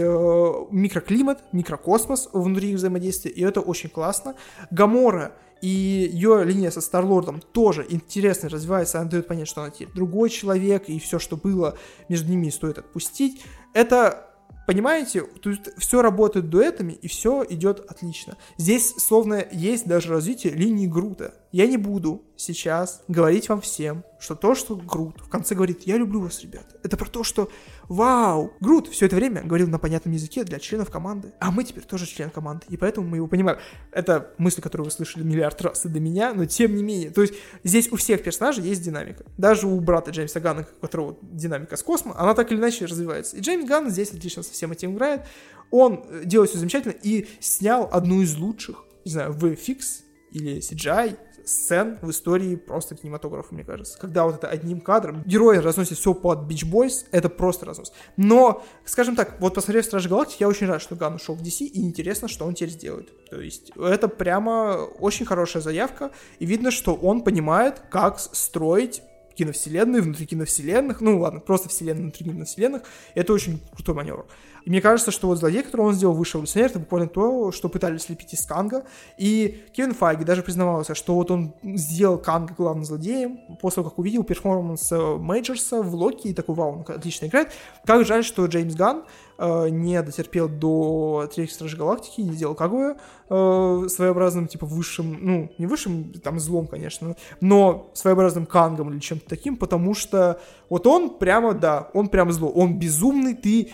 микроклимат, 0.70 1.42
микрокосмос 1.52 2.28
внутри 2.32 2.70
их 2.70 2.76
взаимодействия, 2.76 3.30
и 3.30 3.42
это 3.42 3.60
очень 3.60 3.88
классно. 3.88 4.34
Гамора 4.70 5.32
и 5.60 5.68
ее 5.68 6.42
линия 6.44 6.70
со 6.70 6.80
Старлордом 6.80 7.40
тоже 7.52 7.86
интересно 7.88 8.48
развивается, 8.48 8.98
она 9.00 9.08
дает 9.08 9.28
понять, 9.28 9.46
что 9.46 9.62
она 9.62 9.70
теперь 9.70 9.94
другой 9.94 10.28
человек, 10.28 10.88
и 10.88 10.98
все, 10.98 11.20
что 11.20 11.36
было 11.36 11.78
между 12.08 12.28
ними, 12.28 12.50
стоит 12.50 12.78
отпустить. 12.78 13.42
Это 13.72 14.28
Понимаете, 14.64 15.24
есть 15.50 15.70
все 15.76 16.02
работает 16.02 16.48
дуэтами, 16.48 16.92
и 16.92 17.08
все 17.08 17.44
идет 17.48 17.80
отлично. 17.90 18.36
Здесь 18.56 18.94
словно 18.96 19.44
есть 19.50 19.88
даже 19.88 20.10
развитие 20.10 20.52
линии 20.52 20.86
Грута. 20.86 21.34
Я 21.52 21.66
не 21.66 21.76
буду 21.76 22.24
сейчас 22.34 23.02
говорить 23.08 23.50
вам 23.50 23.60
всем, 23.60 24.04
что 24.18 24.34
то, 24.34 24.54
что 24.54 24.74
Грут 24.74 25.20
в 25.20 25.28
конце 25.28 25.54
говорит 25.54 25.82
«Я 25.82 25.98
люблю 25.98 26.20
вас, 26.20 26.40
ребята», 26.40 26.78
это 26.82 26.96
про 26.96 27.10
то, 27.10 27.22
что 27.24 27.50
«Вау!» 27.90 28.54
Грут 28.60 28.88
все 28.88 29.04
это 29.04 29.16
время 29.16 29.42
говорил 29.42 29.68
на 29.68 29.78
понятном 29.78 30.14
языке 30.14 30.44
для 30.44 30.58
членов 30.58 30.90
команды, 30.90 31.34
а 31.40 31.50
мы 31.50 31.64
теперь 31.64 31.84
тоже 31.84 32.06
член 32.06 32.30
команды, 32.30 32.64
и 32.70 32.78
поэтому 32.78 33.06
мы 33.06 33.18
его 33.18 33.26
понимаем. 33.26 33.58
Это 33.90 34.32
мысль, 34.38 34.62
которую 34.62 34.86
вы 34.86 34.90
слышали 34.90 35.24
миллиард 35.24 35.60
раз 35.60 35.84
и 35.84 35.90
до 35.90 36.00
меня, 36.00 36.32
но 36.32 36.46
тем 36.46 36.74
не 36.74 36.82
менее. 36.82 37.10
То 37.10 37.20
есть 37.20 37.34
здесь 37.64 37.92
у 37.92 37.96
всех 37.96 38.22
персонажей 38.22 38.64
есть 38.64 38.82
динамика. 38.82 39.26
Даже 39.36 39.66
у 39.66 39.78
брата 39.78 40.10
Джеймса 40.10 40.40
Ганна, 40.40 40.66
у 40.78 40.80
которого 40.80 41.18
динамика 41.20 41.76
с 41.76 41.82
космо, 41.82 42.18
она 42.18 42.32
так 42.32 42.50
или 42.50 42.58
иначе 42.58 42.86
развивается. 42.86 43.36
И 43.36 43.40
Джеймс 43.40 43.68
Ганн 43.68 43.90
здесь 43.90 44.10
отлично 44.10 44.42
со 44.42 44.52
всем 44.52 44.72
этим 44.72 44.94
играет. 44.94 45.26
Он 45.70 46.02
э, 46.08 46.22
делает 46.24 46.48
все 46.48 46.58
замечательно 46.58 46.94
и 47.02 47.28
снял 47.40 47.90
одну 47.92 48.22
из 48.22 48.36
лучших, 48.36 48.84
не 49.04 49.10
знаю, 49.10 49.34
VFX 49.34 50.02
или 50.32 50.58
CGI 50.58 51.18
сцен 51.44 51.98
в 52.02 52.10
истории 52.10 52.56
просто 52.56 52.94
кинематографа, 52.94 53.54
мне 53.54 53.64
кажется. 53.64 53.98
Когда 53.98 54.24
вот 54.24 54.36
это 54.36 54.48
одним 54.48 54.80
кадром 54.80 55.22
герои 55.24 55.58
разносят 55.58 55.98
все 55.98 56.14
под 56.14 56.50
Beach 56.50 56.70
Boys, 56.70 57.06
это 57.10 57.28
просто 57.28 57.66
разнос. 57.66 57.92
Но, 58.16 58.64
скажем 58.84 59.16
так, 59.16 59.40
вот 59.40 59.54
посмотрев 59.54 59.84
Стражи 59.84 60.08
Галактики, 60.08 60.42
я 60.42 60.48
очень 60.48 60.66
рад, 60.66 60.82
что 60.82 60.96
Ган 60.96 61.14
ушел 61.14 61.34
в 61.34 61.42
DC, 61.42 61.64
и 61.64 61.80
интересно, 61.82 62.28
что 62.28 62.44
он 62.44 62.54
теперь 62.54 62.70
сделает. 62.70 63.12
То 63.30 63.40
есть 63.40 63.72
это 63.76 64.08
прямо 64.08 64.88
очень 64.98 65.26
хорошая 65.26 65.62
заявка, 65.62 66.10
и 66.38 66.46
видно, 66.46 66.70
что 66.70 66.94
он 66.94 67.22
понимает, 67.22 67.82
как 67.90 68.18
строить 68.20 69.02
киновселенные 69.34 70.02
внутри 70.02 70.26
киновселенных, 70.26 71.00
ну 71.00 71.18
ладно, 71.18 71.40
просто 71.40 71.68
вселенные 71.68 72.02
внутри 72.02 72.24
киновселенных, 72.26 72.82
это 73.14 73.32
очень 73.32 73.60
крутой 73.74 73.94
маневр. 73.94 74.26
И 74.64 74.70
мне 74.70 74.80
кажется, 74.80 75.10
что 75.10 75.28
вот 75.28 75.38
злодей, 75.38 75.62
который 75.62 75.82
он 75.82 75.94
сделал, 75.94 76.14
высший 76.14 76.36
эволюционер, 76.36 76.70
это 76.70 76.78
буквально 76.78 77.08
то, 77.08 77.52
что 77.52 77.68
пытались 77.68 78.02
слепить 78.02 78.34
из 78.34 78.44
Канга. 78.46 78.84
И 79.18 79.64
Кевин 79.72 79.94
Файги 79.94 80.24
даже 80.24 80.42
признавался, 80.42 80.94
что 80.94 81.14
вот 81.14 81.30
он 81.30 81.54
сделал 81.62 82.18
Канга 82.18 82.54
главным 82.56 82.84
злодеем 82.84 83.38
после 83.60 83.76
того, 83.76 83.90
как 83.90 83.98
увидел 83.98 84.22
перформанс 84.24 84.90
э, 84.92 85.16
Мейджерса 85.16 85.82
в 85.82 85.94
Локи, 85.94 86.28
и 86.28 86.34
такой, 86.34 86.54
вау, 86.54 86.84
он 86.86 86.94
отлично 86.94 87.26
играет. 87.26 87.52
Как 87.84 88.04
жаль, 88.06 88.24
что 88.24 88.46
Джеймс 88.46 88.74
Ганн 88.74 89.04
э, 89.38 89.68
не 89.68 90.00
дотерпел 90.02 90.48
до 90.48 91.28
Третьей 91.34 91.54
Стражи 91.54 91.76
Галактики, 91.76 92.20
не 92.20 92.32
сделал 92.32 92.54
Кагуя 92.54 92.96
э, 93.28 93.86
своеобразным, 93.88 94.46
типа, 94.46 94.66
высшим, 94.66 95.18
ну, 95.20 95.52
не 95.58 95.66
высшим, 95.66 96.12
там, 96.12 96.38
злом, 96.38 96.66
конечно, 96.66 97.16
но 97.40 97.90
своеобразным 97.94 98.46
Кангом 98.46 98.92
или 98.92 99.00
чем-то 99.00 99.28
таким, 99.28 99.56
потому 99.56 99.94
что 99.94 100.40
вот 100.68 100.86
он 100.86 101.18
прямо, 101.18 101.54
да, 101.54 101.90
он 101.94 102.08
прям 102.08 102.30
зло, 102.32 102.48
он 102.48 102.78
безумный, 102.78 103.34
ты 103.34 103.72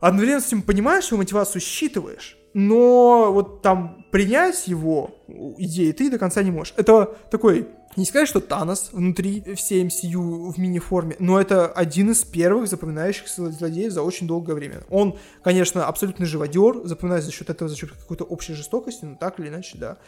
одновременно 0.00 0.40
с 0.40 0.48
этим 0.48 0.62
понимаешь 0.62 1.08
его 1.08 1.18
мотивацию, 1.18 1.60
считываешь, 1.60 2.36
но 2.54 3.32
вот 3.32 3.62
там 3.62 4.06
принять 4.10 4.68
его 4.68 5.10
идеи 5.58 5.92
ты 5.92 6.10
до 6.10 6.18
конца 6.18 6.42
не 6.42 6.50
можешь. 6.50 6.74
Это 6.76 7.16
такой 7.30 7.68
не 7.96 8.04
сказать, 8.04 8.28
что 8.28 8.40
Танос 8.40 8.90
внутри 8.92 9.54
всей 9.54 9.84
MCU 9.84 10.52
в 10.52 10.58
мини-форме, 10.58 11.16
но 11.18 11.40
это 11.40 11.66
один 11.66 12.10
из 12.10 12.24
первых 12.24 12.68
запоминающихся 12.68 13.50
злодеев 13.50 13.92
за 13.92 14.02
очень 14.02 14.26
долгое 14.26 14.54
время. 14.54 14.82
Он, 14.90 15.16
конечно, 15.42 15.86
абсолютный 15.86 16.26
живодер, 16.26 16.80
запоминается 16.84 17.30
за 17.30 17.32
счет 17.32 17.50
этого, 17.50 17.68
за 17.68 17.76
счет 17.76 17.92
какой-то 17.92 18.24
общей 18.24 18.54
жестокости, 18.54 19.04
но 19.04 19.16
так 19.16 19.38
или 19.38 19.48
иначе, 19.48 19.78
да. 19.78 19.98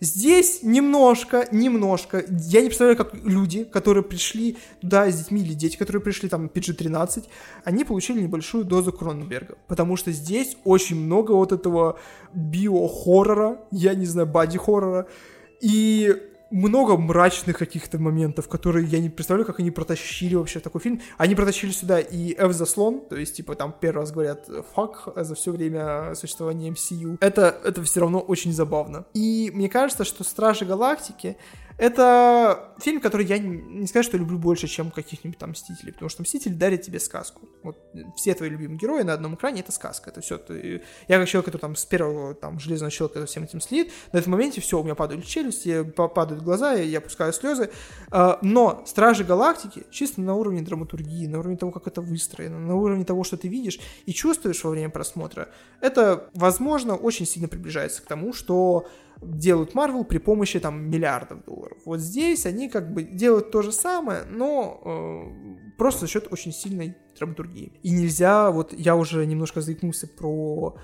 Здесь 0.00 0.60
немножко, 0.62 1.48
немножко, 1.52 2.24
я 2.28 2.60
не 2.60 2.66
представляю, 2.66 2.96
как 2.96 3.14
люди, 3.14 3.64
которые 3.64 4.02
пришли 4.02 4.56
туда 4.80 5.10
с 5.10 5.16
детьми, 5.16 5.40
или 5.40 5.54
дети, 5.54 5.76
которые 5.76 6.02
пришли 6.02 6.28
там 6.28 6.46
PG-13, 6.46 7.24
они 7.64 7.84
получили 7.84 8.20
небольшую 8.20 8.64
дозу 8.64 8.92
Кроненберга, 8.92 9.56
потому 9.68 9.96
что 9.96 10.10
здесь 10.12 10.56
очень 10.64 10.96
много 10.96 11.32
вот 11.32 11.52
этого 11.52 11.98
био-хоррора, 12.34 13.60
я 13.70 13.94
не 13.94 14.06
знаю, 14.06 14.26
бади-хоррора, 14.26 15.06
и 15.60 16.14
много 16.54 16.96
мрачных 16.96 17.58
каких-то 17.58 17.98
моментов, 17.98 18.48
которые 18.48 18.86
я 18.86 19.00
не 19.00 19.10
представляю, 19.10 19.44
как 19.44 19.58
они 19.58 19.72
протащили 19.72 20.36
вообще 20.36 20.60
такой 20.60 20.80
фильм. 20.80 21.00
Они 21.18 21.34
протащили 21.34 21.72
сюда 21.72 21.98
и 21.98 22.32
F 22.38 22.52
заслон, 22.52 23.00
то 23.00 23.16
есть, 23.16 23.36
типа, 23.36 23.56
там 23.56 23.74
первый 23.78 24.00
раз 24.00 24.12
говорят 24.12 24.48
«fuck» 24.76 25.12
за 25.16 25.34
все 25.34 25.50
время 25.50 26.14
существования 26.14 26.70
MCU. 26.70 27.16
Это, 27.20 27.58
это 27.64 27.82
все 27.82 28.00
равно 28.00 28.20
очень 28.20 28.52
забавно. 28.52 29.04
И 29.14 29.50
мне 29.52 29.68
кажется, 29.68 30.04
что 30.04 30.22
Стражи 30.22 30.64
Галактики 30.64 31.36
Это 31.76 32.72
фильм, 32.78 33.00
который 33.00 33.26
я 33.26 33.38
не, 33.38 33.86
скажу, 33.86 34.08
что 34.08 34.16
люблю 34.16 34.38
больше, 34.38 34.68
чем 34.68 34.90
каких-нибудь 34.90 35.38
там 35.38 35.50
Мстителей, 35.50 35.92
потому 35.92 36.08
что 36.08 36.22
Мстители 36.22 36.52
дарят 36.52 36.82
тебе 36.82 37.00
сказку. 37.00 37.48
Вот 37.62 37.76
все 38.16 38.34
твои 38.34 38.48
любимые 38.48 38.78
герои 38.78 39.02
на 39.02 39.12
одном 39.12 39.34
экране— 39.34 39.60
это 39.62 39.72
сказка, 39.72 40.10
это 40.10 40.20
все. 40.20 40.38
Ты... 40.38 40.82
Я 41.08 41.18
как 41.18 41.28
человек, 41.28 41.46
который 41.46 41.60
там 41.60 41.76
с 41.76 41.84
первого 41.84 42.34
там 42.34 42.60
железного 42.60 42.92
человека 42.92 43.20
за 43.20 43.26
всем 43.26 43.44
этим 43.44 43.60
следит, 43.60 43.92
на 44.12 44.18
этом 44.18 44.32
моменте 44.32 44.60
все, 44.60 44.78
у 44.78 44.84
меня 44.84 44.94
падают 44.94 45.26
челюсти, 45.26 45.82
падают 45.82 46.42
глаза, 46.42 46.74
я 46.74 46.98
опускаю 46.98 47.32
слезы. 47.32 47.70
А, 48.10 48.38
но 48.42 48.84
Стражи 48.86 49.24
Галактики 49.24 49.84
чисто 49.90 50.20
на 50.20 50.34
уровне 50.34 50.62
драматургии, 50.62 51.26
на 51.26 51.40
уровне 51.40 51.56
того, 51.56 51.72
как 51.72 51.88
это 51.88 52.00
выстроено, 52.00 52.58
на 52.58 52.76
уровне 52.76 53.04
того, 53.04 53.24
что 53.24 53.36
ты 53.36 53.48
видишь 53.48 53.80
и 54.06 54.12
чувствуешь 54.12 54.62
во 54.62 54.70
время 54.70 54.90
просмотра, 54.90 55.48
это, 55.80 56.28
возможно, 56.34 56.94
очень 56.94 57.26
сильно 57.26 57.48
приближается 57.48 58.02
к 58.02 58.06
тому, 58.06 58.32
что 58.32 58.86
делают 59.24 59.74
Marvel 59.74 60.04
при 60.04 60.18
помощи 60.18 60.60
там 60.60 60.90
миллиардов 60.90 61.44
долларов. 61.44 61.78
Вот 61.84 62.00
здесь 62.00 62.46
они 62.46 62.68
как 62.68 62.92
бы 62.92 63.02
делают 63.02 63.50
то 63.50 63.62
же 63.62 63.72
самое, 63.72 64.24
но 64.24 64.80
э, 64.84 65.76
просто 65.76 66.02
за 66.02 66.06
счет 66.08 66.28
очень 66.30 66.52
сильной 66.52 66.96
драматургии. 67.18 67.78
И 67.82 67.90
нельзя, 67.90 68.50
вот 68.50 68.72
я 68.72 68.96
уже 68.96 69.24
немножко 69.26 69.60
заикнулся 69.60 70.06
про 70.06 70.76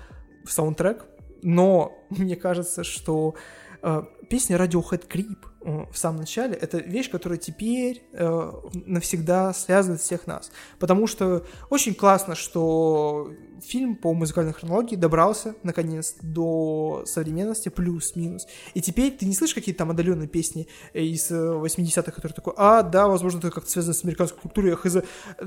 саундтрек, 0.45 1.05
но 1.41 1.97
мне 2.09 2.35
кажется, 2.35 2.83
что 2.83 3.35
э, 3.81 4.03
песня 4.29 4.57
Radiohead 4.57 5.07
Creep 5.07 5.50
в 5.63 5.95
самом 5.95 6.21
начале 6.21 6.55
это 6.55 6.77
вещь, 6.77 7.09
которая 7.09 7.37
теперь 7.37 8.03
э, 8.13 8.51
навсегда 8.73 9.53
связывает 9.53 10.01
всех 10.01 10.25
нас. 10.27 10.51
Потому 10.79 11.07
что 11.07 11.45
очень 11.69 11.93
классно, 11.93 12.35
что 12.35 13.31
фильм 13.61 13.95
по 13.95 14.13
музыкальной 14.13 14.53
хронологии 14.53 14.95
добрался, 14.95 15.55
наконец, 15.63 16.15
до 16.21 17.03
современности, 17.05 17.69
плюс-минус. 17.69 18.47
И 18.73 18.81
теперь 18.81 19.11
ты 19.11 19.25
не 19.25 19.35
слышишь 19.35 19.53
какие-то 19.53 19.79
там 19.79 19.91
отдаленные 19.91 20.27
песни 20.27 20.67
из 20.93 21.31
80-х, 21.31 22.11
э, 22.11 22.11
которые 22.11 22.35
такой, 22.35 22.53
а, 22.57 22.81
да, 22.81 23.07
возможно, 23.07 23.37
это 23.37 23.51
как-то 23.51 23.69
связано 23.69 23.93
с 23.93 24.03
американской 24.03 24.41
культурой, 24.41 24.75
хз. 24.75 24.97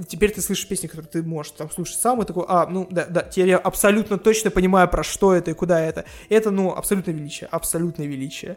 Теперь 0.07 0.33
ты 0.33 0.41
слышишь 0.41 0.69
песни, 0.69 0.87
которые 0.87 1.11
ты 1.11 1.23
можешь 1.23 1.53
там 1.53 1.71
слушать 1.71 1.99
сам, 1.99 2.23
и 2.23 2.25
такой, 2.25 2.45
а, 2.49 2.67
ну, 2.67 2.87
да, 2.91 3.07
да, 3.07 3.23
теперь 3.23 3.49
я 3.49 3.59
абсолютно 3.59 4.19
точно 4.19 4.51
понимаю, 4.51 4.89
про 4.89 5.03
что 5.03 5.35
это 5.35 5.51
и 5.51 5.55
куда 5.55 5.81
это. 5.81 6.05
Это, 6.29 6.51
ну, 6.51 6.73
абсолютное 6.73 7.15
величие, 7.15 7.49
абсолютное 7.49 8.07
величие. 8.07 8.57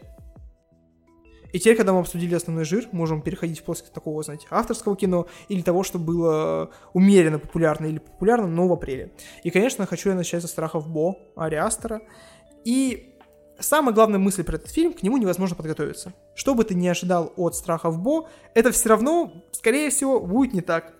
И 1.52 1.58
теперь, 1.58 1.76
когда 1.76 1.92
мы 1.92 2.00
обсудили 2.00 2.34
основной 2.34 2.64
жир, 2.64 2.88
можем 2.92 3.22
переходить 3.22 3.60
в 3.60 3.64
плоскость 3.64 3.92
такого, 3.92 4.22
знаете, 4.22 4.46
авторского 4.50 4.96
кино 4.96 5.26
или 5.48 5.62
того, 5.62 5.82
что 5.82 5.98
было 5.98 6.70
умеренно 6.92 7.38
популярно 7.38 7.86
или 7.86 7.98
популярно, 7.98 8.46
но 8.46 8.68
в 8.68 8.72
апреле. 8.72 9.12
И, 9.44 9.50
конечно, 9.50 9.86
хочу 9.86 10.10
я 10.10 10.14
начать 10.14 10.42
со 10.42 10.48
страхов 10.48 10.88
Бо, 10.88 11.16
Ариастера. 11.36 12.02
И 12.64 13.14
самая 13.58 13.94
главная 13.94 14.18
мысль 14.18 14.44
про 14.44 14.56
этот 14.56 14.70
фильм, 14.70 14.92
к 14.92 15.02
нему 15.02 15.16
невозможно 15.16 15.56
подготовиться. 15.56 16.12
Что 16.34 16.54
бы 16.54 16.64
ты 16.64 16.74
ни 16.74 16.86
ожидал 16.86 17.32
от 17.36 17.54
страхов 17.54 17.98
Бо, 17.98 18.28
это 18.54 18.70
все 18.70 18.90
равно, 18.90 19.32
скорее 19.52 19.90
всего, 19.90 20.20
будет 20.20 20.52
не 20.52 20.60
так. 20.60 20.92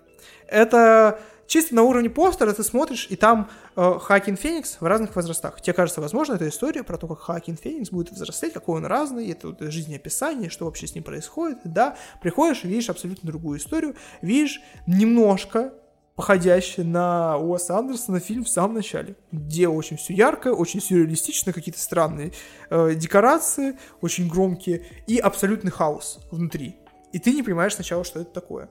Это 0.47 1.19
чисто 1.49 1.75
на 1.75 1.83
уровне 1.83 2.09
постера 2.09 2.53
ты 2.53 2.63
смотришь, 2.63 3.07
и 3.09 3.15
там 3.15 3.49
э, 3.75 3.99
Хакин 3.99 4.37
Феникс 4.37 4.77
в 4.79 4.85
разных 4.85 5.15
возрастах. 5.15 5.59
Тебе 5.61 5.73
кажется, 5.73 5.99
возможно, 5.99 6.35
это 6.35 6.47
история 6.47 6.83
про 6.83 6.97
то, 6.97 7.07
как 7.07 7.19
Хакин 7.19 7.57
Феникс 7.57 7.89
будет 7.89 8.11
взрослеть, 8.11 8.53
какой 8.53 8.77
он 8.77 8.85
разный, 8.85 9.29
это, 9.31 9.49
это 9.49 9.71
жизнеописание, 9.71 10.49
что 10.49 10.65
вообще 10.65 10.87
с 10.87 10.95
ним 10.95 11.03
происходит. 11.03 11.57
Да, 11.65 11.97
приходишь 12.21 12.63
видишь 12.63 12.89
абсолютно 12.89 13.27
другую 13.27 13.59
историю, 13.59 13.95
видишь 14.21 14.61
немножко 14.85 15.73
походящий 16.15 16.83
на 16.83 17.37
Уэса 17.37 17.77
Андерсона 17.77 18.19
фильм 18.19 18.43
в 18.43 18.49
самом 18.49 18.75
начале, 18.75 19.15
где 19.31 19.67
очень 19.67 19.97
все 19.97 20.13
ярко, 20.13 20.49
очень 20.49 20.81
сюрреалистично, 20.81 21.51
какие-то 21.51 21.79
странные 21.79 22.33
э, 22.69 22.93
декорации, 22.93 23.79
очень 24.01 24.27
громкие, 24.27 24.85
и 25.07 25.17
абсолютный 25.17 25.71
хаос 25.71 26.19
внутри. 26.29 26.75
И 27.11 27.19
ты 27.19 27.33
не 27.33 27.41
понимаешь 27.41 27.73
сначала, 27.73 28.03
что 28.03 28.19
это 28.19 28.31
такое. 28.31 28.69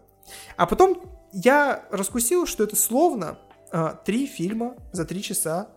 А 0.56 0.66
потом 0.66 1.17
я 1.32 1.84
раскусил, 1.90 2.46
что 2.46 2.64
это 2.64 2.76
словно 2.76 3.38
э, 3.72 3.94
три 4.04 4.26
фильма 4.26 4.74
за 4.92 5.04
три 5.04 5.22
часа. 5.22 5.68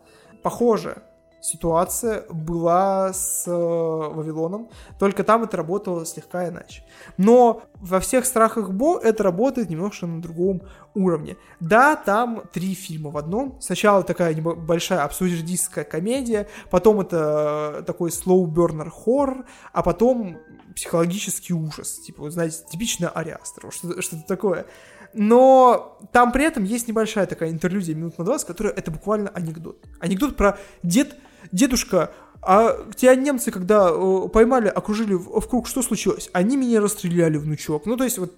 Похоже, 0.44 1.04
ситуация 1.42 2.24
была 2.30 3.12
с 3.14 3.46
э, 3.48 3.52
Вавилоном, 3.52 4.70
только 5.00 5.24
там 5.24 5.44
это 5.44 5.58
работало 5.58 6.06
слегка 6.06 6.48
иначе. 6.48 6.84
Но 7.18 7.64
во 7.76 8.00
всех 8.00 8.26
страхах 8.26 8.72
Бо 8.72 9.00
это 9.00 9.24
работает 9.24 9.70
немножко 9.70 10.06
на 10.06 10.22
другом 10.22 10.62
уровне. 10.94 11.38
Да, 11.60 11.96
там 11.96 12.44
три 12.54 12.74
фильма 12.76 13.10
в 13.10 13.18
одном. 13.18 13.60
Сначала 13.60 14.04
такая 14.04 14.34
небольшая 14.36 15.04
абсурдистская 15.04 15.84
комедия, 15.84 16.48
потом 16.70 17.02
это 17.02 17.80
э, 17.80 17.84
такой 17.84 18.12
slow 18.12 18.46
burner 18.46 18.90
хоррор, 18.90 19.46
а 19.74 19.84
потом 19.84 20.38
психологический 20.76 21.54
ужас. 21.54 22.00
Типа, 22.00 22.30
знаете, 22.30 22.64
типично 22.70 23.10
Ариастер, 23.10 23.72
что-то, 23.72 24.02
что 24.02 24.18
такое. 24.28 24.66
Но 25.14 26.00
там 26.12 26.32
при 26.32 26.46
этом 26.46 26.64
есть 26.64 26.88
небольшая 26.88 27.26
такая 27.26 27.50
интерлюдия 27.50 27.96
минут 27.96 28.18
на 28.18 28.26
20, 28.26 28.48
которая 28.48 28.74
это 28.74 28.92
буквально 28.92 29.30
анекдот. 29.30 29.78
Анекдот 30.00 30.38
про 30.38 30.58
дед, 30.84 31.16
дедушка, 31.52 32.12
а 32.44 32.76
тебя 32.96 33.16
немцы, 33.16 33.52
когда 33.52 33.90
э, 33.92 34.28
поймали, 34.30 34.68
окружили 34.68 35.14
в, 35.14 35.40
в 35.40 35.48
круг, 35.48 35.68
что 35.68 35.84
случилось? 35.84 36.30
Они 36.34 36.58
меня 36.58 36.82
расстреляли, 36.82 37.38
внучок. 37.38 37.86
Ну, 37.86 37.98
то 37.98 38.04
есть, 38.04 38.18
вот, 38.18 38.36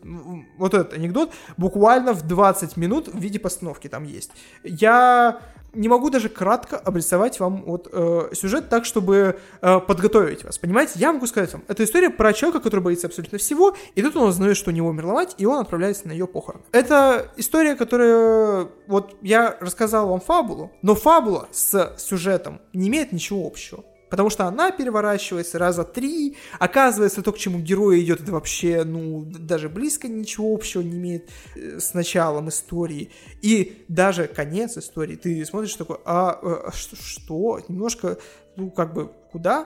вот 0.57 0.73
этот 0.73 0.93
анекдот 0.93 1.31
буквально 1.55 2.13
в 2.13 2.27
20 2.27 2.75
минут 2.75 3.07
в 3.07 3.17
виде 3.17 3.39
постановки 3.39 3.87
там 3.87 4.03
есть. 4.03 4.31
Я 4.63 5.39
не 5.73 5.87
могу 5.87 6.09
даже 6.09 6.29
кратко 6.29 6.77
обрисовать 6.77 7.39
вам 7.39 7.63
вот 7.63 7.87
э, 7.91 8.29
сюжет 8.33 8.69
так, 8.69 8.85
чтобы 8.85 9.39
э, 9.61 9.79
подготовить 9.79 10.43
вас. 10.43 10.57
Понимаете, 10.57 10.93
я 10.95 11.11
могу 11.11 11.27
сказать 11.27 11.53
вам, 11.53 11.63
это 11.67 11.83
история 11.83 12.09
про 12.09 12.33
человека, 12.33 12.61
который 12.61 12.81
боится 12.81 13.07
абсолютно 13.07 13.37
всего, 13.37 13.75
и 13.95 14.01
тут 14.01 14.15
он 14.15 14.29
узнает, 14.29 14.57
что 14.57 14.71
у 14.71 14.73
него 14.73 14.89
умерла 14.89 15.13
мать, 15.13 15.35
и 15.37 15.45
он 15.45 15.59
отправляется 15.59 16.07
на 16.07 16.11
ее 16.11 16.27
похорон. 16.27 16.61
Это 16.71 17.31
история, 17.37 17.75
которая... 17.75 18.67
Вот 18.87 19.15
я 19.21 19.57
рассказал 19.59 20.09
вам 20.09 20.19
фабулу, 20.19 20.71
но 20.81 20.95
фабула 20.95 21.47
с 21.51 21.95
сюжетом 21.97 22.61
не 22.73 22.89
имеет 22.89 23.11
ничего 23.11 23.45
общего. 23.45 23.83
Потому 24.13 24.29
что 24.29 24.45
она 24.45 24.69
переворачивается 24.69 25.57
раза 25.57 25.83
три, 25.83 26.37
оказывается, 26.59 27.23
то, 27.23 27.31
к 27.31 27.37
чему 27.39 27.57
герой 27.57 27.99
идет, 28.03 28.21
это 28.21 28.31
вообще, 28.31 28.83
ну, 28.83 29.25
даже 29.25 29.69
близко 29.69 30.07
ничего 30.07 30.53
общего 30.53 30.83
не 30.83 30.97
имеет 30.97 31.31
э, 31.55 31.79
с 31.79 31.95
началом 31.95 32.49
истории. 32.49 33.09
И 33.41 33.83
даже 33.87 34.27
конец 34.27 34.77
истории, 34.77 35.15
ты 35.15 35.43
смотришь 35.45 35.73
такой, 35.73 35.97
а, 36.05 36.39
а 36.39 36.71
что, 36.71 36.95
что? 36.95 37.59
Немножко, 37.67 38.19
ну, 38.55 38.69
как 38.69 38.93
бы, 38.93 39.11
куда? 39.31 39.65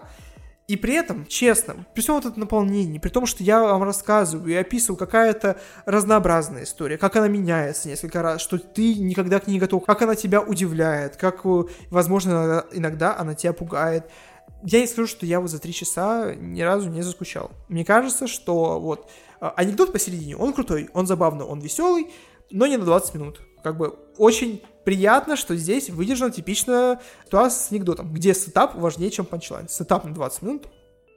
И 0.67 0.75
при 0.75 0.95
этом, 0.95 1.25
честно, 1.25 1.85
при 1.93 2.01
всем 2.01 2.15
вот 2.15 2.25
этом 2.25 2.41
наполнении, 2.41 2.99
при 2.99 3.09
том, 3.09 3.25
что 3.25 3.41
я 3.41 3.61
вам 3.61 3.83
рассказываю 3.83 4.51
и 4.51 4.55
описываю 4.55 4.97
какая-то 4.97 5.57
разнообразная 5.85 6.63
история, 6.63 6.97
как 6.97 7.15
она 7.15 7.29
меняется 7.29 7.87
несколько 7.87 8.21
раз, 8.21 8.41
что 8.41 8.57
ты 8.57 8.95
никогда 8.95 9.39
к 9.39 9.47
ней 9.47 9.53
не 9.53 9.59
готов, 9.59 9.85
как 9.85 10.01
она 10.01 10.15
тебя 10.15 10.41
удивляет, 10.41 11.15
как, 11.15 11.45
э, 11.45 11.63
возможно, 11.89 12.65
иногда 12.73 13.17
она 13.17 13.33
тебя 13.33 13.53
пугает, 13.53 14.11
я 14.63 14.81
не 14.81 14.87
скажу, 14.87 15.07
что 15.07 15.25
я 15.25 15.39
вот 15.39 15.49
за 15.49 15.59
три 15.59 15.73
часа 15.73 16.33
ни 16.35 16.61
разу 16.61 16.89
не 16.89 17.01
заскучал. 17.01 17.51
Мне 17.67 17.85
кажется, 17.85 18.27
что 18.27 18.79
вот 18.79 19.09
а, 19.39 19.53
анекдот 19.55 19.93
посередине, 19.93 20.35
он 20.35 20.53
крутой, 20.53 20.89
он 20.93 21.07
забавный, 21.07 21.45
он 21.45 21.59
веселый, 21.59 22.07
но 22.49 22.65
не 22.67 22.77
на 22.77 22.85
20 22.85 23.15
минут. 23.15 23.41
Как 23.63 23.77
бы 23.77 23.89
очень 24.17 24.61
приятно, 24.85 25.35
что 25.35 25.55
здесь 25.55 25.89
выдержана 25.89 26.31
типичная 26.31 27.01
ситуация 27.25 27.59
с 27.59 27.71
анекдотом, 27.71 28.13
где 28.13 28.33
сетап 28.33 28.75
важнее, 28.75 29.11
чем 29.11 29.25
панчлайн. 29.25 29.67
Сетап 29.67 30.05
на 30.05 30.13
20 30.13 30.41
минут, 30.43 30.67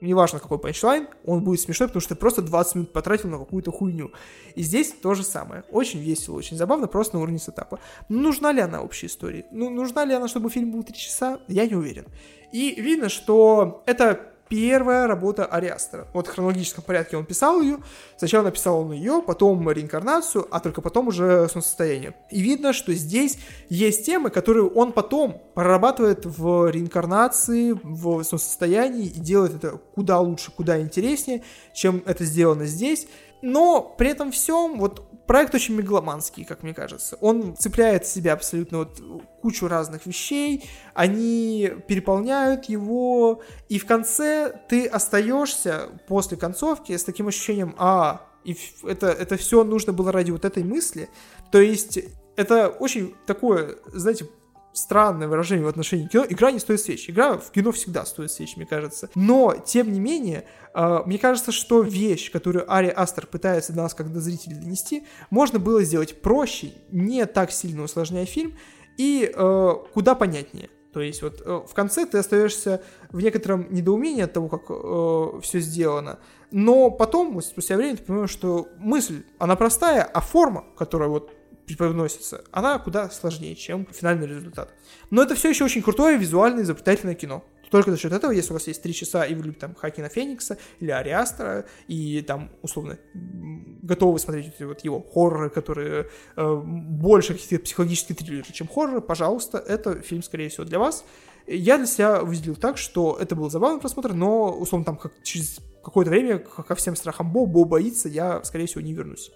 неважно 0.01 0.39
какой 0.39 0.59
панчлайн, 0.59 1.07
он 1.25 1.43
будет 1.43 1.61
смешной, 1.61 1.87
потому 1.87 2.01
что 2.01 2.15
ты 2.15 2.19
просто 2.19 2.41
20 2.41 2.75
минут 2.75 2.93
потратил 2.93 3.29
на 3.29 3.37
какую-то 3.37 3.71
хуйню. 3.71 4.11
И 4.55 4.63
здесь 4.63 4.91
то 4.91 5.13
же 5.13 5.23
самое. 5.23 5.63
Очень 5.71 5.99
весело, 5.99 6.35
очень 6.35 6.57
забавно, 6.57 6.87
просто 6.87 7.15
на 7.15 7.21
уровне 7.21 7.39
сетапа. 7.39 7.79
Нужна 8.09 8.51
ли 8.51 8.59
она 8.59 8.81
общей 8.81 9.07
истории? 9.07 9.45
Ну, 9.51 9.69
нужна 9.69 10.03
ли 10.03 10.13
она, 10.13 10.27
чтобы 10.27 10.49
фильм 10.49 10.71
был 10.71 10.83
3 10.83 10.95
часа? 10.95 11.39
Я 11.47 11.67
не 11.67 11.75
уверен. 11.75 12.07
И 12.51 12.81
видно, 12.81 13.07
что 13.07 13.83
это 13.85 14.30
первая 14.51 15.07
работа 15.07 15.45
Ариастера. 15.45 16.07
Вот 16.11 16.27
в 16.27 16.31
хронологическом 16.31 16.83
порядке 16.83 17.15
он 17.15 17.25
писал 17.25 17.61
ее. 17.61 17.79
Сначала 18.17 18.43
написал 18.43 18.81
он 18.81 18.91
ее, 18.91 19.23
потом 19.25 19.71
реинкарнацию, 19.71 20.45
а 20.51 20.59
только 20.59 20.81
потом 20.81 21.07
уже 21.07 21.47
солнцестояние. 21.47 22.15
И 22.29 22.41
видно, 22.41 22.73
что 22.73 22.93
здесь 22.93 23.37
есть 23.69 24.05
темы, 24.05 24.29
которые 24.29 24.67
он 24.67 24.91
потом 24.91 25.41
прорабатывает 25.53 26.25
в 26.25 26.69
реинкарнации, 26.69 27.71
в 27.81 28.23
солнцестоянии 28.23 29.05
и 29.05 29.19
делает 29.21 29.55
это 29.55 29.79
куда 29.95 30.19
лучше, 30.19 30.51
куда 30.51 30.81
интереснее, 30.81 31.43
чем 31.73 32.03
это 32.05 32.25
сделано 32.25 32.65
здесь. 32.65 33.07
Но 33.41 33.81
при 33.97 34.09
этом 34.09 34.31
всем, 34.31 34.79
вот 34.79 35.07
проект 35.31 35.55
очень 35.55 35.75
мегаломанский, 35.75 36.43
как 36.43 36.61
мне 36.61 36.73
кажется. 36.73 37.17
Он 37.21 37.55
цепляет 37.55 38.03
в 38.03 38.11
себя 38.11 38.33
абсолютно 38.33 38.79
вот 38.79 39.01
кучу 39.41 39.69
разных 39.69 40.05
вещей, 40.05 40.65
они 40.93 41.71
переполняют 41.87 42.65
его, 42.65 43.41
и 43.69 43.79
в 43.79 43.85
конце 43.85 44.53
ты 44.67 44.87
остаешься 44.87 45.87
после 46.09 46.35
концовки 46.35 46.97
с 46.97 47.05
таким 47.05 47.29
ощущением, 47.29 47.75
а, 47.77 48.27
и 48.43 48.57
это, 48.83 49.07
это 49.07 49.37
все 49.37 49.63
нужно 49.63 49.93
было 49.93 50.11
ради 50.11 50.31
вот 50.31 50.43
этой 50.43 50.65
мысли. 50.65 51.07
То 51.49 51.61
есть 51.61 51.97
это 52.35 52.67
очень 52.67 53.15
такое, 53.25 53.77
знаете, 53.93 54.27
странное 54.73 55.27
выражение 55.27 55.65
в 55.65 55.69
отношении 55.69 56.07
кино. 56.07 56.25
Игра 56.27 56.51
не 56.51 56.59
стоит 56.59 56.81
свеч. 56.81 57.09
Игра 57.09 57.37
в 57.37 57.51
кино 57.51 57.71
всегда 57.71 58.05
стоит 58.05 58.31
свеч, 58.31 58.57
мне 58.57 58.65
кажется. 58.65 59.09
Но, 59.15 59.55
тем 59.55 59.91
не 59.91 59.99
менее, 59.99 60.45
э, 60.73 60.99
мне 61.05 61.17
кажется, 61.17 61.51
что 61.51 61.81
вещь, 61.81 62.31
которую 62.31 62.71
Ари 62.71 62.93
Астер 62.95 63.27
пытается 63.27 63.73
до 63.73 63.83
нас, 63.83 63.93
как 63.93 64.11
до 64.11 64.19
зрителей, 64.19 64.55
донести, 64.55 65.05
можно 65.29 65.59
было 65.59 65.83
сделать 65.83 66.21
проще, 66.21 66.73
не 66.91 67.25
так 67.25 67.51
сильно 67.51 67.83
усложняя 67.83 68.25
фильм, 68.25 68.55
и 68.97 69.31
э, 69.33 69.73
куда 69.93 70.15
понятнее. 70.15 70.69
То 70.93 70.99
есть 71.01 71.21
вот 71.21 71.41
э, 71.45 71.61
в 71.67 71.73
конце 71.73 72.05
ты 72.05 72.17
остаешься 72.17 72.81
в 73.11 73.21
некотором 73.21 73.73
недоумении 73.73 74.23
от 74.23 74.33
того, 74.33 74.49
как 74.49 74.63
э, 74.69 75.41
все 75.41 75.59
сделано, 75.59 76.19
но 76.51 76.91
потом, 76.91 77.33
вот, 77.33 77.45
спустя 77.45 77.77
время, 77.77 77.97
ты 77.97 78.03
понимаешь, 78.03 78.29
что 78.29 78.67
мысль, 78.77 79.23
она 79.39 79.55
простая, 79.55 80.03
а 80.03 80.19
форма, 80.19 80.65
которая 80.77 81.09
вот 81.09 81.31
преподносится, 81.77 82.43
она 82.51 82.77
куда 82.79 83.09
сложнее, 83.09 83.55
чем 83.55 83.87
финальный 83.91 84.27
результат. 84.27 84.73
Но 85.09 85.23
это 85.23 85.35
все 85.35 85.49
еще 85.49 85.65
очень 85.65 85.81
крутое 85.81 86.17
визуальное 86.17 86.63
изобретательное 86.63 87.15
кино. 87.15 87.43
Только 87.71 87.89
за 87.89 87.97
счет 87.97 88.11
этого, 88.11 88.31
если 88.31 88.51
у 88.51 88.53
вас 88.55 88.67
есть 88.67 88.83
три 88.83 88.93
часа, 88.93 89.23
и 89.23 89.33
вы 89.33 89.43
любите 89.43 89.61
там 89.61 89.75
Хакина 89.75 90.09
Феникса 90.09 90.57
или 90.81 90.91
Ариастера, 90.91 91.65
и 91.87 92.21
там, 92.21 92.51
условно, 92.61 92.99
готовы 93.13 94.19
смотреть 94.19 94.59
вот 94.59 94.81
его 94.81 95.01
хорроры, 95.01 95.49
которые 95.49 96.09
э, 96.35 96.61
больше 96.63 97.33
каких-то 97.33 97.59
психологических 97.59 98.17
триллеров, 98.17 98.51
чем 98.51 98.67
хорроры, 98.67 98.99
пожалуйста, 98.99 99.57
это 99.57 100.01
фильм, 100.01 100.21
скорее 100.21 100.49
всего, 100.49 100.65
для 100.65 100.79
вас. 100.79 101.05
Я 101.47 101.77
для 101.77 101.87
себя 101.87 102.21
выделил 102.21 102.57
так, 102.57 102.77
что 102.77 103.17
это 103.19 103.37
был 103.37 103.49
забавный 103.49 103.79
просмотр, 103.79 104.13
но, 104.13 104.51
условно, 104.51 104.85
там 104.85 104.97
как 104.97 105.13
через 105.23 105.59
какое-то 105.81 106.11
время, 106.11 106.39
ко 106.39 106.75
всем 106.75 106.97
страхам 106.97 107.31
Бо, 107.31 107.45
Бо 107.45 107.63
боится, 107.63 108.09
я, 108.09 108.43
скорее 108.43 108.67
всего, 108.67 108.81
не 108.81 108.93
вернусь. 108.93 109.31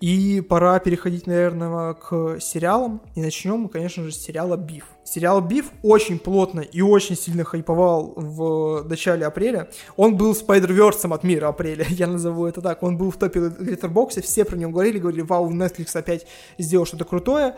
И 0.00 0.40
пора 0.40 0.78
переходить, 0.78 1.26
наверное, 1.26 1.92
к 1.92 2.40
сериалам. 2.40 3.02
И 3.14 3.20
начнем 3.20 3.60
мы, 3.60 3.68
конечно 3.68 4.02
же, 4.04 4.12
с 4.12 4.16
сериала 4.16 4.56
«Биф». 4.56 4.86
Сериал 5.04 5.42
«Биф» 5.42 5.72
очень 5.82 6.18
плотно 6.18 6.60
и 6.60 6.80
очень 6.80 7.16
сильно 7.16 7.44
хайповал 7.44 8.14
в 8.16 8.82
начале 8.88 9.26
апреля. 9.26 9.68
Он 9.96 10.16
был 10.16 10.34
спайдерверсом 10.34 11.12
от 11.12 11.22
мира 11.22 11.48
апреля, 11.48 11.84
я 11.90 12.06
назову 12.06 12.46
это 12.46 12.62
так. 12.62 12.82
Он 12.82 12.96
был 12.96 13.10
в 13.10 13.18
топе 13.18 13.50
Глиттербоксе, 13.50 14.22
все 14.22 14.46
про 14.46 14.56
него 14.56 14.72
говорили, 14.72 14.98
говорили, 14.98 15.20
вау, 15.20 15.52
Netflix 15.52 15.94
опять 15.94 16.26
сделал 16.56 16.86
что-то 16.86 17.04
крутое. 17.04 17.56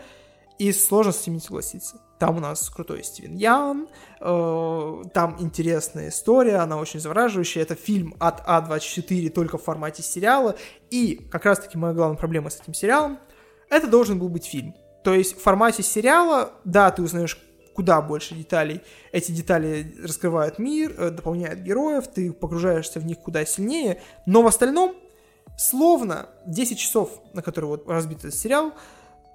И 0.59 0.71
сложно 0.71 1.11
с 1.11 1.21
этим 1.21 1.39
согласиться. 1.39 2.01
Там 2.19 2.37
у 2.37 2.39
нас 2.39 2.69
крутой 2.69 3.03
Стивен 3.03 3.35
Ян, 3.35 3.87
э, 4.21 5.03
там 5.13 5.35
интересная 5.39 6.09
история, 6.09 6.57
она 6.57 6.77
очень 6.77 6.99
завораживающая. 6.99 7.61
Это 7.61 7.75
фильм 7.75 8.15
от 8.19 8.47
А24 8.47 9.29
только 9.29 9.57
в 9.57 9.63
формате 9.63 10.03
сериала. 10.03 10.55
И 10.89 11.15
как 11.31 11.45
раз-таки 11.45 11.77
моя 11.77 11.93
главная 11.93 12.17
проблема 12.17 12.49
с 12.49 12.61
этим 12.61 12.73
сериалом, 12.73 13.19
это 13.69 13.87
должен 13.87 14.19
был 14.19 14.29
быть 14.29 14.45
фильм. 14.45 14.73
То 15.03 15.13
есть 15.13 15.37
в 15.37 15.41
формате 15.41 15.83
сериала, 15.83 16.53
да, 16.63 16.91
ты 16.91 17.01
узнаешь 17.01 17.37
куда 17.73 18.01
больше 18.01 18.35
деталей. 18.35 18.81
Эти 19.11 19.31
детали 19.31 19.93
раскрывают 20.01 20.59
мир, 20.59 20.93
э, 20.97 21.09
дополняют 21.09 21.59
героев, 21.59 22.07
ты 22.07 22.31
погружаешься 22.31 22.99
в 22.99 23.05
них 23.05 23.19
куда 23.19 23.45
сильнее. 23.45 24.01
Но 24.25 24.41
в 24.43 24.47
остальном, 24.47 24.95
словно 25.57 26.29
10 26.45 26.77
часов, 26.79 27.21
на 27.33 27.41
которые 27.41 27.69
вот 27.69 27.89
разбит 27.89 28.19
этот 28.19 28.35
сериал, 28.35 28.73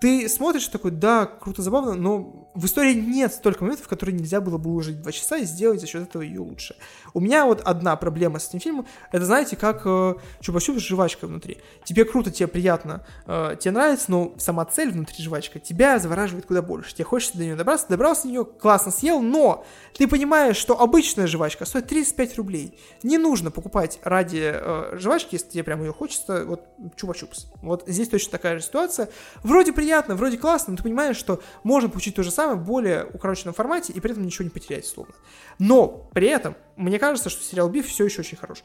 ты 0.01 0.29
смотришь 0.29 0.69
такой, 0.69 0.91
да, 0.91 1.27
круто, 1.27 1.63
забавно, 1.63 1.95
но 1.95 2.48
в 2.59 2.65
истории 2.65 2.95
нет 2.95 3.33
столько 3.33 3.63
моментов, 3.63 3.87
которые 3.87 4.19
нельзя 4.19 4.41
было 4.41 4.59
бы 4.59 4.71
уложить 4.71 5.01
два 5.01 5.13
часа 5.13 5.37
и 5.37 5.45
сделать 5.45 5.81
за 5.81 5.87
счет 5.87 6.03
этого 6.03 6.23
ее 6.23 6.41
лучше. 6.41 6.75
У 7.15 7.21
меня 7.21 7.47
вот 7.47 7.61
одна 7.61 7.95
проблема 7.95 8.41
с 8.41 8.49
этим 8.49 8.59
фильмом, 8.59 8.87
это, 9.13 9.25
знаете, 9.25 9.55
как 9.55 9.83
э, 9.85 10.15
чупа-чуп 10.41 10.81
с 10.81 10.83
жвачкой 10.83 11.29
внутри. 11.29 11.59
Тебе 11.85 12.05
круто, 12.05 12.33
тебе 12.33 12.49
приятно, 12.49 13.07
э, 13.27 13.55
тебе 13.61 13.71
нравится, 13.71 14.07
но 14.11 14.35
сама 14.39 14.65
цель 14.65 14.91
внутри 14.91 15.23
жвачка 15.23 15.61
тебя 15.61 16.01
завораживает 16.01 16.47
куда 16.47 16.61
больше. 16.61 16.95
Тебе 16.95 17.05
хочется 17.05 17.39
до 17.39 17.45
нее 17.45 17.55
добраться, 17.55 17.87
добрался 17.89 18.25
до 18.25 18.29
нее, 18.29 18.45
классно 18.45 18.91
съел, 18.91 19.21
но 19.21 19.65
ты 19.97 20.09
понимаешь, 20.09 20.57
что 20.57 20.81
обычная 20.81 21.29
жвачка 21.29 21.65
стоит 21.65 21.87
35 21.87 22.39
рублей. 22.39 22.77
Не 23.05 23.19
нужно 23.19 23.53
покупать 23.53 24.01
ради 24.03 24.51
э, 24.53 24.99
жвачки, 24.99 25.37
если 25.37 25.49
тебе 25.49 25.63
прям 25.63 25.83
ее 25.83 25.93
хочется, 25.93 26.45
вот 26.45 26.63
чупа-чупс. 26.97 27.47
Вот 27.63 27.85
здесь 27.87 28.09
точно 28.09 28.33
такая 28.33 28.59
же 28.59 28.65
ситуация. 28.65 29.09
Вроде 29.45 29.73
приятно, 29.73 30.17
вроде 30.17 30.39
классно, 30.39 30.73
но 30.73 30.77
ты 30.77 30.83
понимаешь, 30.83 31.17
что 31.17 31.41
можно 31.63 31.89
получить 31.89 32.17
то 32.17 32.25
же 32.25 32.33
самое 32.33 32.48
в 32.55 32.65
более 32.65 33.05
укороченном 33.05 33.55
формате 33.55 33.93
и 33.93 34.01
при 34.01 34.13
этом 34.13 34.25
ничего 34.25 34.45
не 34.45 34.51
потерять, 34.51 34.87
словно. 34.87 35.15
Но 35.59 36.09
при 36.13 36.29
этом, 36.29 36.57
мне 36.77 36.99
кажется, 36.99 37.31
что 37.31 37.43
сериал 37.43 37.69
Биф 37.69 37.87
все 37.87 38.05
еще 38.05 38.21
очень 38.21 38.37
хорош. 38.37 38.63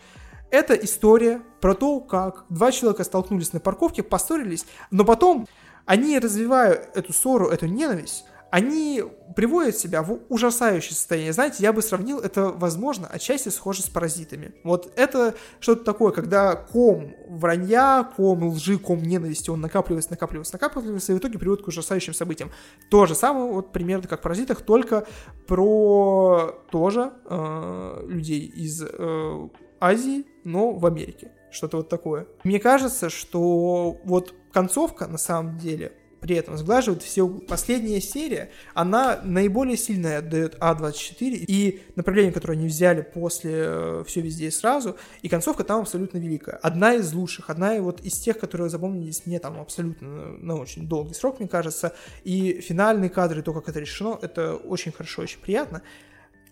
Это 0.51 0.75
история 0.75 1.41
про 1.61 1.73
то, 1.73 1.99
как 1.99 2.45
два 2.49 2.71
человека 2.71 3.03
столкнулись 3.03 3.53
на 3.53 3.59
парковке, 3.59 4.03
поссорились, 4.03 4.65
но 4.91 5.03
потом 5.03 5.47
они, 5.85 6.19
развивая 6.19 6.71
эту 6.93 7.11
ссору, 7.11 7.49
эту 7.49 7.65
ненависть, 7.65 8.25
они 8.53 9.03
приводят 9.35 9.75
себя 9.75 10.03
в 10.03 10.19
ужасающее 10.29 10.93
состояние. 10.93 11.33
Знаете, 11.33 11.63
я 11.63 11.73
бы 11.73 11.81
сравнил 11.81 12.19
это, 12.19 12.49
возможно, 12.49 13.07
отчасти 13.07 13.49
схоже 13.49 13.81
с 13.81 13.89
паразитами. 13.89 14.53
Вот 14.63 14.93
это 14.95 15.33
что-то 15.59 15.83
такое, 15.83 16.11
когда 16.11 16.55
ком 16.55 17.15
вранья, 17.27 18.03
ком 18.15 18.43
лжи, 18.49 18.77
ком 18.77 19.01
ненависти, 19.01 19.49
он 19.49 19.59
накапливается, 19.59 20.11
накапливается, 20.11 20.53
накапливается, 20.53 21.13
и 21.13 21.15
в 21.15 21.17
итоге 21.17 21.39
приводит 21.39 21.65
к 21.65 21.67
ужасающим 21.67 22.13
событиям. 22.13 22.51
То 22.91 23.07
же 23.07 23.15
самое, 23.15 23.51
вот 23.51 23.71
примерно 23.71 24.07
как 24.07 24.19
в 24.19 24.21
паразитах, 24.21 24.61
только 24.61 25.07
про 25.47 26.55
тоже 26.69 27.11
э, 27.25 28.05
людей 28.07 28.45
из 28.45 28.83
э, 28.87 29.49
Азии, 29.79 30.27
но 30.43 30.73
в 30.73 30.85
Америке. 30.85 31.31
Что-то 31.49 31.77
вот 31.77 31.89
такое. 31.89 32.27
Мне 32.43 32.59
кажется, 32.59 33.09
что 33.09 33.97
вот 34.03 34.35
концовка, 34.51 35.07
на 35.07 35.17
самом 35.17 35.57
деле, 35.57 35.93
при 36.23 36.37
этом 36.37 36.57
сглаживают 36.57 37.03
все 37.03 37.27
Последняя 37.27 37.99
серия, 37.99 38.49
она 38.73 39.19
наиболее 39.25 39.75
сильно 39.75 40.17
отдает 40.17 40.55
А24 40.55 41.19
и 41.19 41.81
направление, 41.97 42.31
которое 42.31 42.53
они 42.53 42.67
взяли 42.67 43.01
после 43.01 43.51
э, 43.53 44.03
«Все 44.07 44.21
везде 44.21 44.47
и 44.47 44.51
сразу», 44.51 44.95
и 45.21 45.27
концовка 45.27 45.65
там 45.65 45.81
абсолютно 45.81 46.19
великая. 46.19 46.55
Одна 46.55 46.93
из 46.93 47.11
лучших, 47.11 47.49
одна 47.49 47.77
вот 47.81 47.99
из 47.99 48.17
тех, 48.19 48.37
которые 48.39 48.69
запомнились 48.69 49.25
мне 49.25 49.39
там 49.39 49.59
абсолютно 49.59 50.37
на 50.37 50.55
очень 50.55 50.87
долгий 50.87 51.13
срок, 51.13 51.39
мне 51.39 51.49
кажется, 51.49 51.93
и 52.23 52.61
финальные 52.61 53.09
кадры, 53.09 53.41
то, 53.41 53.53
как 53.53 53.67
это 53.67 53.81
решено, 53.81 54.17
это 54.21 54.55
очень 54.55 54.93
хорошо, 54.93 55.23
очень 55.23 55.41
приятно. 55.41 55.81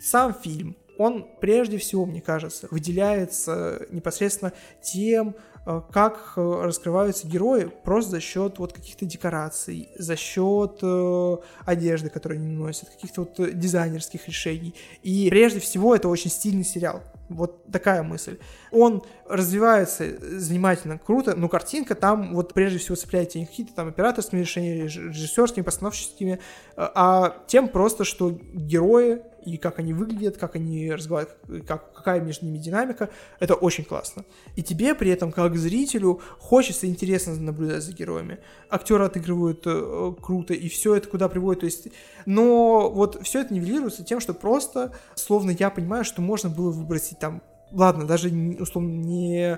Сам 0.01 0.33
фильм, 0.33 0.75
он 0.97 1.25
прежде 1.39 1.77
всего, 1.77 2.05
мне 2.05 2.19
кажется, 2.19 2.67
выделяется 2.71 3.87
непосредственно 3.89 4.51
тем, 4.83 5.35
как 5.63 6.33
э, 6.37 6.61
раскрываются 6.63 7.27
герои 7.27 7.71
просто 7.83 8.11
за 8.11 8.19
счет 8.19 8.57
вот 8.57 8.73
каких-то 8.73 9.05
декораций, 9.05 9.89
за 9.95 10.15
счет 10.15 10.79
э, 10.81 11.37
одежды, 11.65 12.09
которую 12.09 12.39
они 12.39 12.47
носят, 12.47 12.89
каких-то 12.89 13.21
вот 13.21 13.39
э, 13.39 13.51
дизайнерских 13.51 14.27
решений. 14.27 14.73
И 15.03 15.29
прежде 15.29 15.59
всего 15.59 15.95
это 15.95 16.07
очень 16.07 16.31
стильный 16.31 16.63
сериал. 16.63 17.03
Вот 17.29 17.63
такая 17.71 18.01
мысль. 18.03 18.39
Он 18.71 19.03
развивается 19.27 20.05
занимательно, 20.39 20.97
круто, 20.97 21.35
но 21.35 21.47
картинка 21.47 21.93
там 21.95 22.33
вот 22.33 22.53
прежде 22.53 22.79
всего 22.79 22.95
цепляет 22.95 23.35
не 23.35 23.45
какие-то 23.45 23.73
там 23.73 23.87
операторскими 23.87 24.39
решениями, 24.39 24.87
режиссерскими, 24.87 25.63
постановщическими, 25.63 26.39
а 26.75 27.37
тем 27.47 27.69
просто, 27.69 28.03
что 28.03 28.31
герои 28.53 29.21
и 29.45 29.57
как 29.57 29.79
они 29.79 29.93
выглядят, 29.93 30.37
как 30.37 30.55
они 30.55 30.91
разговаривают, 30.91 31.65
как, 31.67 31.93
какая 31.93 32.21
между 32.21 32.45
ними 32.45 32.57
динамика, 32.57 33.09
это 33.39 33.55
очень 33.55 33.83
классно. 33.83 34.23
И 34.55 34.63
тебе 34.63 34.95
при 34.95 35.11
этом, 35.11 35.31
как 35.31 35.57
зрителю, 35.57 36.21
хочется 36.39 36.87
интересно 36.87 37.35
наблюдать 37.35 37.83
за 37.83 37.93
героями. 37.93 38.39
Актеры 38.69 39.05
отыгрывают 39.05 39.63
э, 39.65 40.13
круто, 40.21 40.53
и 40.53 40.69
все 40.69 40.95
это 40.95 41.07
куда 41.07 41.29
приводит, 41.29 41.61
то 41.61 41.65
есть... 41.65 41.87
Но 42.25 42.89
вот 42.89 43.19
все 43.23 43.41
это 43.41 43.53
нивелируется 43.53 44.03
тем, 44.03 44.19
что 44.19 44.33
просто, 44.33 44.93
словно 45.15 45.51
я 45.51 45.69
понимаю, 45.69 46.05
что 46.05 46.21
можно 46.21 46.49
было 46.49 46.71
выбросить 46.71 47.19
там, 47.19 47.41
ладно, 47.71 48.05
даже 48.05 48.29
условно 48.59 48.89
не 48.89 49.57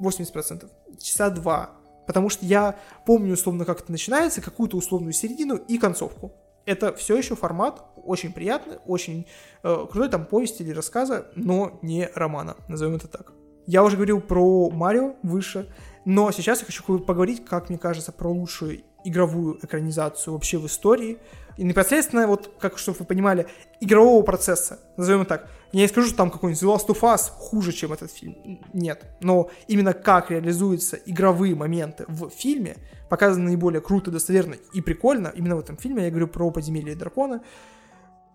80%, 0.00 0.68
часа 0.98 1.30
два, 1.30 1.70
потому 2.06 2.28
что 2.28 2.44
я 2.44 2.78
помню 3.06 3.34
условно, 3.34 3.64
как 3.64 3.82
это 3.82 3.92
начинается, 3.92 4.40
какую-то 4.40 4.76
условную 4.76 5.12
середину 5.12 5.56
и 5.56 5.78
концовку 5.78 6.32
это 6.66 6.94
все 6.94 7.16
еще 7.16 7.34
формат 7.36 7.82
очень 7.96 8.32
приятный, 8.32 8.78
очень 8.86 9.26
э, 9.62 9.86
крутой 9.90 10.08
там 10.08 10.24
повести 10.24 10.62
или 10.62 10.72
рассказа, 10.72 11.30
но 11.34 11.78
не 11.82 12.08
романа, 12.14 12.56
назовем 12.68 12.96
это 12.96 13.08
так. 13.08 13.32
Я 13.66 13.84
уже 13.84 13.96
говорил 13.96 14.20
про 14.20 14.70
Марио 14.70 15.14
выше, 15.22 15.72
но 16.04 16.30
сейчас 16.32 16.60
я 16.60 16.66
хочу 16.66 16.98
поговорить, 16.98 17.44
как 17.44 17.68
мне 17.68 17.78
кажется, 17.78 18.12
про 18.12 18.28
лучшую 18.28 18.82
игровую 19.04 19.58
экранизацию 19.64 20.34
вообще 20.34 20.58
в 20.58 20.66
истории. 20.66 21.18
И 21.56 21.64
непосредственно, 21.64 22.26
вот, 22.26 22.52
как 22.58 22.78
чтобы 22.78 22.98
вы 23.00 23.04
понимали, 23.04 23.46
игрового 23.80 24.22
процесса, 24.22 24.78
назовем 24.96 25.26
так. 25.26 25.48
Я 25.72 25.82
не 25.82 25.88
скажу, 25.88 26.08
что 26.08 26.16
там 26.16 26.30
какой-нибудь 26.30 26.62
The 26.62 26.74
Last 26.74 26.86
of 26.88 27.00
Us 27.00 27.30
хуже, 27.30 27.72
чем 27.72 27.92
этот 27.92 28.10
фильм. 28.10 28.60
Нет. 28.72 29.04
Но 29.20 29.50
именно 29.68 29.92
как 29.92 30.30
реализуются 30.30 30.96
игровые 30.96 31.54
моменты 31.54 32.04
в 32.08 32.30
фильме, 32.30 32.76
показано 33.08 33.44
наиболее 33.44 33.80
круто, 33.80 34.10
достоверно 34.10 34.56
и 34.72 34.80
прикольно. 34.80 35.32
Именно 35.34 35.56
в 35.56 35.60
этом 35.60 35.76
фильме 35.76 36.04
я 36.04 36.10
говорю 36.10 36.28
про 36.28 36.50
«Подземелье 36.50 36.94
дракона». 36.94 37.42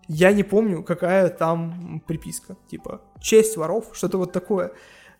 Я 0.08 0.32
не 0.32 0.44
помню, 0.44 0.84
какая 0.84 1.28
там 1.28 2.00
приписка. 2.06 2.56
Типа 2.70 3.02
«Честь 3.20 3.56
воров», 3.56 3.86
что-то 3.92 4.18
вот 4.18 4.32
такое. 4.32 4.72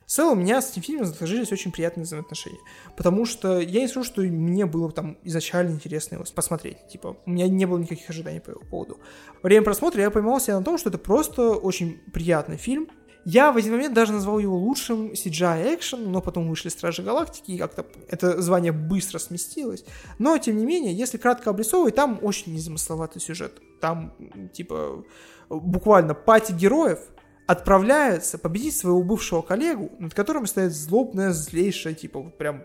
В 0.07 0.11
целом, 0.11 0.39
у 0.39 0.41
меня 0.41 0.63
с 0.63 0.71
этим 0.71 0.83
фильмом 0.83 1.07
сложились 1.07 1.51
очень 1.51 1.73
приятные 1.73 2.05
взаимоотношения. 2.05 2.61
Потому 2.97 3.27
что 3.27 3.59
я 3.59 3.81
не 3.81 3.89
скажу, 3.89 4.05
что 4.05 4.23
мне 4.23 4.65
было 4.65 4.93
там 4.93 5.19
изначально 5.25 5.71
интересно 5.71 6.15
его 6.15 6.25
посмотреть. 6.33 6.79
Типа, 6.89 7.17
у 7.27 7.31
меня 7.31 7.49
не 7.49 7.67
было 7.67 7.79
никаких 7.79 8.09
ожиданий 8.09 8.39
по 8.39 8.51
его 8.51 8.61
поводу. 8.61 9.01
Во 9.43 9.49
время 9.49 9.65
просмотра 9.65 10.01
я 10.01 10.11
поймал 10.11 10.41
себя 10.41 10.59
на 10.59 10.65
том, 10.65 10.79
что 10.79 10.91
это 10.91 10.99
просто 10.99 11.55
очень 11.55 11.99
приятный 12.13 12.57
фильм. 12.57 12.89
Я 13.25 13.51
в 13.51 13.57
один 13.57 13.73
момент 13.73 13.95
даже 13.95 14.13
назвал 14.13 14.39
его 14.39 14.57
лучшим 14.57 15.11
CGI 15.11 15.75
экшен, 15.75 16.13
но 16.13 16.21
потом 16.21 16.49
вышли 16.49 16.69
Стражи 16.69 17.03
Галактики, 17.03 17.51
и 17.51 17.59
как-то 17.59 17.85
это 18.09 18.41
звание 18.41 18.71
быстро 18.71 19.19
сместилось. 19.19 19.85
Но, 20.21 20.39
тем 20.39 20.57
не 20.57 20.65
менее, 20.65 20.95
если 20.95 21.19
кратко 21.19 21.51
обрисовывать, 21.51 21.97
там 21.97 22.21
очень 22.23 22.55
незамысловатый 22.55 23.21
сюжет. 23.21 23.61
Там, 23.81 24.15
типа, 24.53 25.05
буквально 25.49 26.15
пати 26.15 26.53
героев— 26.53 27.01
отправляется 27.47 28.39
победить 28.39 28.77
своего 28.77 29.03
бывшего 29.03 29.43
коллегу, 29.43 29.93
над 29.99 30.15
которым 30.15 30.47
стоит 30.47 30.73
злобная, 30.73 31.33
злейшая, 31.33 31.95
типа, 31.95 32.21
вот 32.21 32.37
прям 32.37 32.63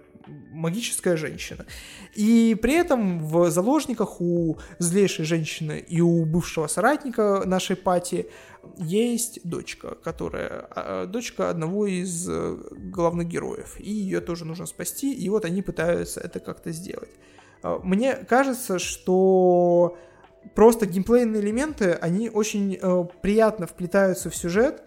магическая 0.51 1.17
женщина. 1.17 1.65
И 2.15 2.57
при 2.61 2.73
этом 2.73 3.25
в 3.25 3.49
заложниках 3.49 4.21
у 4.21 4.57
злейшей 4.79 5.25
женщины 5.25 5.83
и 5.87 6.01
у 6.01 6.25
бывшего 6.25 6.67
соратника 6.67 7.43
нашей 7.45 7.75
пати 7.75 8.27
есть 8.77 9.39
дочка, 9.43 9.95
которая 9.95 10.67
а, 10.69 11.05
дочка 11.07 11.49
одного 11.49 11.87
из 11.87 12.29
э, 12.29 12.57
главных 12.71 13.27
героев, 13.27 13.75
и 13.79 13.91
ее 13.91 14.21
тоже 14.21 14.45
нужно 14.45 14.67
спасти, 14.67 15.13
и 15.13 15.29
вот 15.29 15.45
они 15.45 15.63
пытаются 15.63 16.19
это 16.19 16.39
как-то 16.39 16.71
сделать. 16.71 17.09
А, 17.63 17.79
мне 17.79 18.15
кажется, 18.15 18.77
что 18.77 19.97
просто 20.55 20.85
геймплейные 20.85 21.41
элементы, 21.41 21.91
они 21.93 22.29
очень 22.29 22.77
э, 22.81 23.05
приятно 23.21 23.67
вплетаются 23.67 24.29
в 24.29 24.35
сюжет, 24.35 24.83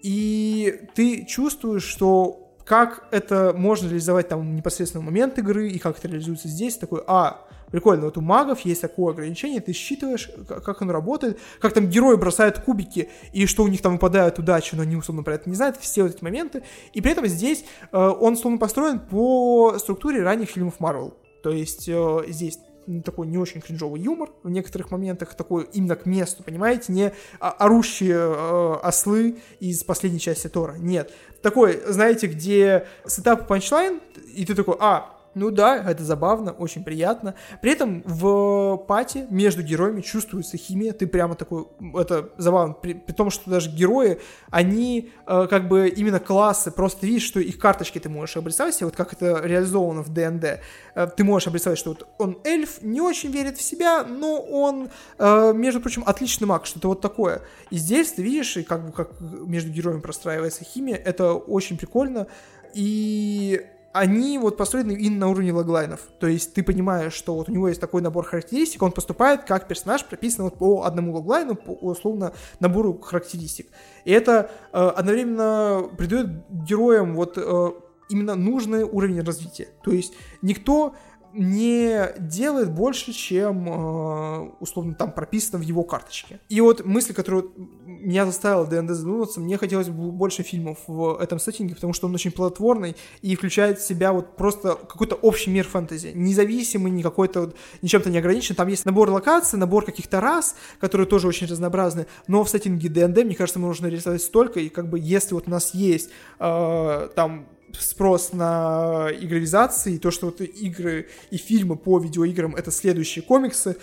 и 0.00 0.88
ты 0.94 1.24
чувствуешь, 1.24 1.84
что 1.84 2.48
как 2.64 3.08
это 3.10 3.54
можно 3.56 3.88
реализовать 3.88 4.28
там 4.28 4.54
непосредственно 4.54 5.02
в 5.02 5.06
момент 5.06 5.38
игры, 5.38 5.70
и 5.70 5.78
как 5.78 5.98
это 5.98 6.08
реализуется 6.08 6.48
здесь, 6.48 6.76
такой, 6.76 7.02
а, 7.06 7.48
прикольно, 7.70 8.04
вот 8.04 8.18
у 8.18 8.20
магов 8.20 8.60
есть 8.60 8.82
такое 8.82 9.14
ограничение, 9.14 9.60
ты 9.60 9.72
считываешь, 9.72 10.30
как 10.46 10.82
оно 10.82 10.92
работает, 10.92 11.38
как 11.60 11.72
там 11.72 11.88
герои 11.88 12.16
бросают 12.16 12.58
кубики, 12.60 13.08
и 13.32 13.46
что 13.46 13.62
у 13.62 13.68
них 13.68 13.80
там 13.80 13.94
выпадает 13.94 14.38
удача, 14.38 14.76
но 14.76 14.82
они 14.82 14.96
условно 14.96 15.22
про 15.22 15.34
это 15.34 15.48
не 15.48 15.56
знают, 15.56 15.78
все 15.80 16.02
вот 16.02 16.14
эти 16.14 16.22
моменты, 16.22 16.62
и 16.92 17.00
при 17.00 17.12
этом 17.12 17.26
здесь 17.26 17.64
э, 17.90 17.96
он 17.96 18.34
условно 18.34 18.58
построен 18.58 19.00
по 19.00 19.78
структуре 19.78 20.22
ранних 20.22 20.50
фильмов 20.50 20.74
Marvel. 20.78 21.14
То 21.42 21.50
есть 21.50 21.88
э, 21.88 22.24
здесь 22.28 22.58
такой 23.04 23.26
не 23.26 23.38
очень 23.38 23.60
кринжовый 23.60 24.00
юмор 24.00 24.30
в 24.42 24.50
некоторых 24.50 24.90
моментах, 24.90 25.34
такой 25.34 25.68
именно 25.72 25.96
к 25.96 26.06
месту, 26.06 26.42
понимаете, 26.42 26.92
не 26.92 27.12
орущие 27.38 28.16
э, 28.16 28.74
ослы 28.82 29.38
из 29.60 29.84
последней 29.84 30.20
части 30.20 30.48
Тора, 30.48 30.76
нет. 30.78 31.12
Такой, 31.42 31.80
знаете, 31.86 32.26
где 32.26 32.86
сетап 33.06 33.46
панчлайн, 33.46 34.00
и 34.34 34.44
ты 34.44 34.54
такой, 34.54 34.76
а, 34.80 35.17
ну 35.38 35.50
да, 35.50 35.76
это 35.90 36.04
забавно, 36.04 36.52
очень 36.52 36.84
приятно. 36.84 37.34
При 37.62 37.72
этом 37.72 38.02
в 38.04 38.76
пати 38.88 39.26
между 39.30 39.62
героями 39.62 40.00
чувствуется 40.00 40.56
химия. 40.56 40.92
Ты 40.92 41.06
прямо 41.06 41.34
такой, 41.34 41.66
это 41.94 42.30
забавно, 42.36 42.74
при, 42.74 42.94
при 42.94 43.12
том, 43.12 43.30
что 43.30 43.48
даже 43.50 43.70
герои, 43.70 44.18
они 44.50 45.10
э, 45.26 45.46
как 45.48 45.68
бы 45.68 45.88
именно 45.88 46.18
классы, 46.18 46.70
просто 46.70 47.06
видишь, 47.06 47.22
что 47.22 47.40
их 47.40 47.58
карточки 47.58 47.98
ты 47.98 48.08
можешь 48.08 48.36
обрисовать, 48.36 48.80
вот 48.82 48.96
как 48.96 49.12
это 49.12 49.40
реализовано 49.44 50.02
в 50.02 50.12
ДНД. 50.12 50.60
Э, 50.94 51.06
ты 51.16 51.24
можешь 51.24 51.48
обрисовать, 51.48 51.78
что 51.78 51.90
вот 51.90 52.06
он 52.18 52.38
эльф, 52.44 52.82
не 52.82 53.00
очень 53.00 53.30
верит 53.30 53.56
в 53.56 53.62
себя, 53.62 54.04
но 54.04 54.40
он, 54.40 54.90
э, 55.18 55.52
между 55.54 55.80
прочим, 55.80 56.02
отличный 56.04 56.46
маг, 56.46 56.66
что-то 56.66 56.88
вот 56.88 57.00
такое. 57.00 57.42
И 57.70 57.76
здесь 57.76 58.12
ты 58.12 58.22
видишь, 58.22 58.56
и 58.56 58.64
как 58.64 58.84
бы 58.84 58.92
как 58.92 59.20
между 59.20 59.70
героями 59.70 60.00
простраивается 60.00 60.64
химия, 60.64 60.96
это 60.96 61.34
очень 61.34 61.78
прикольно. 61.78 62.26
И 62.74 63.64
они 63.98 64.38
вот 64.38 64.56
построены 64.56 64.92
именно 64.92 65.26
на 65.26 65.28
уровне 65.28 65.52
логлайнов. 65.52 66.00
То 66.20 66.26
есть 66.26 66.54
ты 66.54 66.62
понимаешь, 66.62 67.12
что 67.12 67.34
вот 67.34 67.48
у 67.48 67.52
него 67.52 67.68
есть 67.68 67.80
такой 67.80 68.00
набор 68.00 68.24
характеристик, 68.24 68.82
он 68.82 68.92
поступает 68.92 69.44
как 69.44 69.66
персонаж, 69.66 70.04
прописан 70.04 70.44
вот 70.44 70.56
по 70.56 70.84
одному 70.84 71.12
логлайну, 71.12 71.56
по 71.56 71.72
условно 71.72 72.32
набору 72.60 72.98
характеристик. 72.98 73.66
И 74.04 74.12
это 74.12 74.50
э, 74.72 74.78
одновременно 74.78 75.88
придает 75.96 76.28
героям 76.48 77.14
вот 77.14 77.36
э, 77.36 77.70
именно 78.08 78.34
нужный 78.34 78.84
уровень 78.84 79.20
развития. 79.22 79.68
То 79.82 79.90
есть 79.90 80.14
никто 80.42 80.94
не 81.32 82.14
делает 82.18 82.70
больше, 82.72 83.12
чем 83.12 83.68
э, 83.68 84.50
условно 84.60 84.94
там 84.94 85.12
прописано 85.12 85.58
в 85.58 85.62
его 85.62 85.84
карточке. 85.84 86.40
И 86.48 86.60
вот 86.60 86.84
мысль, 86.84 87.12
которая 87.14 87.44
меня 87.86 88.26
заставила 88.26 88.66
ДНД 88.66 88.90
задуматься, 88.90 89.40
мне 89.40 89.58
хотелось 89.58 89.88
бы 89.88 90.10
больше 90.10 90.42
фильмов 90.42 90.78
в 90.86 91.18
этом 91.20 91.38
сеттинге, 91.38 91.74
потому 91.74 91.92
что 91.92 92.06
он 92.06 92.14
очень 92.14 92.30
плодотворный 92.30 92.96
и 93.22 93.34
включает 93.36 93.78
в 93.78 93.86
себя 93.86 94.12
вот 94.12 94.36
просто 94.36 94.74
какой-то 94.74 95.16
общий 95.16 95.50
мир 95.50 95.66
фэнтези, 95.66 96.12
независимый, 96.14 96.90
не 96.90 97.02
какой-то 97.02 97.40
вот, 97.40 97.56
ничем-то 97.82 98.10
не 98.10 98.18
ограничен. 98.18 98.54
Там 98.54 98.68
есть 98.68 98.84
набор 98.84 99.10
локаций, 99.10 99.58
набор 99.58 99.84
каких-то 99.84 100.20
рас, 100.20 100.56
которые 100.80 101.06
тоже 101.06 101.28
очень 101.28 101.46
разнообразны, 101.46 102.06
но 102.26 102.44
в 102.44 102.48
сеттинге 102.48 102.88
ДНД, 102.88 103.24
мне 103.24 103.34
кажется, 103.34 103.58
можно 103.58 103.86
реализовать 103.86 104.22
столько, 104.22 104.60
и 104.60 104.68
как 104.68 104.88
бы 104.88 104.98
если 104.98 105.34
вот 105.34 105.46
у 105.46 105.50
нас 105.50 105.74
есть 105.74 106.10
э, 106.38 107.08
там 107.14 107.46
спрос 107.78 108.32
на 108.32 109.08
игровизации, 109.20 109.94
и 109.94 109.98
то, 109.98 110.10
что 110.10 110.26
вот 110.26 110.40
игры 110.40 111.08
и 111.30 111.36
фильмы 111.36 111.76
по 111.76 111.98
видеоиграм— 111.98 112.54
это 112.56 112.70
следующие 112.70 113.22
комиксы, 113.22 113.76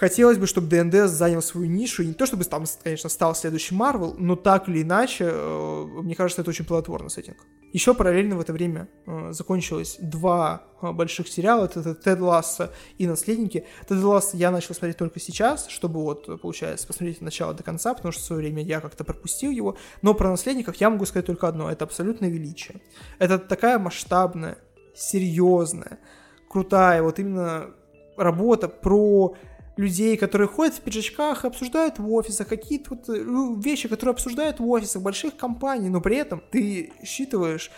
Хотелось 0.00 0.38
бы, 0.38 0.46
чтобы 0.46 0.66
ДНД 0.66 1.10
занял 1.10 1.42
свою 1.42 1.66
нишу, 1.66 2.02
и 2.02 2.06
не 2.06 2.14
то 2.14 2.24
чтобы 2.24 2.44
там, 2.44 2.64
конечно, 2.82 3.10
стал 3.10 3.34
следующий 3.34 3.74
Марвел, 3.74 4.14
но 4.18 4.34
так 4.34 4.66
или 4.66 4.80
иначе, 4.80 5.28
э, 5.30 5.84
мне 6.02 6.14
кажется, 6.14 6.40
это 6.40 6.48
очень 6.48 6.64
плодотворный 6.64 7.10
сеттинг. 7.10 7.36
Еще 7.74 7.92
параллельно 7.92 8.36
в 8.36 8.40
это 8.40 8.54
время 8.54 8.88
э, 9.04 9.32
закончилось 9.32 9.98
два 10.00 10.62
э, 10.80 10.90
больших 10.92 11.28
сериала, 11.28 11.66
это 11.66 11.94
Тед 11.94 12.18
Лассо 12.18 12.72
и 12.96 13.06
Наследники. 13.06 13.66
Тед 13.86 14.02
Лассо 14.02 14.38
я 14.38 14.50
начал 14.50 14.74
смотреть 14.74 14.96
только 14.96 15.20
сейчас, 15.20 15.68
чтобы 15.68 16.00
вот, 16.00 16.40
получается, 16.40 16.86
посмотреть 16.86 17.16
от 17.16 17.22
начала 17.24 17.52
до 17.52 17.62
конца, 17.62 17.92
потому 17.92 18.10
что 18.10 18.22
в 18.22 18.24
свое 18.24 18.40
время 18.40 18.62
я 18.62 18.80
как-то 18.80 19.04
пропустил 19.04 19.50
его. 19.50 19.76
Но 20.00 20.14
про 20.14 20.30
Наследников 20.30 20.76
я 20.76 20.88
могу 20.88 21.04
сказать 21.04 21.26
только 21.26 21.46
одно, 21.46 21.70
это 21.70 21.84
абсолютное 21.84 22.30
величие. 22.30 22.80
Это 23.18 23.38
такая 23.38 23.78
масштабная, 23.78 24.56
серьезная, 24.94 25.98
крутая, 26.48 27.02
вот 27.02 27.18
именно 27.18 27.74
работа 28.16 28.68
про 28.68 29.36
людей, 29.80 30.16
которые 30.16 30.48
ходят 30.48 30.74
в 30.74 30.80
пиджачках, 30.80 31.44
обсуждают 31.44 31.98
в 31.98 32.12
офисах 32.12 32.48
какие-то 32.48 32.90
вот 32.90 33.08
э, 33.08 33.24
вещи, 33.64 33.88
которые 33.88 34.12
обсуждают 34.12 34.60
в 34.60 34.68
офисах 34.68 35.02
больших 35.02 35.36
компаний, 35.36 35.88
но 35.88 36.00
при 36.00 36.16
этом 36.16 36.42
ты 36.50 36.92
считываешь 37.04 37.70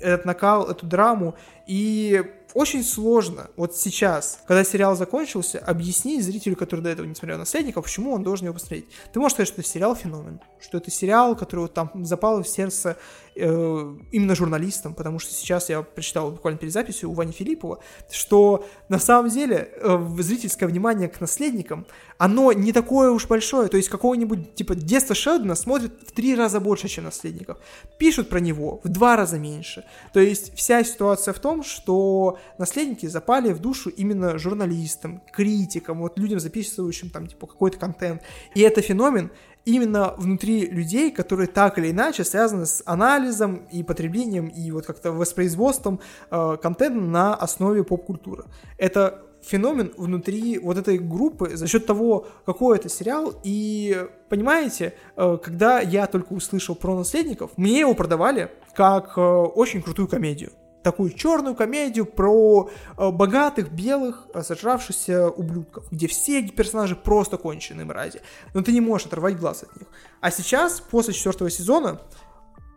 этот 0.00 0.24
накал, 0.24 0.68
эту 0.70 0.86
драму, 0.86 1.34
и 1.66 2.24
очень 2.54 2.82
сложно 2.84 3.50
вот 3.56 3.76
сейчас, 3.76 4.40
когда 4.46 4.64
сериал 4.64 4.96
закончился, 4.96 5.58
объяснить 5.58 6.24
зрителю, 6.24 6.56
который 6.56 6.80
до 6.80 6.90
этого 6.90 7.06
не 7.06 7.14
смотрел 7.14 7.38
«Наследников», 7.38 7.84
почему 7.84 8.12
он 8.12 8.22
должен 8.22 8.46
его 8.46 8.54
посмотреть. 8.54 8.86
Ты 9.12 9.20
можешь 9.20 9.34
сказать, 9.34 9.48
что 9.48 9.62
сериал 9.62 9.94
феномен, 9.94 10.40
что 10.62 10.78
это 10.78 10.90
сериал, 10.90 11.36
который 11.36 11.60
вот 11.60 11.74
там 11.74 11.90
запал 12.04 12.42
в 12.42 12.48
сердце 12.48 12.96
э, 13.34 13.94
именно 14.12 14.34
журналистам, 14.34 14.94
потому 14.94 15.18
что 15.18 15.32
сейчас 15.32 15.68
я 15.68 15.82
прочитал 15.82 16.30
буквально 16.30 16.58
перед 16.58 16.72
записью 16.72 17.10
у 17.10 17.14
Вани 17.14 17.32
Филиппова, 17.32 17.80
что 18.10 18.64
на 18.88 18.98
самом 18.98 19.30
деле 19.30 19.70
э, 19.76 20.06
зрительское 20.18 20.68
внимание 20.68 21.08
к 21.08 21.20
«Наследникам», 21.20 21.86
оно 22.18 22.52
не 22.52 22.72
такое 22.72 23.10
уж 23.10 23.26
большое, 23.26 23.68
то 23.68 23.76
есть 23.76 23.88
какого-нибудь 23.88 24.54
типа 24.54 24.74
детства 24.74 25.14
Шелдона 25.14 25.54
смотрят 25.54 25.92
в 26.06 26.12
три 26.12 26.34
раза 26.34 26.60
больше, 26.60 26.88
чем 26.88 27.04
«Наследников». 27.04 27.58
Пишут 27.98 28.28
про 28.28 28.38
него 28.38 28.80
в 28.84 28.88
два 28.88 29.16
раза 29.16 29.38
меньше. 29.38 29.84
То 30.12 30.20
есть 30.20 30.54
вся 30.54 30.84
ситуация 30.84 31.34
в 31.34 31.40
том, 31.40 31.64
что 31.64 32.38
наследники 32.58 33.06
запали 33.06 33.52
в 33.52 33.58
душу 33.58 33.90
именно 33.90 34.38
журналистам, 34.38 35.22
критикам, 35.32 36.00
вот 36.00 36.18
людям, 36.18 36.38
записывающим 36.38 37.10
там, 37.10 37.26
типа, 37.26 37.46
какой-то 37.46 37.78
контент. 37.78 38.22
И 38.54 38.60
это 38.60 38.82
феномен 38.82 39.30
именно 39.64 40.14
внутри 40.16 40.66
людей, 40.66 41.10
которые 41.10 41.46
так 41.46 41.78
или 41.78 41.90
иначе 41.90 42.24
связаны 42.24 42.66
с 42.66 42.82
анализом 42.86 43.66
и 43.70 43.82
потреблением 43.82 44.48
и 44.48 44.70
вот 44.70 44.86
как-то 44.86 45.12
воспроизводством 45.12 46.00
э, 46.30 46.56
контента 46.60 47.00
на 47.00 47.34
основе 47.34 47.84
поп-культуры. 47.84 48.44
Это 48.78 49.22
феномен 49.42 49.92
внутри 49.96 50.58
вот 50.58 50.78
этой 50.78 50.98
группы 50.98 51.56
за 51.56 51.66
счет 51.66 51.86
того, 51.86 52.26
какой 52.46 52.78
это 52.78 52.88
сериал. 52.88 53.34
И 53.44 54.06
понимаете, 54.28 54.94
э, 55.16 55.38
когда 55.42 55.80
я 55.80 56.06
только 56.06 56.32
услышал 56.32 56.74
про 56.74 56.96
наследников, 56.96 57.50
мне 57.56 57.80
его 57.80 57.94
продавали 57.94 58.50
как 58.74 59.16
э, 59.16 59.20
очень 59.20 59.82
крутую 59.82 60.08
комедию 60.08 60.52
такую 60.82 61.10
черную 61.10 61.54
комедию 61.54 62.06
про 62.06 62.70
э, 62.96 63.10
богатых, 63.10 63.72
белых, 63.72 64.26
э, 64.34 64.42
сожравшихся 64.42 65.28
ублюдков, 65.28 65.84
где 65.90 66.06
все 66.06 66.42
персонажи 66.48 66.96
просто 66.96 67.36
конченые 67.36 67.84
мрази, 67.84 68.20
но 68.54 68.62
ты 68.62 68.72
не 68.72 68.80
можешь 68.80 69.06
оторвать 69.06 69.38
глаз 69.38 69.62
от 69.62 69.76
них. 69.76 69.88
А 70.20 70.30
сейчас, 70.30 70.80
после 70.80 71.14
четвертого 71.14 71.50
сезона, 71.50 72.00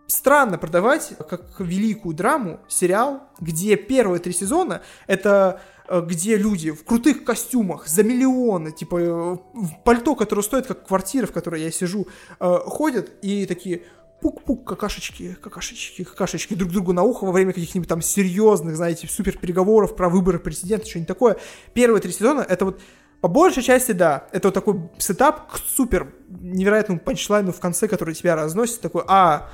странно 0.07 0.57
продавать 0.57 1.13
как 1.29 1.59
великую 1.59 2.15
драму 2.15 2.59
сериал, 2.67 3.23
где 3.39 3.75
первые 3.75 4.19
три 4.19 4.33
сезона 4.33 4.81
это 5.07 5.61
э, 5.87 6.01
где 6.05 6.37
люди 6.37 6.71
в 6.71 6.83
крутых 6.85 7.23
костюмах 7.23 7.87
за 7.87 8.03
миллионы, 8.03 8.71
типа 8.71 8.97
в 8.97 9.83
пальто, 9.83 10.15
которое 10.15 10.43
стоит 10.43 10.67
как 10.67 10.87
квартира, 10.87 11.25
в 11.25 11.31
которой 11.31 11.61
я 11.61 11.71
сижу, 11.71 12.07
ходят 12.39 13.11
и 13.21 13.45
такие, 13.45 13.83
пук-пук, 14.22 14.66
какашечки, 14.66 15.38
какашечки, 15.41 16.03
какашечки 16.03 16.53
друг 16.53 16.72
другу 16.72 16.93
на 16.93 17.03
ухо 17.03 17.26
во 17.26 17.32
время 17.32 17.53
каких-нибудь 17.53 17.88
там 17.89 18.01
серьезных, 18.01 18.76
знаете, 18.76 19.07
супер 19.07 19.38
переговоров 19.38 19.95
про 19.95 20.09
выборы 20.09 20.39
президента, 20.39 20.88
что-нибудь 20.88 21.07
такое. 21.07 21.38
Первые 21.74 22.01
три 22.01 22.11
сезона 22.11 22.45
это 22.47 22.66
вот 22.66 22.82
по 23.22 23.28
большей 23.28 23.63
части, 23.63 23.91
да, 23.91 24.28
это 24.32 24.49
вот 24.49 24.53
такой 24.53 24.80
сетап 24.97 25.51
к 25.51 25.57
супер 25.57 26.13
невероятному 26.30 26.99
панчлайну 26.99 27.51
в 27.51 27.59
конце, 27.59 27.88
который 27.88 28.13
тебя 28.13 28.36
разносит, 28.36 28.82
такой, 28.82 29.03
а, 29.07 29.49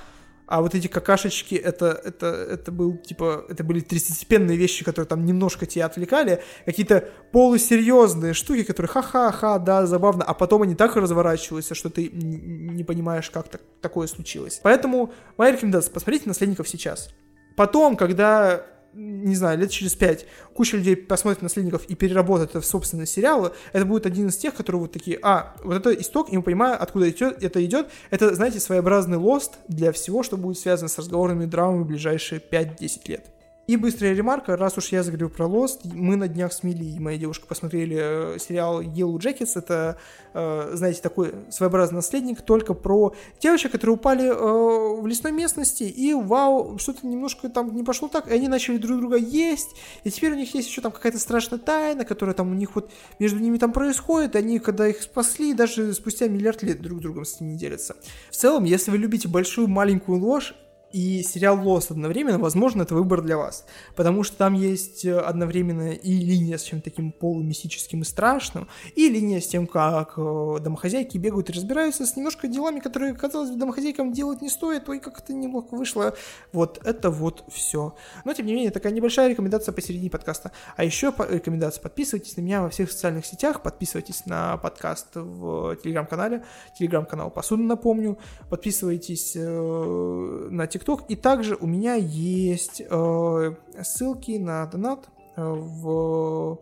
а 0.51 0.61
вот 0.61 0.75
эти 0.75 0.87
какашечки, 0.87 1.55
это, 1.55 1.99
это, 2.03 2.25
это 2.25 2.73
был, 2.73 2.97
типа, 2.97 3.45
это 3.47 3.63
были 3.63 3.79
третьестепенные 3.79 4.57
вещи, 4.57 4.83
которые 4.83 5.07
там 5.07 5.25
немножко 5.25 5.65
тебя 5.65 5.85
отвлекали, 5.85 6.43
какие-то 6.65 7.07
полусерьезные 7.31 8.33
штуки, 8.33 8.63
которые 8.63 8.89
ха-ха-ха, 8.89 9.59
да, 9.59 9.85
забавно, 9.85 10.25
а 10.25 10.33
потом 10.33 10.63
они 10.63 10.75
так 10.75 10.97
разворачиваются, 10.97 11.73
что 11.73 11.89
ты 11.89 12.09
не 12.11 12.83
понимаешь, 12.83 13.29
как 13.29 13.47
так, 13.47 13.61
такое 13.79 14.07
случилось. 14.07 14.59
Поэтому 14.61 15.13
моя 15.37 15.53
рекомендация, 15.53 15.93
посмотрите 15.93 16.27
«Наследников» 16.27 16.67
сейчас. 16.67 17.11
Потом, 17.55 17.95
когда 17.95 18.65
не 18.93 19.35
знаю, 19.35 19.57
лет 19.59 19.71
через 19.71 19.95
пять 19.95 20.25
куча 20.53 20.77
людей 20.77 20.95
посмотрит 20.95 21.41
«Наследников» 21.41 21.85
и 21.85 21.95
переработает 21.95 22.51
это 22.51 22.61
в 22.61 22.65
собственные 22.65 23.07
сериалы, 23.07 23.51
это 23.73 23.85
будет 23.85 24.05
один 24.05 24.27
из 24.27 24.37
тех, 24.37 24.53
которые 24.53 24.81
вот 24.81 24.91
такие, 24.91 25.19
а, 25.21 25.55
вот 25.63 25.75
это 25.75 25.91
исток, 25.93 26.31
и 26.31 26.37
мы 26.37 26.43
понимаем, 26.43 26.77
откуда 26.79 27.07
это 27.07 27.65
идет. 27.65 27.89
Это, 28.09 28.35
знаете, 28.35 28.59
своеобразный 28.59 29.17
лост 29.17 29.59
для 29.67 29.91
всего, 29.91 30.23
что 30.23 30.37
будет 30.37 30.57
связано 30.57 30.89
с 30.89 30.97
разговорными 30.97 31.45
драмами 31.45 31.83
в 31.83 31.87
ближайшие 31.87 32.41
5-10 32.41 33.07
лет. 33.07 33.30
И 33.71 33.77
быстрая 33.77 34.13
ремарка, 34.13 34.57
раз 34.57 34.77
уж 34.77 34.89
я 34.89 35.01
заговорил 35.01 35.29
про 35.29 35.45
Lost, 35.45 35.89
мы 35.93 36.17
на 36.17 36.27
днях 36.27 36.51
с 36.51 36.61
Мили 36.61 36.83
и 36.83 36.99
моей 36.99 37.17
девушкой 37.17 37.47
посмотрели 37.47 38.35
э, 38.35 38.37
сериал 38.37 38.81
Yellow 38.81 39.15
Jackets, 39.15 39.51
это, 39.55 39.97
э, 40.33 40.71
знаете, 40.73 41.01
такой 41.01 41.33
своеобразный 41.49 41.95
наследник, 41.95 42.41
только 42.41 42.73
про 42.73 43.15
девочек, 43.39 43.71
которые 43.71 43.95
упали 43.95 44.27
э, 44.27 45.01
в 45.01 45.07
лесной 45.07 45.31
местности, 45.31 45.83
и 45.83 46.13
вау, 46.13 46.79
что-то 46.79 47.07
немножко 47.07 47.47
там 47.47 47.73
не 47.73 47.83
пошло 47.83 48.09
так, 48.09 48.27
и 48.27 48.33
они 48.33 48.49
начали 48.49 48.75
друг 48.75 48.99
друга 48.99 49.15
есть, 49.15 49.69
и 50.03 50.11
теперь 50.11 50.33
у 50.33 50.35
них 50.35 50.53
есть 50.53 50.67
еще 50.67 50.81
там 50.81 50.91
какая-то 50.91 51.19
страшная 51.19 51.57
тайна, 51.57 52.03
которая 52.03 52.35
там 52.35 52.51
у 52.51 52.53
них 52.53 52.75
вот 52.75 52.91
между 53.19 53.39
ними 53.39 53.57
там 53.57 53.71
происходит, 53.71 54.35
они, 54.35 54.59
когда 54.59 54.85
их 54.85 55.01
спасли, 55.01 55.53
даже 55.53 55.93
спустя 55.93 56.27
миллиард 56.27 56.61
лет 56.61 56.81
друг 56.81 56.99
другом 56.99 57.23
с 57.23 57.39
ними 57.39 57.55
делятся. 57.55 57.95
В 58.31 58.35
целом, 58.35 58.65
если 58.65 58.91
вы 58.91 58.97
любите 58.97 59.29
большую 59.29 59.69
маленькую 59.69 60.19
ложь, 60.19 60.55
и 60.93 61.23
сериал 61.23 61.57
Lost 61.57 61.91
одновременно, 61.91 62.39
возможно, 62.39 62.83
это 62.83 62.95
выбор 62.95 63.21
для 63.21 63.37
вас. 63.37 63.65
Потому 63.95 64.23
что 64.23 64.37
там 64.37 64.53
есть 64.53 65.05
э, 65.05 65.17
одновременно 65.17 65.91
и 65.91 66.13
линия 66.13 66.57
с 66.57 66.63
чем-то 66.63 66.85
таким 66.85 67.11
полумистическим 67.11 68.01
и 68.01 68.05
страшным, 68.05 68.67
и 68.95 69.09
линия 69.09 69.39
с 69.39 69.47
тем, 69.47 69.67
как 69.67 70.13
э, 70.17 70.57
домохозяйки 70.61 71.17
бегают 71.17 71.49
и 71.49 71.53
разбираются 71.53 72.05
с 72.05 72.15
немножко 72.15 72.47
делами, 72.47 72.79
которые, 72.79 73.13
казалось 73.13 73.51
бы, 73.51 73.57
домохозяйкам 73.57 74.11
делать 74.11 74.41
не 74.41 74.49
стоит, 74.49 74.87
ой, 74.89 74.99
как 74.99 75.19
это 75.19 75.33
неплохо 75.33 75.75
вышло. 75.75 76.13
Вот 76.51 76.79
это 76.85 77.09
вот 77.09 77.43
все. 77.49 77.95
Но, 78.25 78.33
тем 78.33 78.45
не 78.45 78.53
менее, 78.53 78.71
такая 78.71 78.91
небольшая 78.91 79.29
рекомендация 79.29 79.73
посередине 79.73 80.09
подкаста. 80.09 80.51
А 80.75 80.83
еще 80.83 81.13
рекомендация, 81.29 81.81
подписывайтесь 81.81 82.37
на 82.37 82.41
меня 82.41 82.61
во 82.61 82.69
всех 82.69 82.91
социальных 82.91 83.25
сетях, 83.25 83.61
подписывайтесь 83.63 84.25
на 84.25 84.57
подкаст 84.57 85.07
в 85.15 85.75
телеграм-канале, 85.77 86.43
телеграм-канал 86.77 87.31
Посуда, 87.31 87.63
напомню, 87.63 88.17
подписывайтесь 88.49 89.33
э, 89.35 90.47
на 90.51 90.63
TikTok, 90.63 90.80
TikTok. 90.81 91.05
И 91.07 91.15
также 91.15 91.55
у 91.55 91.67
меня 91.67 91.95
есть 91.95 92.81
э, 92.87 93.55
ссылки 93.81 94.37
на 94.37 94.65
донат 94.65 95.09
э, 95.35 95.41
в 95.43 96.59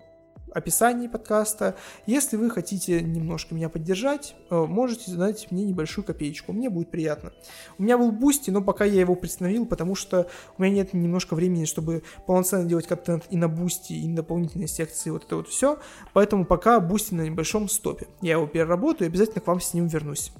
описании 0.52 1.08
подкаста. 1.08 1.76
Если 2.06 2.36
вы 2.36 2.50
хотите 2.50 3.02
немножко 3.02 3.54
меня 3.54 3.70
поддержать, 3.70 4.36
э, 4.50 4.56
можете 4.56 5.12
задать 5.12 5.52
мне 5.52 5.64
небольшую 5.64 6.06
копеечку. 6.06 6.54
Мне 6.54 6.70
будет 6.70 6.90
приятно. 6.90 7.32
У 7.78 7.84
меня 7.84 7.98
был 7.98 8.12
Бусти, 8.12 8.50
но 8.50 8.62
пока 8.62 8.86
я 8.86 9.00
его 9.00 9.16
приостановил, 9.16 9.66
потому 9.66 9.96
что 9.96 10.28
у 10.58 10.62
меня 10.62 10.76
нет 10.76 10.94
немножко 10.94 11.36
времени, 11.36 11.66
чтобы 11.66 12.04
полноценно 12.26 12.66
делать 12.66 12.88
контент 12.88 13.26
и 13.30 13.38
на 13.38 13.48
Бусти, 13.48 13.94
и 13.94 14.08
на 14.08 14.18
дополнительные 14.18 14.68
секции, 14.68 15.10
вот 15.10 15.26
это 15.26 15.38
вот 15.38 15.48
все. 15.48 15.80
Поэтому 16.14 16.46
пока 16.46 16.80
Бусти 16.80 17.14
на 17.14 17.22
небольшом 17.22 17.70
стопе. 17.70 18.08
Я 18.22 18.34
его 18.34 18.48
переработаю 18.48 19.08
и 19.08 19.12
обязательно 19.12 19.42
к 19.42 19.48
вам 19.48 19.62
с 19.62 19.74
ним 19.74 19.88
вернусь. 19.88 20.32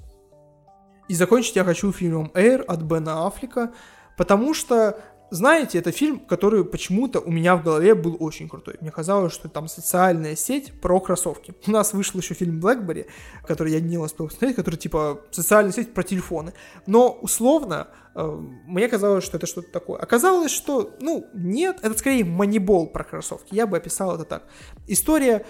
И 1.10 1.14
закончить 1.14 1.56
я 1.56 1.64
хочу 1.64 1.90
фильмом 1.90 2.30
Air 2.34 2.62
от 2.62 2.82
Бена 2.82 3.26
Аффлека, 3.26 3.72
потому 4.16 4.54
что 4.54 4.96
знаете, 5.30 5.78
это 5.80 5.90
фильм, 5.90 6.20
который 6.20 6.64
почему-то 6.64 7.18
у 7.18 7.32
меня 7.32 7.56
в 7.56 7.64
голове 7.64 7.96
был 7.96 8.16
очень 8.20 8.48
крутой. 8.48 8.76
Мне 8.80 8.92
казалось, 8.92 9.32
что 9.32 9.48
там 9.48 9.66
социальная 9.66 10.36
сеть 10.36 10.72
про 10.80 11.00
кроссовки. 11.00 11.52
У 11.66 11.72
нас 11.72 11.94
вышел 11.94 12.20
еще 12.20 12.34
фильм 12.34 12.60
Blackberry, 12.60 13.06
который 13.44 13.72
я 13.72 13.80
не 13.80 13.98
успел 13.98 14.26
посмотреть, 14.26 14.54
который 14.54 14.76
типа 14.76 15.20
социальная 15.32 15.72
сеть 15.72 15.92
про 15.92 16.04
телефоны. 16.04 16.52
Но 16.86 17.10
условно 17.10 17.88
мне 18.14 18.88
казалось, 18.88 19.24
что 19.24 19.36
это 19.36 19.46
что-то 19.46 19.70
такое. 19.70 20.00
Оказалось, 20.00 20.50
что, 20.50 20.96
ну, 21.00 21.26
нет, 21.32 21.78
это 21.82 21.96
скорее 21.96 22.24
манибол 22.24 22.88
про 22.88 23.04
кроссовки. 23.04 23.54
Я 23.54 23.66
бы 23.66 23.76
описал 23.76 24.14
это 24.14 24.24
так. 24.24 24.48
История 24.88 25.46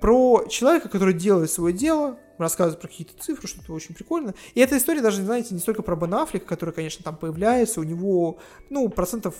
про 0.00 0.46
человека, 0.48 0.88
который 0.88 1.14
делает 1.14 1.50
свое 1.50 1.74
дело, 1.74 2.18
рассказывает 2.38 2.80
про 2.80 2.88
какие-то 2.88 3.20
цифры, 3.22 3.46
что-то 3.46 3.72
очень 3.72 3.94
прикольно. 3.94 4.34
И 4.54 4.60
эта 4.60 4.78
история 4.78 5.02
даже, 5.02 5.22
знаете, 5.22 5.54
не 5.54 5.60
столько 5.60 5.82
про 5.82 5.96
Бен 5.96 6.14
Аффлека, 6.14 6.46
который, 6.46 6.72
конечно, 6.72 7.04
там 7.04 7.16
появляется, 7.16 7.80
у 7.80 7.84
него, 7.84 8.38
ну, 8.70 8.88
процентов, 8.88 9.34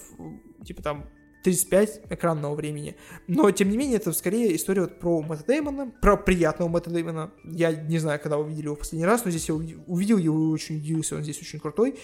типа 0.64 0.82
там, 0.82 1.06
35 1.44 2.02
экранного 2.10 2.54
времени. 2.54 2.96
Но, 3.28 3.50
тем 3.50 3.70
не 3.70 3.76
менее, 3.76 3.96
это 3.96 4.12
скорее 4.12 4.54
история 4.56 4.82
вот 4.82 4.98
про 4.98 5.22
Мэтта 5.22 5.44
Деймона, 5.46 5.92
про 6.02 6.16
приятного 6.16 6.68
Мэтта 6.68 6.90
Деймона. 6.90 7.30
Я 7.44 7.72
не 7.72 7.98
знаю, 7.98 8.20
когда 8.20 8.36
увидели 8.36 8.66
его 8.66 8.74
в 8.74 8.80
последний 8.80 9.06
раз, 9.06 9.24
но 9.24 9.30
здесь 9.30 9.48
я 9.48 9.54
увидел 9.54 10.18
его 10.18 10.50
и 10.50 10.52
очень 10.52 10.78
удивился, 10.78 11.16
он 11.16 11.22
здесь 11.22 11.40
очень 11.40 11.60
крутой 11.60 11.98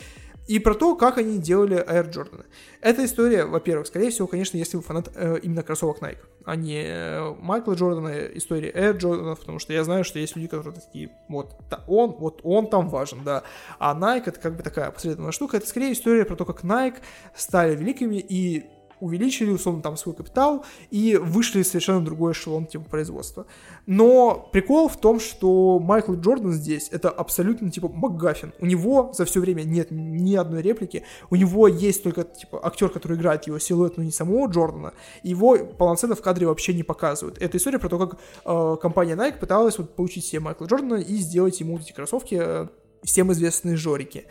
и 0.46 0.58
про 0.58 0.74
то, 0.74 0.94
как 0.94 1.18
они 1.18 1.38
делали 1.38 1.76
Air 1.86 2.10
Jordan. 2.10 2.44
Эта 2.80 3.04
история, 3.04 3.46
во-первых, 3.46 3.86
скорее 3.86 4.10
всего, 4.10 4.26
конечно, 4.26 4.56
если 4.56 4.76
вы 4.76 4.82
фанат 4.82 5.10
э, 5.14 5.38
именно 5.42 5.62
кроссовок 5.62 6.02
Nike, 6.02 6.18
а 6.44 6.56
не 6.56 6.82
э, 6.84 7.34
Майкла 7.40 7.74
Джордана, 7.74 8.26
история 8.34 8.70
Air 8.70 8.98
Jordan, 8.98 9.36
потому 9.36 9.58
что 9.58 9.72
я 9.72 9.84
знаю, 9.84 10.04
что 10.04 10.18
есть 10.18 10.36
люди, 10.36 10.48
которые 10.48 10.80
такие, 10.80 11.10
вот 11.28 11.56
он, 11.88 12.10
вот 12.12 12.40
он 12.42 12.68
там 12.68 12.88
важен, 12.88 13.24
да, 13.24 13.42
а 13.78 13.98
Nike 13.98 14.24
это 14.26 14.40
как 14.40 14.56
бы 14.56 14.62
такая 14.62 14.90
последовательная 14.90 15.32
штука, 15.32 15.56
это 15.56 15.66
скорее 15.66 15.92
история 15.92 16.24
про 16.24 16.36
то, 16.36 16.44
как 16.44 16.62
Nike 16.62 16.98
стали 17.34 17.74
великими 17.74 18.16
и 18.16 18.66
увеличили, 19.04 19.50
условно, 19.50 19.82
там 19.82 19.96
свой 19.96 20.14
капитал 20.14 20.64
и 20.90 21.16
вышли 21.16 21.62
в 21.62 21.66
совершенно 21.66 22.04
другой 22.04 22.32
эшелон 22.32 22.66
типа 22.66 22.84
производства. 22.84 23.46
Но 23.86 24.48
прикол 24.52 24.88
в 24.88 24.96
том, 24.96 25.20
что 25.20 25.78
Майкл 25.78 26.14
Джордан 26.14 26.52
здесь 26.52 26.88
это 26.90 27.10
абсолютно 27.10 27.70
типа 27.70 27.88
МакГаффин. 27.88 28.52
У 28.60 28.66
него 28.66 29.12
за 29.14 29.24
все 29.24 29.40
время 29.40 29.62
нет 29.62 29.88
ни 29.90 30.34
одной 30.34 30.62
реплики. 30.62 31.04
У 31.30 31.36
него 31.36 31.68
есть 31.68 32.02
только 32.02 32.24
типа 32.24 32.60
актер, 32.64 32.88
который 32.88 33.16
играет 33.16 33.46
его 33.46 33.58
силуэт, 33.58 33.96
но 33.96 34.04
не 34.04 34.10
самого 34.10 34.48
Джордана. 34.48 34.94
Его 35.22 35.58
полноценно 35.58 36.14
в 36.14 36.22
кадре 36.22 36.46
вообще 36.46 36.72
не 36.72 36.82
показывают. 36.82 37.38
Это 37.38 37.58
история 37.58 37.78
про 37.78 37.88
то, 37.88 37.98
как 37.98 38.18
э, 38.44 38.76
компания 38.80 39.14
Nike 39.14 39.38
пыталась 39.38 39.78
вот, 39.78 39.94
получить 39.94 40.24
себе 40.24 40.40
Майкла 40.40 40.66
Джордана 40.66 40.96
и 40.96 41.16
сделать 41.16 41.60
ему 41.60 41.78
эти 41.78 41.92
кроссовки 41.92 42.38
э, 42.40 42.68
всем 43.02 43.32
известные 43.32 43.76
жорики. 43.76 44.24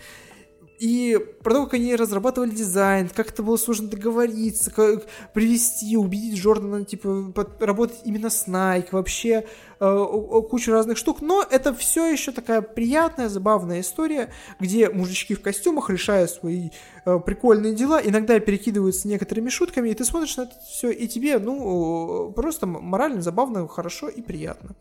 И 0.80 1.18
про 1.44 1.54
то, 1.54 1.64
как 1.66 1.76
они 1.76 1.96
разрабатывали 1.96 2.50
дизайн, 2.50 3.10
как 3.10 3.30
это 3.30 3.44
было 3.44 3.58
сложно 3.58 3.88
договориться, 3.88 4.72
как 4.72 5.06
привести, 5.34 5.96
убедить 5.96 6.40
Джордана, 6.40 6.84
типа, 6.84 7.34
работать 7.60 8.00
именно 8.04 8.30
с 8.30 8.48
Nike, 8.48 8.90
вообще 8.92 9.46
э, 9.80 10.06
кучу 10.50 10.72
разных 10.72 10.98
штук. 10.98 11.22
Но 11.22 11.46
это 11.50 11.74
все 11.74 12.12
еще 12.12 12.32
такая 12.32 12.62
приятная, 12.62 13.30
забавная 13.30 13.82
история, 13.82 14.32
где 14.60 14.90
мужички 14.90 15.36
в 15.36 15.42
костюмах 15.42 15.90
решают 15.90 16.32
свои 16.32 16.70
э, 17.06 17.20
прикольные 17.20 17.74
дела, 17.74 18.02
иногда 18.04 18.40
перекидываются 18.40 19.08
некоторыми 19.08 19.50
шутками, 19.50 19.90
и 19.90 19.94
ты 19.94 20.04
смотришь 20.04 20.38
на 20.38 20.44
это 20.44 20.56
все, 20.68 20.90
и 20.90 21.08
тебе, 21.08 21.40
ну, 21.40 22.32
просто 22.36 22.66
морально, 22.66 23.22
забавно, 23.22 23.68
хорошо 23.68 24.10
и 24.10 24.22
приятно. 24.22 24.72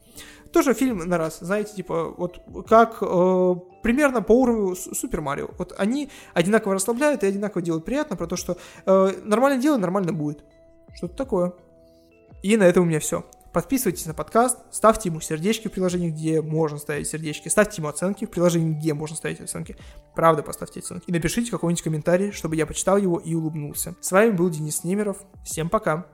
Тоже 0.52 0.74
фильм 0.74 0.98
на 0.98 1.16
раз, 1.16 1.38
знаете, 1.40 1.74
типа, 1.76 2.14
вот 2.16 2.40
как 2.68 2.98
э, 3.00 3.54
примерно 3.82 4.22
по 4.22 4.32
уровню 4.32 4.74
Супер 4.74 5.20
Марио. 5.20 5.48
Вот 5.58 5.74
они 5.76 6.10
одинаково 6.34 6.74
расслабляют 6.74 7.22
и 7.22 7.26
одинаково 7.26 7.62
делают 7.62 7.84
приятно, 7.84 8.16
про 8.16 8.26
то, 8.26 8.36
что 8.36 8.56
э, 8.86 9.12
нормально 9.24 9.60
дело, 9.60 9.76
нормально 9.76 10.12
будет. 10.12 10.44
Что-то 10.94 11.16
такое. 11.16 11.52
И 12.42 12.56
на 12.56 12.64
этом 12.64 12.84
у 12.84 12.86
меня 12.86 13.00
все. 13.00 13.24
Подписывайтесь 13.52 14.06
на 14.06 14.14
подкаст, 14.14 14.58
ставьте 14.70 15.10
ему 15.10 15.20
сердечки 15.20 15.68
в 15.68 15.72
приложении, 15.72 16.08
где 16.08 16.40
можно 16.40 16.78
ставить 16.78 17.06
сердечки, 17.06 17.48
ставьте 17.48 17.82
ему 17.82 17.88
оценки 17.88 18.24
в 18.24 18.30
приложении, 18.30 18.72
где 18.72 18.94
можно 18.94 19.14
ставить 19.14 19.40
оценки. 19.40 19.76
Правда, 20.14 20.42
поставьте 20.42 20.80
оценки. 20.80 21.04
И 21.06 21.12
напишите 21.12 21.50
какой-нибудь 21.50 21.82
комментарий, 21.82 22.32
чтобы 22.32 22.56
я 22.56 22.64
почитал 22.64 22.96
его 22.96 23.18
и 23.18 23.34
улыбнулся. 23.34 23.94
С 24.00 24.10
вами 24.10 24.30
был 24.30 24.48
Денис 24.48 24.84
Немеров. 24.84 25.18
Всем 25.44 25.68
пока. 25.68 26.06